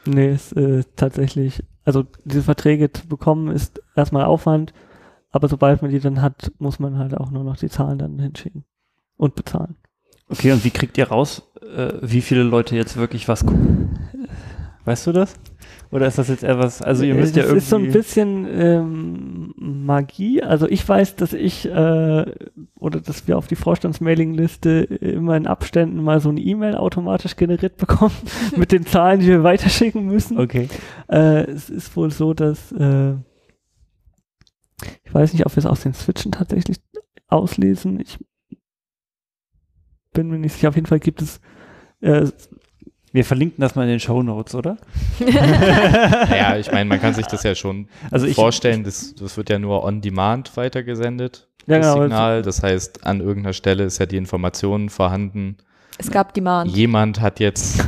[0.07, 4.73] Nee, ist äh, tatsächlich, also diese Verträge zu bekommen ist erstmal Aufwand,
[5.31, 8.19] aber sobald man die dann hat, muss man halt auch nur noch die Zahlen dann
[8.19, 8.65] hinschicken
[9.16, 9.77] und bezahlen.
[10.29, 13.99] Okay, und wie kriegt ihr raus, äh, wie viele Leute jetzt wirklich was gucken?
[14.85, 15.35] Weißt du das?
[15.90, 17.59] Oder ist das jetzt etwas, also ihr müsst ja es irgendwie...
[17.59, 20.43] ist so ein bisschen ähm, Magie.
[20.43, 22.24] Also ich weiß, dass ich äh,
[22.78, 27.77] oder dass wir auf die Vorstandsmailingliste immer in Abständen mal so eine E-Mail automatisch generiert
[27.78, 28.15] bekommen
[28.56, 30.39] mit den Zahlen, die wir weiterschicken müssen.
[30.39, 30.69] Okay.
[31.09, 33.15] Äh, es ist wohl so, dass äh,
[35.05, 36.78] ich weiß nicht, ob wir es aus den Switchen tatsächlich
[37.28, 38.01] auslesen.
[38.01, 38.19] Ich
[40.12, 40.69] bin mir nicht sicher.
[40.69, 41.40] Auf jeden Fall gibt es
[42.01, 42.27] äh,
[43.15, 44.77] Wir verlinken das mal in den Show Notes, oder?
[45.20, 49.51] Naja, ich meine, man kann sich das ja schon Also ich- vorstellen, das, das wird
[49.51, 52.43] ja nur on demand weitergesendet, Ja, das genau, Signal.
[52.43, 55.57] Das heißt, an irgendeiner Stelle ist ja die Information vorhanden.
[55.97, 56.73] Es gab Demand.
[56.73, 57.85] Jemand hat jetzt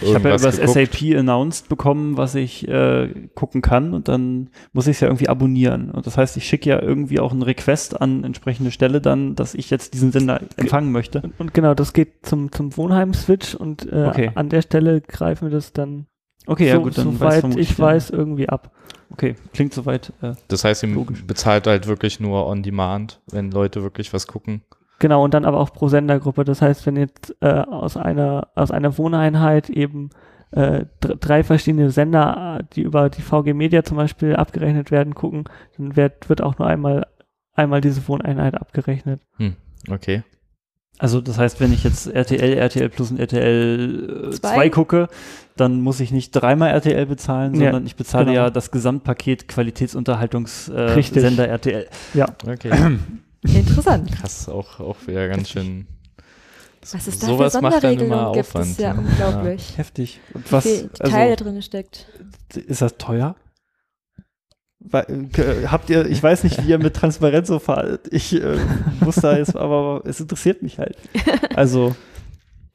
[0.00, 0.56] Ich habe ja über das.
[0.56, 5.28] SAP announced bekommen, was ich äh, gucken kann und dann muss ich es ja irgendwie
[5.28, 5.90] abonnieren.
[5.90, 9.54] Und das heißt, ich schicke ja irgendwie auch einen Request an entsprechende Stelle dann, dass
[9.54, 11.20] ich jetzt diesen Sender empfangen möchte.
[11.20, 14.30] Und, und genau, das geht zum, zum Wohnheim-Switch und äh, Okay.
[14.34, 16.06] an der Stelle greifen wir das dann,
[16.46, 18.72] Okay, ja so, gut, dann weiß soweit vermutlich ich weiß, irgendwie ab.
[19.10, 20.12] Okay, klingt soweit.
[20.22, 21.24] Äh, Das heißt, ihr Logisch.
[21.26, 24.62] bezahlt halt wirklich nur on demand, wenn Leute wirklich was gucken.
[25.02, 26.44] Genau, und dann aber auch pro Sendergruppe.
[26.44, 30.10] Das heißt, wenn jetzt äh, aus einer aus einer Wohneinheit eben
[30.52, 35.14] äh, dr- drei verschiedene Sender, äh, die über die VG Media zum Beispiel abgerechnet werden,
[35.16, 35.42] gucken,
[35.76, 37.06] dann wird, wird auch nur einmal
[37.54, 39.20] einmal diese Wohneinheit abgerechnet.
[39.90, 40.22] Okay.
[40.98, 44.70] also das heißt, wenn ich jetzt RTL, RTL Plus und RTL 2 Zwei?
[44.70, 45.08] gucke,
[45.56, 48.36] dann muss ich nicht dreimal RTL bezahlen, Ja, sondern ich bezahle genau.
[48.36, 51.86] ja das Gesamtpaket Qualitätsunterhaltungssender äh, RTL.
[52.46, 52.70] Okay.
[53.42, 54.12] Interessant.
[54.12, 55.86] Krass, auch, auch wieder ganz schön.
[56.80, 58.70] Was es da für Sowas macht dann immer Sonderregelungen gibt, Aufwand.
[58.70, 59.78] ist ja unglaublich.
[59.78, 60.20] Heftig.
[60.34, 62.06] Und Wie was, viel also, Teil da drin steckt.
[62.54, 63.36] Ist das teuer?
[64.80, 68.12] Weil, äh, habt ihr, ich weiß nicht, wie ihr mit Transparenz so fahrt.
[68.12, 68.58] Ich äh,
[69.00, 70.96] muss da jetzt, aber es interessiert mich halt.
[71.54, 71.94] Also,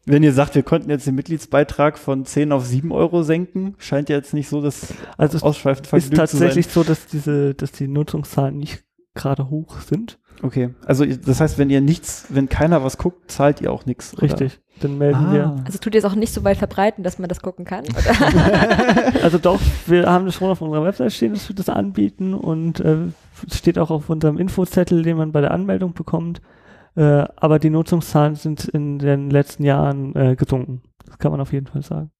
[0.05, 4.07] wenn ihr sagt, wir konnten jetzt den Mitgliedsbeitrag von 10 auf 7 Euro senken, scheint
[4.07, 6.47] ja jetzt nicht so das Also es ausschweifend ist vergnügt zu sein.
[6.47, 8.83] tatsächlich so, dass diese, dass die Nutzungszahlen nicht
[9.15, 10.19] gerade hoch sind.
[10.41, 14.21] Okay, also das heißt, wenn ihr nichts, wenn keiner was guckt, zahlt ihr auch nichts.
[14.21, 14.59] Richtig.
[14.81, 15.45] Dann melden wir.
[15.45, 15.63] Ah.
[15.65, 17.85] Also tut ihr es auch nicht so weit verbreiten, dass man das gucken kann?
[17.85, 19.13] Oder?
[19.23, 22.79] Also doch, wir haben das schon auf unserer Website stehen, dass wir das anbieten und
[22.79, 23.07] äh,
[23.47, 26.41] es steht auch auf unserem Infozettel, den man bei der Anmeldung bekommt.
[26.95, 30.83] Äh, aber die Nutzungszahlen sind in den letzten Jahren äh, gesunken.
[31.05, 32.11] Das kann man auf jeden Fall sagen.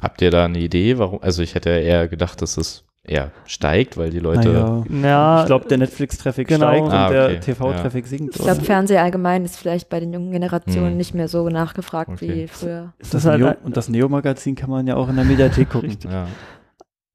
[0.00, 1.20] Habt ihr da eine Idee, warum?
[1.22, 4.48] Also ich hätte ja eher gedacht, dass es eher steigt, weil die Leute.
[4.48, 4.84] Naja.
[5.08, 6.66] Ja, Ich glaube, der Netflix-Traffic Genau.
[6.68, 7.14] steigt und Ah, okay.
[7.14, 8.36] der TV-Traffic sinkt.
[8.36, 10.96] Ich glaube, Fernseher allgemein ist vielleicht bei den jungen Generationen Hm.
[10.96, 12.44] nicht mehr so nachgefragt Okay.
[12.44, 12.92] wie früher.
[13.10, 15.96] das halt, Neo, ein- und das Neo-Magazin kann man ja auch in der Mediathek gucken.
[16.10, 16.26] Ja.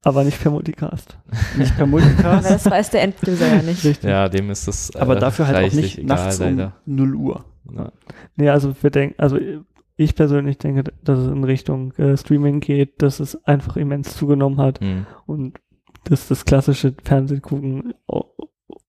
[0.04, 1.18] aber nicht per Multicast.
[1.58, 3.84] Nicht per Aber Multicast, das weiß der Enduser ja nicht.
[3.84, 4.04] Richtig.
[4.08, 4.90] ja, dem ist das.
[4.94, 7.44] Äh, aber dafür halt auch nicht nachts um 0 Uhr.
[7.74, 7.92] Ja.
[8.36, 9.38] Nee, also wir denken, also
[9.96, 14.58] ich persönlich denke, dass es in Richtung äh, Streaming geht, dass es einfach immens zugenommen
[14.60, 15.04] hat Hm.
[15.26, 15.58] und
[16.08, 17.94] dass das klassische Fernsehgucken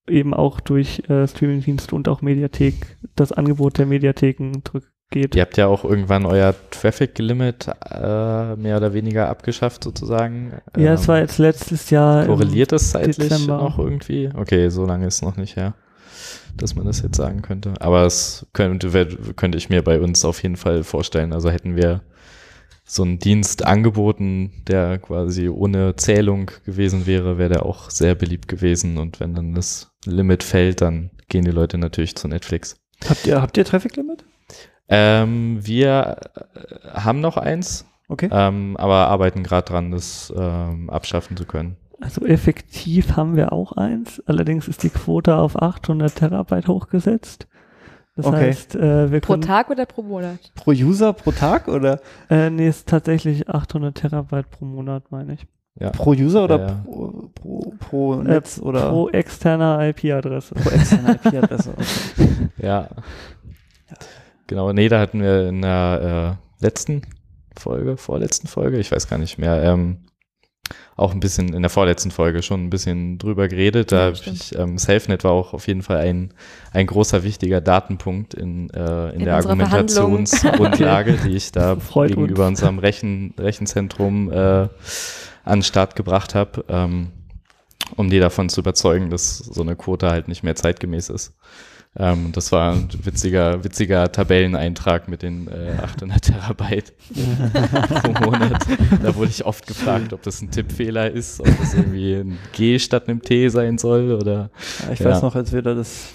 [0.07, 5.35] eben auch durch äh, Streamingdienste und auch Mediathek, das Angebot der Mediatheken zurückgeht.
[5.35, 10.53] Ihr habt ja auch irgendwann euer Traffic-Limit äh, mehr oder weniger abgeschafft, sozusagen.
[10.77, 12.25] Ja, es Ähm, war jetzt letztes Jahr.
[12.25, 13.57] Korreliert das zeitlich Dezember.
[13.57, 14.29] noch irgendwie?
[14.35, 15.73] Okay, so lange ist es noch nicht her,
[16.57, 17.73] dass man das jetzt sagen könnte.
[17.79, 18.89] Aber es könnte,
[19.35, 21.33] könnte ich mir bei uns auf jeden Fall vorstellen.
[21.33, 22.01] Also hätten wir
[22.91, 28.47] so einen Dienst angeboten, der quasi ohne Zählung gewesen wäre, wäre der auch sehr beliebt
[28.47, 28.97] gewesen.
[28.97, 32.77] Und wenn dann das Limit fällt, dann gehen die Leute natürlich zu Netflix.
[33.07, 34.25] Habt ihr, habt ihr Traffic-Limit?
[34.87, 36.17] Ähm, wir
[36.55, 38.27] äh, haben noch eins, Okay.
[38.31, 41.77] ähm, aber arbeiten gerade dran, das ähm, abschaffen zu können.
[42.01, 44.23] Also effektiv haben wir auch eins.
[44.25, 47.47] Allerdings ist die Quote auf 800 Terabyte hochgesetzt.
[48.21, 48.47] Das Okay.
[48.47, 50.37] heißt, äh, wir Pro können, Tag oder pro Monat?
[50.55, 55.45] Pro User pro Tag oder Äh, nee, ist tatsächlich 800 Terabyte pro Monat, meine ich.
[55.79, 55.91] Ja.
[55.91, 56.81] pro User oder Ja, ja.
[56.83, 60.53] Pro, pro pro Netz oder Pro externer IP-Adresse.
[60.55, 61.69] pro externe IP-Adresse?
[61.77, 62.27] Okay.
[62.61, 62.89] Ja.
[64.47, 67.03] Genau, nee, da hatten wir in der äh, letzten
[67.57, 69.99] Folge, vorletzten Folge, ich weiß gar nicht mehr, ähm,
[70.95, 73.91] auch ein bisschen in der vorletzten Folge schon ein bisschen drüber geredet.
[73.91, 76.33] Da Ja, ich, ähm, SafeNet war auch auf jeden Fall ein,
[76.73, 82.47] ein großer wichtiger Datenpunkt in, äh, in, In der Argumentationsgrundlage, die ich da Freut gegenüber
[82.47, 82.59] uns.
[82.59, 84.69] unserem Rechen, Rechenzentrum äh, an
[85.45, 87.11] den Start gebracht habe, ähm,
[87.95, 91.33] um die davon zu überzeugen, dass so eine Quote halt nicht mehr zeitgemäß ist.
[91.97, 96.93] Ähm, das war ein witziger, witziger Tabelleneintrag mit den äh, 800 Terabyte
[98.03, 98.63] pro Monat.
[99.01, 102.77] Da wurde ich oft gefragt, ob das ein Tippfehler ist, ob das irgendwie ein G
[102.77, 104.51] statt einem T sein soll oder
[104.93, 105.07] ich Ja.
[105.07, 106.09] weiß noch, als wir da das,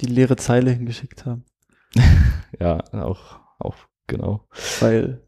[0.00, 1.44] die leere Zeile hingeschickt haben,
[2.58, 3.76] ja, auch, auch
[4.06, 4.46] genau.
[4.80, 5.20] weil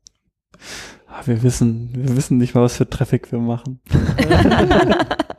[1.06, 3.80] ah, wir wissen, wir wissen nicht mal, was für Traffic wir machen.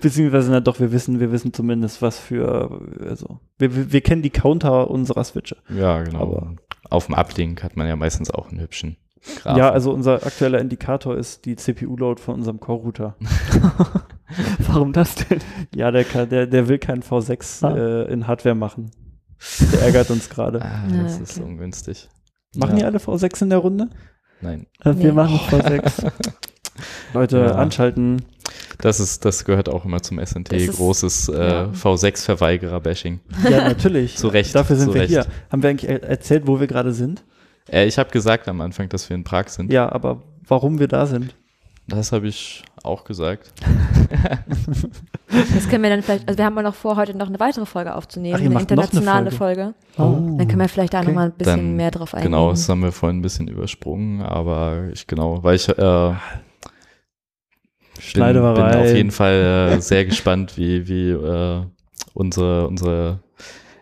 [0.00, 4.22] Beziehungsweise, na doch, wir wissen, wir wissen zumindest, was für, also, wir, wir, wir kennen
[4.22, 5.56] die Counter unserer Switche.
[5.68, 6.20] Ja, genau.
[6.22, 6.54] Aber-
[6.88, 8.96] Auf dem Uplink hat man ja meistens auch einen hübschen
[9.42, 9.58] Graphen.
[9.58, 13.16] Ja, also unser aktueller Indikator ist die CPU-Load von unserem Core-Router.
[14.66, 15.40] Warum das denn?
[15.74, 17.76] Ja, der, kann, der, der will keinen V6 Ah.
[17.76, 18.90] äh, in Hardware machen.
[19.72, 20.62] Der ärgert uns gerade.
[20.62, 21.46] Ah, Ja, das ist okay.
[21.48, 22.08] ungünstig.
[22.56, 22.88] Machen die ja.
[22.88, 23.88] alle V6 in der Runde?
[24.40, 24.66] Nein.
[24.80, 25.12] Äh, Wir Nee.
[25.12, 26.10] machen V6.
[27.14, 27.52] Leute, Ja.
[27.56, 28.22] anschalten.
[28.78, 30.52] Das ist, das gehört auch immer zum SNT.
[30.52, 31.64] Das Großes äh, ja.
[31.72, 33.20] V6-Verweigerer-Bashing.
[33.48, 34.16] Ja, natürlich.
[34.16, 35.10] Zu Recht, Dafür sind wir Recht.
[35.10, 35.26] hier.
[35.50, 37.22] Haben wir eigentlich er- erzählt, wo wir gerade sind?
[37.70, 39.72] Äh, ich habe gesagt am Anfang, dass wir in Prag sind.
[39.72, 41.34] Ja, aber warum wir da sind?
[41.86, 43.52] Das habe ich auch gesagt.
[45.28, 47.66] Das können wir dann vielleicht, also wir haben ja noch vor, heute noch eine weitere
[47.66, 49.74] Folge aufzunehmen, Ach, eine internationale Folge.
[49.96, 50.12] Folge.
[50.12, 50.36] Oh.
[50.38, 51.08] Dann können wir vielleicht da okay.
[51.08, 52.30] noch mal ein bisschen Dann- mehr drauf eingehen.
[52.32, 56.12] Genau, das haben wir vorhin ein bisschen übersprungen, aber ich genau, weil ich äh,
[58.00, 58.80] bin, bin Schneiderei.
[58.80, 61.62] auf jeden Fall äh, sehr gespannt, wie, wie äh,
[62.14, 63.20] unsere, unsere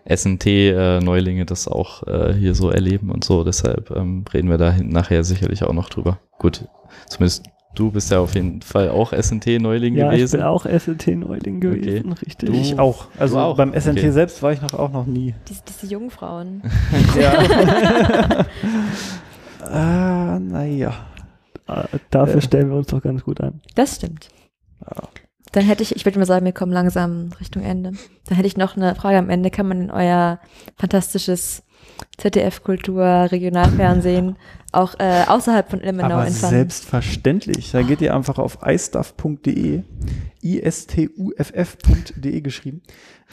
[0.08, 3.44] SNT-Neulinge das auch äh, hier so erleben und so.
[3.44, 6.18] Deshalb ähm, reden wir da nachher sicherlich auch noch drüber.
[6.38, 6.64] Gut,
[7.08, 10.38] zumindest du bist ja auf jeden Fall auch SNT-Neuling Ja, ich gewesen.
[10.38, 12.48] bin auch SNT-Neuling gewesen, richtig.
[12.50, 13.06] Ich auch.
[13.18, 13.56] Also Du auch?
[13.56, 14.10] beim SNT Okay.
[14.10, 15.34] selbst war ich noch auch noch nie.
[15.48, 16.62] Diese, diese Jungfrauen.
[17.20, 18.46] Ja.
[19.70, 20.92] ah, naja.
[21.68, 23.60] Äh, Dafür stellen wir uns doch ganz gut an.
[23.74, 24.28] Das stimmt.
[24.84, 25.08] Ja.
[25.52, 27.92] Dann hätte ich, ich würde mal sagen, wir kommen langsam Richtung Ende.
[28.26, 29.50] Dann hätte ich noch eine Frage am Ende.
[29.50, 30.40] Kann man in euer
[30.76, 31.62] fantastisches
[32.18, 34.36] ZDF-Kultur-Regionalfernsehen
[34.72, 36.56] auch äh, außerhalb von Ilmenau Aber entfernen?
[36.56, 37.70] selbstverständlich.
[37.70, 39.82] Da geht ihr einfach auf istuff.de,
[40.42, 42.82] istuff.de geschrieben.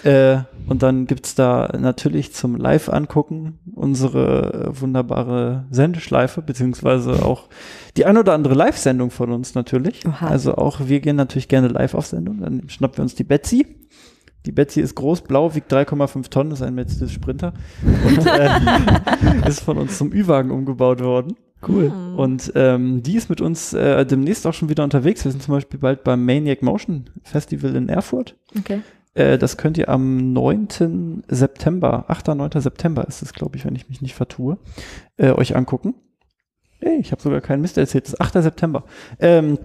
[0.03, 7.47] Äh, und dann gibt's da natürlich zum Live-Angucken unsere äh, wunderbare Sendeschleife, beziehungsweise auch
[7.95, 10.05] die ein oder andere Live-Sendung von uns natürlich.
[10.05, 10.27] Oha.
[10.27, 12.41] Also auch wir gehen natürlich gerne live auf Sendung.
[12.41, 13.65] Dann schnappen wir uns die Betsy.
[14.45, 17.53] Die Betsy ist groß, blau, wiegt 3,5 Tonnen, ist ein Mercedes Sprinter
[17.83, 21.35] und äh, ist von uns zum Ü-Wagen umgebaut worden.
[21.67, 21.91] Cool.
[21.91, 22.15] Hm.
[22.19, 25.25] Und ähm, die ist mit uns äh, demnächst auch schon wieder unterwegs.
[25.25, 28.35] Wir sind zum Beispiel bald beim Maniac Motion Festival in Erfurt.
[28.57, 28.81] Okay.
[29.15, 31.23] Äh, das könnt ihr am 9.
[31.27, 32.27] September, 8.
[32.27, 32.51] 9.
[32.61, 34.57] September ist es, glaube ich, wenn ich mich nicht vertue,
[35.17, 35.95] äh, euch angucken.
[36.81, 38.05] Ey, ich habe sogar keinen Mist erzählt.
[38.05, 38.43] Das ist 8.
[38.43, 38.83] September.
[39.19, 39.57] Ähm,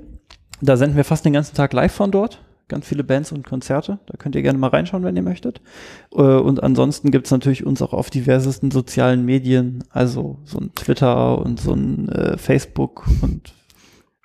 [0.63, 2.43] da senden wir fast den ganzen Tag live von dort.
[2.71, 3.99] Ganz viele Bands und Konzerte.
[4.07, 5.61] Da könnt ihr gerne mal reinschauen, wenn ihr möchtet.
[6.15, 11.39] Äh, und ansonsten gibt's natürlich uns auch auf diversesten sozialen Medien, also so ein Twitter
[11.39, 13.53] und so ein äh, Facebook und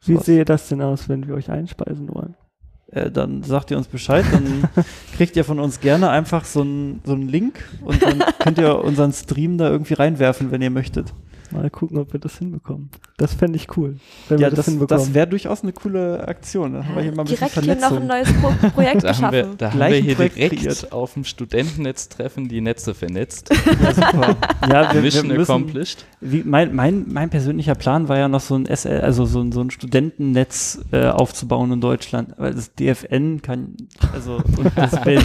[0.05, 0.25] Wie sowas.
[0.25, 2.35] sehe das denn aus, wenn wir euch einspeisen wollen?
[2.95, 4.69] äh, dann sagt ihr uns Bescheid, dann
[5.15, 8.79] kriegt ihr von uns gerne einfach so einen so einen Link und dann könnt ihr
[8.79, 11.13] unseren Stream da irgendwie reinwerfen, wenn ihr möchtet.
[11.55, 12.89] Mal gucken, ob wir das hinbekommen.
[13.17, 14.87] Das fände ich cool, wenn Ja, wir das, das, hinbekommen.
[15.05, 16.73] das wäre durchaus eine coole Aktion.
[16.73, 18.41] Dann haben wir hier mal ein bisschen Direkt hier noch ein Vernetzung.
[18.41, 19.57] neues Pro Projekt Da haben wir, geschaffen.
[19.57, 20.91] da haben Gleich wir ein hier Projekt direkt kreiert.
[20.91, 23.49] auf dem Studentennetztreffen die Netze vernetzt.
[23.81, 24.35] Ja, super.
[24.69, 26.05] Ja, wir, wir Mission müssen, accomplished.
[26.21, 29.51] wie, mein, mein, mein persönlicher Plan war ja noch so ein SL, also so ein,
[29.51, 32.33] so ein Studentennetz äh, aufzubauen in Deutschland.
[32.37, 33.75] Weil das DFN kann,
[34.13, 35.23] also und das Berlin,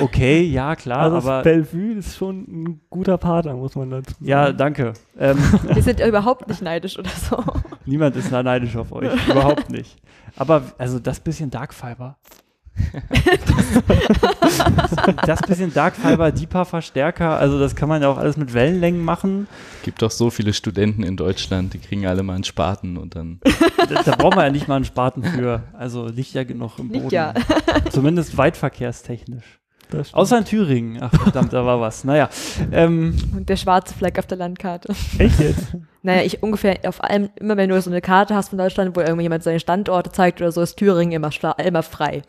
[0.00, 4.12] okay, ja klar, also das aber Bellevue ist schon ein guter Partner, muss man dazu
[4.14, 4.26] sagen.
[4.26, 4.92] ja, danke.
[5.18, 5.38] Ähm,
[5.72, 7.42] Wir sind überhaupt nicht neidisch oder so.
[7.84, 9.10] Niemand ist neidisch auf euch.
[9.28, 9.96] Überhaupt nicht.
[10.36, 12.16] Aber also das bisschen Dark Fiber.
[15.26, 18.52] das bisschen Dark Fiber, die paar Verstärker, also das kann man ja auch alles mit
[18.52, 19.48] Wellenlängen machen.
[19.82, 23.40] Gibt doch so viele Studenten in Deutschland, die kriegen alle mal einen Spaten und dann.
[23.88, 25.62] Da, da braucht man ja nicht mal einen Spaten für.
[25.72, 27.00] Also liegt ja genug im Boden.
[27.00, 27.32] Liegt ja.
[27.90, 29.58] Zumindest weitverkehrstechnisch.
[30.12, 30.98] Außer in Thüringen.
[31.00, 32.04] Ach verdammt, da war was.
[32.04, 32.28] Naja.
[32.72, 34.94] Ähm, Und der schwarze Fleck auf der Landkarte.
[35.18, 35.76] Echt jetzt?
[36.06, 39.00] Naja, ich ungefähr auf allem, immer wenn du so eine Karte hast von Deutschland, wo
[39.00, 42.22] irgendjemand seine Standorte zeigt oder so, ist Thüringen immer, immer frei.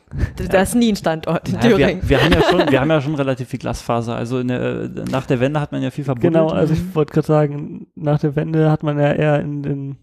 [0.49, 2.01] Da ist nie ein Standort in naja, Thüringen.
[2.01, 4.15] wir, wir, haben ja schon, wir haben ja schon relativ viel Glasfaser.
[4.15, 6.33] Also in der, nach der Wende hat man ja viel verbunden.
[6.33, 9.97] Genau, also ich wollte gerade sagen, nach der Wende hat man ja eher in den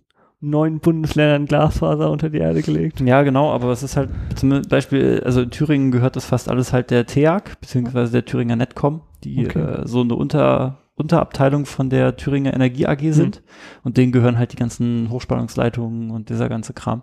[0.51, 3.01] neuen Bundesländern Glasfaser unter die Erde gelegt.
[3.01, 6.73] Ja, genau, aber es ist halt zum Beispiel, also in Thüringen gehört das fast alles
[6.73, 9.59] halt der TEAG, beziehungsweise der Thüringer Netcom, die Okay.
[9.61, 13.43] äh, so eine Unter, Unterabteilung von der Thüringer Energie AG sind.
[13.83, 17.03] Und denen gehören halt die ganzen Hochspannungsleitungen und dieser ganze Kram.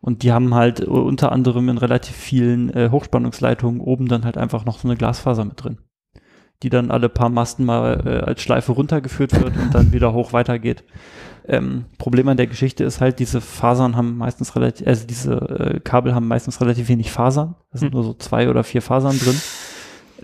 [0.00, 4.64] Und die haben halt unter anderem in relativ vielen äh, Hochspannungsleitungen oben dann halt einfach
[4.64, 5.78] noch so eine Glasfaser mit drin.
[6.62, 10.32] Die dann alle paar Masten mal äh, als Schleife runtergeführt wird und dann wieder hoch
[10.32, 10.84] weitergeht.
[11.48, 15.80] Ähm, Problem an der Geschichte ist halt, diese Fasern haben meistens relativ, also diese äh,
[15.80, 17.54] Kabel haben meistens relativ wenig Fasern.
[17.72, 17.94] Da sind Hm.
[17.94, 19.40] nur so zwei oder vier Fasern drin.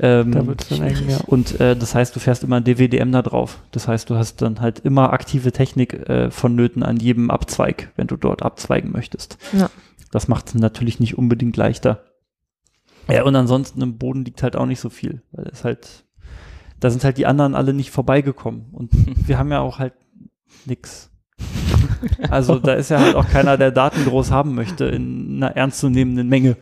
[0.00, 1.18] Ähm, Da es eng, ja.
[1.26, 3.60] und äh, das heißt, du fährst immer ein DWDM da drauf.
[3.70, 8.08] Das heißt, du hast dann halt immer aktive Technik äh, vonnöten an jedem Abzweig, wenn
[8.08, 9.38] du dort abzweigen möchtest.
[9.56, 9.70] Ja.
[10.10, 12.02] Das macht es natürlich nicht unbedingt leichter.
[13.08, 16.04] Ja, und ansonsten im Boden liegt halt auch nicht so viel, weil es halt,
[16.80, 18.66] da sind halt die anderen alle nicht vorbeigekommen.
[18.72, 18.90] Und
[19.28, 19.94] wir haben ja auch halt
[20.66, 21.10] nix.
[22.30, 26.28] Also da ist ja halt auch keiner, der Daten groß haben möchte in einer ernstzunehmenden
[26.28, 26.56] Menge.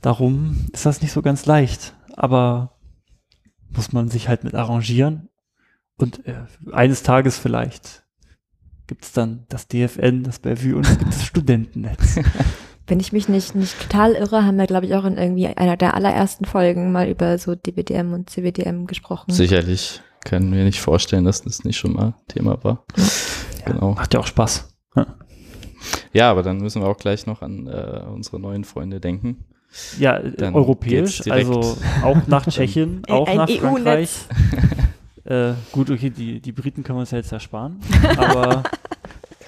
[0.00, 1.94] Darum ist das nicht so ganz leicht.
[2.14, 2.76] Aber
[3.76, 5.28] muss man sich halt mit arrangieren.
[5.98, 6.34] Und äh,
[6.72, 8.04] eines Tages vielleicht
[8.86, 12.20] gibt's dann das DFN, das Bellevue und es gibt das Studentennetz.
[12.86, 15.76] Wenn ich mich nicht, nicht total irre, haben wir, glaube ich, auch in irgendwie einer
[15.76, 19.32] der allerersten Folgen mal über so DWDM und CWDM gesprochen.
[19.32, 22.84] Sicherlich können wir nicht vorstellen, dass das nicht schon mal Thema war.
[23.66, 23.92] Genau.
[23.94, 24.68] Macht ja auch Spaß.
[26.12, 29.44] Ja, aber dann müssen wir auch gleich noch an äh, unsere neuen Freunde denken.
[29.98, 33.60] Ja, Dann europäisch, also auch nach Tschechien, auch Ein nach EU-Netz.
[33.60, 34.10] Frankreich.
[35.26, 37.80] Äh, gut, okay, die, die Briten können wir uns ja jetzt ersparen,
[38.16, 38.62] aber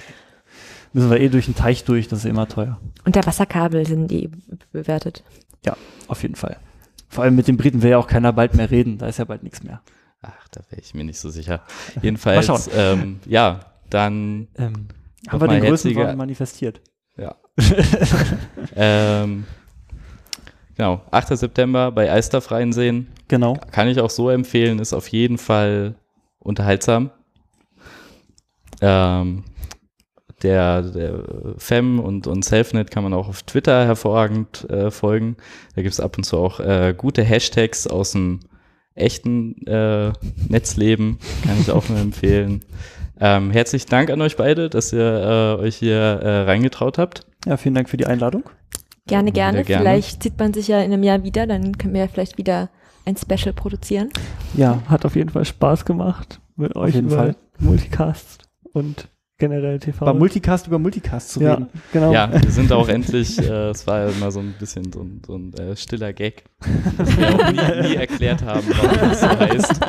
[0.93, 2.81] müssen wir eh durch den Teich durch, das ist immer teuer.
[3.05, 4.29] Und der Wasserkabel sind die
[4.73, 5.23] bewertet.
[6.09, 6.57] Auf jeden Fall.
[7.09, 9.25] Vor allem mit den Briten will ja auch keiner bald mehr reden, da ist ja
[9.25, 9.81] bald nichts mehr.
[10.21, 11.63] Ach, da wäre ich mir nicht so sicher.
[11.95, 12.63] Mal Jedenfalls, schauen.
[12.75, 14.89] ähm, ja, dann, Ähm,
[15.29, 16.81] haben wir den Größenwahn manifestiert.
[17.17, 17.35] ja.
[18.77, 19.45] ähm,
[20.77, 21.37] genau, 8.
[21.37, 22.41] September bei Alster
[22.73, 23.09] Seen.
[23.27, 23.55] Genau.
[23.73, 25.97] Kann ich auch so empfehlen, ist auf jeden Fall
[26.39, 27.11] unterhaltsam.
[28.81, 29.43] Ähm,
[30.43, 31.25] der, der
[31.57, 35.37] Fem und, und Selfnet kann man auch auf Twitter hervorragend äh, folgen.
[35.75, 38.41] Da gibt es ab und zu auch äh, gute Hashtags aus dem
[38.95, 40.13] echten äh,
[40.49, 41.19] Netzleben.
[41.45, 42.65] Kann ich auch nur empfehlen.
[43.21, 47.27] Ähm, herzlichen Dank an euch beide, dass ihr äh, euch hier äh, reingetraut habt.
[47.47, 48.45] Ja, vielen Dank für die Einladung.
[49.07, 49.65] Gerne, gerne.
[49.65, 49.83] gerne.
[49.83, 52.69] Vielleicht sieht man sich ja in einem Jahr wieder, dann können wir ja vielleicht wieder
[53.05, 54.11] ein Special produzieren.
[54.55, 57.37] Ja, Hat auf jeden Fall Spaß gemacht mit euch jeden über Fall.
[57.59, 59.09] Multicast und
[59.39, 60.05] generell TV.
[60.05, 61.69] war Multicast über Multicast zu ja, reden.
[61.93, 62.13] genau.
[62.13, 65.23] Ja, wir sind auch endlich, äh, es war ja immer so ein bisschen so ein,
[65.27, 66.45] so ein äh, stiller Gag,
[66.99, 69.81] dass wir auch nie, nie erklärt haben, warum das so heißt,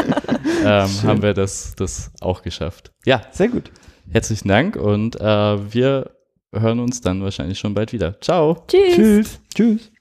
[0.64, 2.92] ähm, haben wir das, das auch geschafft.
[3.06, 3.72] Ja, Sehr gut.
[4.12, 5.24] herzlichen Dank und äh,
[5.74, 6.12] wir
[6.52, 8.20] hören uns dann wahrscheinlich schon bald wieder.
[8.22, 8.64] Ciao.
[8.68, 8.96] Tschüss.
[8.96, 9.40] Tschüss.
[9.54, 9.92] Tschüss.